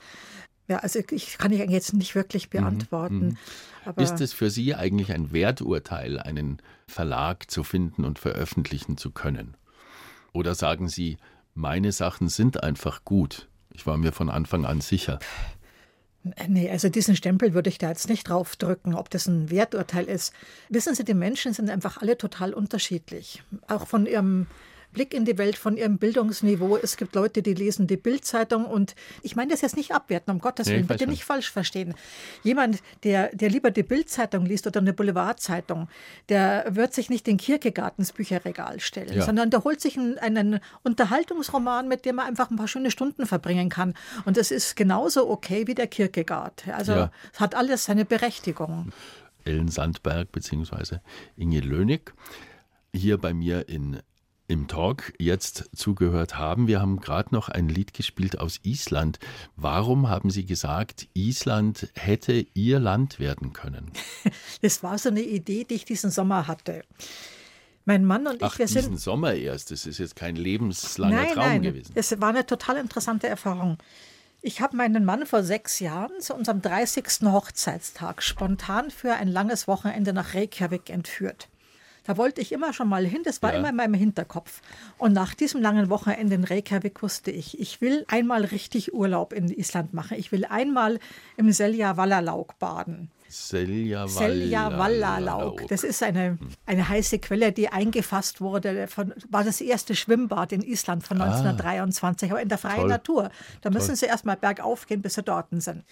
Ja, 0.69 0.77
also 0.77 0.99
ich 1.09 1.39
kann 1.39 1.51
ich 1.51 1.67
jetzt 1.69 1.93
nicht 1.93 2.13
wirklich 2.13 2.45
mhm, 2.45 2.51
beantworten. 2.51 3.37
Mhm. 3.85 3.93
Ist 3.97 4.21
es 4.21 4.33
für 4.33 4.51
Sie 4.51 4.75
eigentlich 4.75 5.11
ein 5.11 5.33
Werturteil, 5.33 6.19
einen 6.19 6.61
Verlag 6.87 7.49
zu 7.49 7.63
finden 7.63 8.05
und 8.05 8.19
veröffentlichen 8.19 8.95
zu 8.95 9.09
können? 9.09 9.57
Oder 10.31 10.53
sagen 10.53 10.87
Sie, 10.87 11.17
meine 11.55 11.91
Sachen 11.91 12.29
sind 12.29 12.63
einfach 12.63 13.03
gut? 13.03 13.49
Ich 13.73 13.87
war 13.87 13.97
mir 13.97 14.11
von 14.11 14.29
Anfang 14.29 14.63
an 14.63 14.79
sicher. 14.79 15.17
Nee, 16.47 16.69
also 16.69 16.89
diesen 16.89 17.15
Stempel 17.15 17.55
würde 17.55 17.69
ich 17.69 17.79
da 17.79 17.89
jetzt 17.89 18.07
nicht 18.07 18.29
drauf 18.29 18.55
drücken, 18.55 18.93
ob 18.93 19.09
das 19.09 19.25
ein 19.27 19.49
Werturteil 19.49 20.05
ist. 20.05 20.33
Wissen 20.67 20.93
Sie, 20.93 21.03
die 21.03 21.15
Menschen 21.15 21.53
sind 21.53 21.69
einfach 21.71 21.97
alle 21.97 22.17
total 22.17 22.53
unterschiedlich. 22.53 23.41
Auch 23.67 23.87
von 23.87 24.05
ihrem 24.05 24.45
Blick 24.91 25.13
in 25.13 25.25
die 25.25 25.37
Welt 25.37 25.55
von 25.55 25.77
ihrem 25.77 25.97
Bildungsniveau. 25.97 26.77
Es 26.77 26.97
gibt 26.97 27.15
Leute, 27.15 27.41
die 27.41 27.53
lesen 27.53 27.87
die 27.87 27.97
Bildzeitung 27.97 28.65
und 28.65 28.95
ich 29.21 29.35
meine 29.35 29.51
das 29.51 29.61
jetzt 29.61 29.77
nicht 29.77 29.93
abwerten, 29.93 30.33
um 30.33 30.39
Gottes 30.39 30.67
Willen, 30.67 30.81
nee, 30.81 30.87
bitte 30.87 31.07
nicht 31.07 31.23
falsch 31.23 31.51
verstehen. 31.51 31.93
Jemand, 32.43 32.81
der, 33.03 33.35
der 33.35 33.49
lieber 33.49 33.71
die 33.71 33.83
Bildzeitung 33.83 34.45
liest 34.45 34.67
oder 34.67 34.79
eine 34.79 34.93
Boulevardzeitung, 34.93 35.87
der 36.29 36.65
wird 36.69 36.93
sich 36.93 37.09
nicht 37.09 37.27
den 37.27 37.37
Kierkegaard 37.37 37.99
ins 37.99 38.11
Bücherregal 38.11 38.79
stellen, 38.79 39.13
ja. 39.13 39.23
sondern 39.23 39.49
der 39.49 39.63
holt 39.63 39.81
sich 39.81 39.97
einen, 39.97 40.17
einen 40.17 40.59
Unterhaltungsroman, 40.83 41.87
mit 41.87 42.05
dem 42.05 42.19
er 42.19 42.25
einfach 42.25 42.49
ein 42.49 42.57
paar 42.57 42.67
schöne 42.67 42.91
Stunden 42.91 43.25
verbringen 43.25 43.69
kann. 43.69 43.93
Und 44.25 44.37
das 44.37 44.51
ist 44.51 44.75
genauso 44.75 45.29
okay 45.29 45.67
wie 45.67 45.75
der 45.75 45.87
Kierkegaard. 45.87 46.67
Also 46.69 46.93
ja. 46.93 47.11
es 47.33 47.39
hat 47.39 47.55
alles 47.55 47.85
seine 47.85 48.05
Berechtigung. 48.05 48.91
Ellen 49.45 49.69
Sandberg 49.69 50.31
bzw. 50.31 50.97
Inge 51.37 51.61
Lönig 51.61 52.13
hier 52.93 53.17
bei 53.17 53.33
mir 53.33 53.69
in 53.69 54.01
im 54.49 54.67
Talk 54.67 55.13
jetzt 55.19 55.69
zugehört 55.75 56.37
haben. 56.37 56.67
Wir 56.67 56.81
haben 56.81 56.99
gerade 56.99 57.33
noch 57.33 57.49
ein 57.49 57.69
Lied 57.69 57.93
gespielt 57.93 58.39
aus 58.39 58.59
Island. 58.63 59.19
Warum 59.55 60.09
haben 60.09 60.31
Sie 60.31 60.45
gesagt, 60.45 61.07
Island 61.13 61.87
hätte 61.95 62.45
Ihr 62.53 62.79
Land 62.79 63.19
werden 63.19 63.53
können? 63.53 63.91
Das 64.61 64.83
war 64.83 64.97
so 64.97 65.09
eine 65.09 65.21
Idee, 65.21 65.63
die 65.63 65.75
ich 65.75 65.85
diesen 65.85 66.11
Sommer 66.11 66.47
hatte. 66.47 66.83
Mein 67.85 68.03
Mann 68.03 68.27
und 68.27 68.43
Ach, 68.43 68.53
ich, 68.53 68.59
wir 68.59 68.65
diesen 68.65 68.81
sind. 68.81 68.99
Sommer 68.99 69.33
erst. 69.33 69.71
Das 69.71 69.85
ist 69.85 69.99
jetzt 69.99 70.15
kein 70.15 70.35
lebenslanger 70.35 71.15
nein, 71.15 71.33
Traum 71.33 71.45
nein, 71.45 71.61
gewesen. 71.61 71.91
Es 71.95 72.19
war 72.19 72.29
eine 72.29 72.45
total 72.45 72.77
interessante 72.77 73.27
Erfahrung. 73.27 73.77
Ich 74.41 74.61
habe 74.61 74.75
meinen 74.75 75.05
Mann 75.05 75.25
vor 75.25 75.43
sechs 75.43 75.79
Jahren 75.79 76.19
zu 76.19 76.33
unserem 76.33 76.61
30. 76.61 77.05
Hochzeitstag 77.23 78.23
spontan 78.23 78.89
für 78.89 79.13
ein 79.13 79.27
langes 79.27 79.67
Wochenende 79.67 80.13
nach 80.13 80.33
Reykjavik 80.33 80.89
entführt. 80.89 81.49
Da 82.03 82.17
wollte 82.17 82.41
ich 82.41 82.51
immer 82.51 82.73
schon 82.73 82.89
mal 82.89 83.05
hin, 83.05 83.21
das 83.23 83.41
war 83.41 83.53
ja. 83.53 83.59
immer 83.59 83.69
in 83.69 83.75
meinem 83.75 83.93
Hinterkopf. 83.93 84.61
Und 84.97 85.13
nach 85.13 85.33
diesem 85.33 85.61
langen 85.61 85.89
Wochenende 85.89 86.35
in 86.35 86.43
Reykjavik 86.43 87.01
wusste 87.01 87.31
ich, 87.31 87.59
ich 87.59 87.81
will 87.81 88.05
einmal 88.07 88.45
richtig 88.45 88.93
Urlaub 88.93 89.33
in 89.33 89.49
Island 89.49 89.93
machen. 89.93 90.17
Ich 90.17 90.31
will 90.31 90.45
einmal 90.45 90.99
im 91.37 91.51
Selja 91.51 91.97
Vallalaug 91.97 92.57
baden. 92.59 93.11
Selja 93.29 94.07
Vallalaug. 94.07 95.67
Das 95.67 95.83
ist 95.83 96.01
eine, 96.01 96.39
eine 96.65 96.89
heiße 96.89 97.19
Quelle, 97.19 97.51
die 97.51 97.69
eingefasst 97.69 98.41
wurde. 98.41 98.87
Von, 98.87 99.13
war 99.29 99.43
das 99.43 99.61
erste 99.61 99.95
Schwimmbad 99.95 100.51
in 100.51 100.61
Island 100.61 101.03
von 101.03 101.21
1923, 101.21 102.29
ah, 102.29 102.33
aber 102.33 102.41
in 102.41 102.49
der 102.49 102.57
freien 102.57 102.79
toll. 102.79 102.89
Natur. 102.89 103.29
Da 103.61 103.69
müssen 103.69 103.87
toll. 103.87 103.95
Sie 103.97 104.05
erst 104.07 104.25
mal 104.25 104.35
bergauf 104.35 104.87
gehen, 104.87 105.01
bis 105.01 105.13
Sie 105.13 105.23
dort 105.23 105.47
sind. 105.51 105.83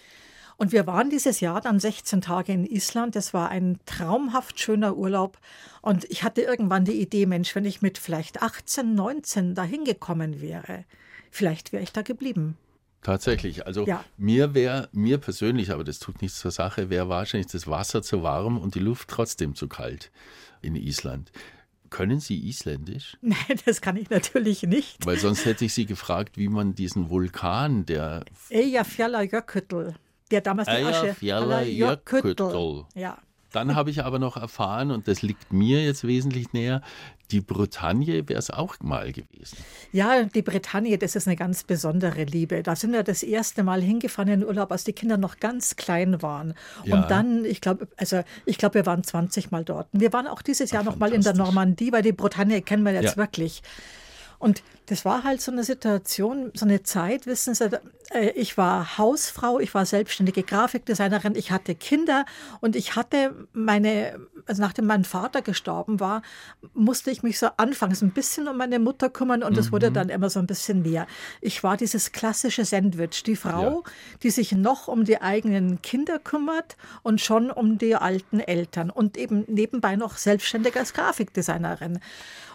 Und 0.60 0.72
wir 0.72 0.88
waren 0.88 1.08
dieses 1.08 1.38
Jahr 1.38 1.60
dann 1.60 1.78
16 1.78 2.20
Tage 2.20 2.52
in 2.52 2.66
Island. 2.66 3.14
Das 3.14 3.32
war 3.32 3.48
ein 3.48 3.78
traumhaft 3.86 4.58
schöner 4.58 4.96
Urlaub. 4.96 5.38
Und 5.82 6.04
ich 6.10 6.24
hatte 6.24 6.42
irgendwann 6.42 6.84
die 6.84 7.00
Idee, 7.00 7.26
Mensch, 7.26 7.54
wenn 7.54 7.64
ich 7.64 7.80
mit 7.80 7.96
vielleicht 7.96 8.42
18, 8.42 8.92
19 8.92 9.54
dahin 9.54 9.84
gekommen 9.84 10.40
wäre, 10.40 10.84
vielleicht 11.30 11.72
wäre 11.72 11.84
ich 11.84 11.92
da 11.92 12.02
geblieben. 12.02 12.56
Tatsächlich. 13.02 13.66
Also 13.68 13.86
ja. 13.86 14.04
mir 14.16 14.52
wäre, 14.52 14.88
mir 14.90 15.18
persönlich, 15.18 15.70
aber 15.70 15.84
das 15.84 16.00
tut 16.00 16.20
nichts 16.22 16.40
zur 16.40 16.50
Sache, 16.50 16.90
wäre 16.90 17.08
wahrscheinlich 17.08 17.52
das 17.52 17.68
Wasser 17.68 18.02
zu 18.02 18.24
warm 18.24 18.58
und 18.58 18.74
die 18.74 18.80
Luft 18.80 19.08
trotzdem 19.08 19.54
zu 19.54 19.68
kalt 19.68 20.10
in 20.60 20.74
Island. 20.74 21.30
Können 21.88 22.18
Sie 22.18 22.48
Isländisch? 22.48 23.16
Nein, 23.22 23.60
das 23.64 23.80
kann 23.80 23.96
ich 23.96 24.10
natürlich 24.10 24.64
nicht. 24.64 25.06
Weil 25.06 25.18
sonst 25.18 25.44
hätte 25.44 25.64
ich 25.64 25.72
Sie 25.72 25.86
gefragt, 25.86 26.36
wie 26.36 26.48
man 26.48 26.74
diesen 26.74 27.10
Vulkan, 27.10 27.86
der. 27.86 28.24
Eyjafjallajökull 28.50 29.94
der 30.30 30.40
damals 30.40 30.68
die 30.68 30.84
Asche. 30.84 31.06
Eyjafjallajökull. 31.06 32.86
Ja. 32.94 33.18
Dann 33.52 33.74
habe 33.74 33.90
ich 33.90 34.04
aber 34.04 34.18
noch 34.18 34.36
erfahren, 34.36 34.90
und 34.90 35.08
das 35.08 35.22
liegt 35.22 35.52
mir 35.52 35.82
jetzt 35.82 36.06
wesentlich 36.06 36.52
näher, 36.52 36.82
die 37.30 37.40
Bretagne 37.40 38.28
wäre 38.28 38.38
es 38.38 38.50
auch 38.50 38.76
mal 38.80 39.12
gewesen. 39.12 39.58
Ja, 39.92 40.24
die 40.24 40.42
Bretagne, 40.42 40.96
das 40.98 41.14
ist 41.16 41.26
eine 41.26 41.36
ganz 41.36 41.64
besondere 41.64 42.24
Liebe. 42.24 42.62
Da 42.62 42.76
sind 42.76 42.92
wir 42.92 43.02
das 43.02 43.22
erste 43.22 43.62
Mal 43.62 43.82
hingefahren 43.82 44.32
in 44.32 44.40
den 44.40 44.48
Urlaub, 44.48 44.72
als 44.72 44.84
die 44.84 44.92
Kinder 44.92 45.16
noch 45.16 45.38
ganz 45.38 45.76
klein 45.76 46.22
waren. 46.22 46.54
Ja. 46.84 46.96
Und 46.96 47.10
dann, 47.10 47.44
ich 47.44 47.60
glaube, 47.60 47.88
also 47.96 48.22
ich 48.44 48.58
glaube, 48.58 48.76
wir 48.76 48.86
waren 48.86 49.04
20 49.04 49.50
Mal 49.50 49.64
dort. 49.64 49.88
Und 49.92 50.00
wir 50.00 50.12
waren 50.12 50.26
auch 50.26 50.42
dieses 50.42 50.70
Jahr 50.70 50.82
Ach, 50.82 50.86
noch 50.86 50.96
mal 50.96 51.12
in 51.12 51.22
der 51.22 51.34
Normandie, 51.34 51.92
weil 51.92 52.02
die 52.02 52.12
Bretagne 52.12 52.62
kennen 52.62 52.82
wir 52.84 52.92
jetzt 52.92 53.12
ja. 53.12 53.16
wirklich. 53.16 53.62
Und 54.38 54.62
das 54.86 55.04
war 55.04 55.24
halt 55.24 55.40
so 55.40 55.50
eine 55.50 55.64
Situation, 55.64 56.50
so 56.54 56.64
eine 56.64 56.82
Zeit, 56.82 57.26
wissen 57.26 57.54
Sie, 57.54 57.70
äh, 58.10 58.30
ich 58.30 58.56
war 58.56 58.96
Hausfrau, 58.96 59.58
ich 59.58 59.74
war 59.74 59.84
selbstständige 59.84 60.42
Grafikdesignerin, 60.42 61.34
ich 61.34 61.50
hatte 61.50 61.74
Kinder 61.74 62.24
und 62.60 62.76
ich 62.76 62.96
hatte 62.96 63.34
meine, 63.52 64.18
also 64.46 64.62
nachdem 64.62 64.86
mein 64.86 65.04
Vater 65.04 65.42
gestorben 65.42 66.00
war, 66.00 66.22
musste 66.72 67.10
ich 67.10 67.22
mich 67.22 67.38
so 67.38 67.48
anfangs 67.56 68.00
ein 68.00 68.12
bisschen 68.12 68.48
um 68.48 68.56
meine 68.56 68.78
Mutter 68.78 69.10
kümmern 69.10 69.42
und 69.42 69.58
es 69.58 69.66
mhm. 69.66 69.72
wurde 69.72 69.90
dann 69.90 70.08
immer 70.08 70.30
so 70.30 70.38
ein 70.38 70.46
bisschen 70.46 70.82
mehr. 70.82 71.06
Ich 71.40 71.62
war 71.62 71.76
dieses 71.76 72.12
klassische 72.12 72.64
Sandwich, 72.64 73.22
die 73.24 73.36
Frau, 73.36 73.82
ja. 73.84 73.92
die 74.22 74.30
sich 74.30 74.52
noch 74.52 74.88
um 74.88 75.04
die 75.04 75.20
eigenen 75.20 75.82
Kinder 75.82 76.18
kümmert 76.18 76.76
und 77.02 77.20
schon 77.20 77.50
um 77.50 77.76
die 77.76 77.96
alten 77.96 78.40
Eltern 78.40 78.90
und 78.90 79.16
eben 79.16 79.44
nebenbei 79.48 79.96
noch 79.96 80.16
selbstständig 80.16 80.76
als 80.76 80.94
Grafikdesignerin. 80.94 82.00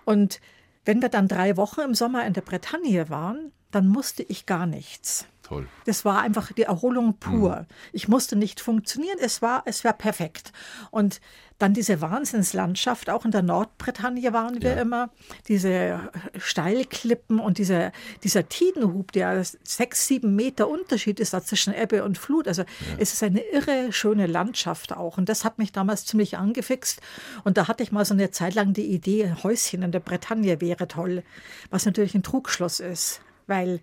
Und 0.06 0.40
wenn 0.86 1.02
wir 1.02 1.10
dann 1.10 1.28
drei 1.28 1.58
Wochen 1.58 1.82
im 1.82 1.96
Sommer 1.96 2.26
in 2.26 2.34
der 2.34 2.42
Bretagne 2.42 3.10
waren, 3.10 3.52
dann 3.72 3.88
musste 3.88 4.24
ich 4.24 4.46
gar 4.46 4.66
nichts. 4.66 5.26
Toll. 5.44 5.68
Das 5.86 6.06
war 6.06 6.22
einfach 6.22 6.54
die 6.54 6.64
Erholung 6.64 7.16
pur. 7.20 7.58
Mhm. 7.58 7.66
Ich 7.91 8.08
musste 8.08 8.38
nicht 8.38 8.62
funktionieren, 8.62 9.18
es 9.20 9.41
war, 9.41 9.64
es 9.66 9.84
war 9.84 9.91
perfekt. 9.91 10.54
Und 10.89 11.20
dann 11.60 11.74
diese 11.74 12.02
Wahnsinnslandschaft, 12.02 13.10
auch 13.10 13.26
in 13.26 13.32
der 13.32 13.41
Nordbretagne 13.41 14.34
waren 14.34 14.62
wir 14.62 14.76
ja. 14.76 14.82
immer, 14.82 15.10
diese 15.48 16.10
Steilklippen 16.38 17.39
und 17.39 17.58
diese, 17.58 17.91
dieser 18.24 18.48
Tidenhub, 18.48 19.12
der 19.12 19.44
sechs, 19.64 20.08
sieben 20.08 20.36
Meter 20.36 20.70
Unterschied 20.70 21.20
ist 21.20 21.34
da 21.34 21.44
zwischen 21.44 21.74
Ebbe 21.74 22.04
und 22.04 22.18
Flut. 22.18 22.48
Also 22.48 22.64
ja. 22.64 22.68
es 22.98 23.14
ist 23.14 23.22
eine 23.22 23.41
irre 23.41 23.91
schöne 23.91 24.28
Landschaft 24.28 24.94
auch. 24.94 25.18
Und 25.18 25.28
das 25.28 25.44
hat 25.44 25.58
mich 25.58 25.74
damals 25.74 26.06
ziemlich 26.06 26.38
angefixt. 26.38 27.02
Und 27.44 27.58
da 27.58 27.68
hatte 27.68 27.84
ich 27.84 27.91
mal 27.91 28.06
so 28.06 28.14
eine 28.14 28.32
Zeit 28.32 28.56
lang 28.56 28.74
die 28.74 28.88
Idee, 28.88 29.26
ein 29.26 29.44
Häuschen 29.44 29.84
in 29.84 29.91
der 29.91 30.00
Bretagne 30.00 30.62
wäre 30.62 30.88
toll, 30.88 31.24
was 31.70 31.86
natürlich 31.86 32.16
ein 32.16 32.24
Trugschluss 32.24 32.80
ist, 32.80 33.22
weil 33.48 33.82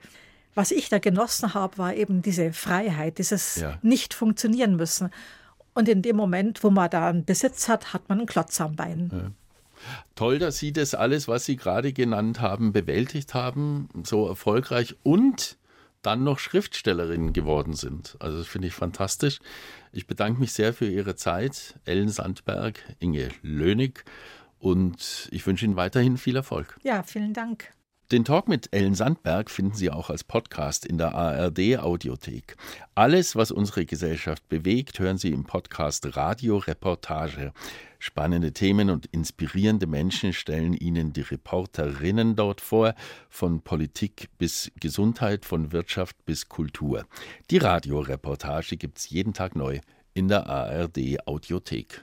was 0.54 0.70
ich 0.70 0.88
da 0.88 0.98
genossen 0.98 1.54
habe, 1.54 1.78
war 1.78 1.94
eben 1.94 2.22
diese 2.22 2.52
Freiheit, 2.52 3.18
dieses 3.18 3.56
ja. 3.56 3.78
nicht 3.82 4.14
funktionieren 4.14 4.76
müssen. 4.76 5.10
Und 5.74 5.88
in 5.88 6.02
dem 6.02 6.16
Moment, 6.16 6.64
wo 6.64 6.70
man 6.70 6.90
da 6.90 7.08
einen 7.08 7.24
Besitz 7.24 7.68
hat, 7.68 7.92
hat 7.92 8.08
man 8.08 8.18
einen 8.18 8.26
Klotz 8.26 8.60
am 8.60 8.76
Bein. 8.76 9.10
Ja. 9.12 9.30
Toll, 10.14 10.38
dass 10.38 10.58
Sie 10.58 10.72
das 10.72 10.94
alles, 10.94 11.28
was 11.28 11.44
Sie 11.46 11.56
gerade 11.56 11.92
genannt 11.92 12.40
haben, 12.40 12.72
bewältigt 12.72 13.34
haben, 13.34 13.88
so 14.04 14.28
erfolgreich 14.28 14.96
und 15.02 15.56
dann 16.02 16.24
noch 16.24 16.38
Schriftstellerin 16.38 17.32
geworden 17.32 17.74
sind. 17.74 18.16
Also 18.20 18.38
das 18.38 18.46
finde 18.46 18.68
ich 18.68 18.74
fantastisch. 18.74 19.38
Ich 19.92 20.06
bedanke 20.06 20.40
mich 20.40 20.52
sehr 20.52 20.72
für 20.72 20.86
Ihre 20.86 21.16
Zeit, 21.16 21.78
Ellen 21.84 22.08
Sandberg, 22.08 22.82
Inge 22.98 23.28
Lönig 23.42 24.04
und 24.58 25.28
ich 25.30 25.46
wünsche 25.46 25.64
Ihnen 25.64 25.76
weiterhin 25.76 26.16
viel 26.16 26.36
Erfolg. 26.36 26.76
Ja, 26.82 27.02
vielen 27.02 27.32
Dank. 27.32 27.72
Den 28.12 28.24
Talk 28.24 28.48
mit 28.48 28.68
Ellen 28.72 28.96
Sandberg 28.96 29.48
finden 29.48 29.76
Sie 29.76 29.88
auch 29.88 30.10
als 30.10 30.24
Podcast 30.24 30.84
in 30.84 30.98
der 30.98 31.14
ARD 31.14 31.78
Audiothek. 31.78 32.56
Alles, 32.96 33.36
was 33.36 33.52
unsere 33.52 33.86
Gesellschaft 33.86 34.48
bewegt, 34.48 34.98
hören 34.98 35.16
Sie 35.16 35.30
im 35.30 35.44
Podcast 35.44 36.16
Radio 36.16 36.56
Reportage. 36.56 37.52
Spannende 38.00 38.52
Themen 38.52 38.90
und 38.90 39.06
inspirierende 39.06 39.86
Menschen 39.86 40.32
stellen 40.32 40.74
Ihnen 40.74 41.12
die 41.12 41.20
Reporterinnen 41.20 42.34
dort 42.34 42.60
vor, 42.60 42.96
von 43.28 43.60
Politik 43.60 44.28
bis 44.38 44.72
Gesundheit, 44.80 45.44
von 45.44 45.70
Wirtschaft 45.70 46.16
bis 46.24 46.48
Kultur. 46.48 47.06
Die 47.52 47.58
Radioreportage 47.58 48.76
gibt's 48.76 49.08
jeden 49.10 49.34
Tag 49.34 49.54
neu 49.54 49.78
in 50.14 50.26
der 50.26 50.48
ARD 50.48 51.28
Audiothek. 51.28 52.02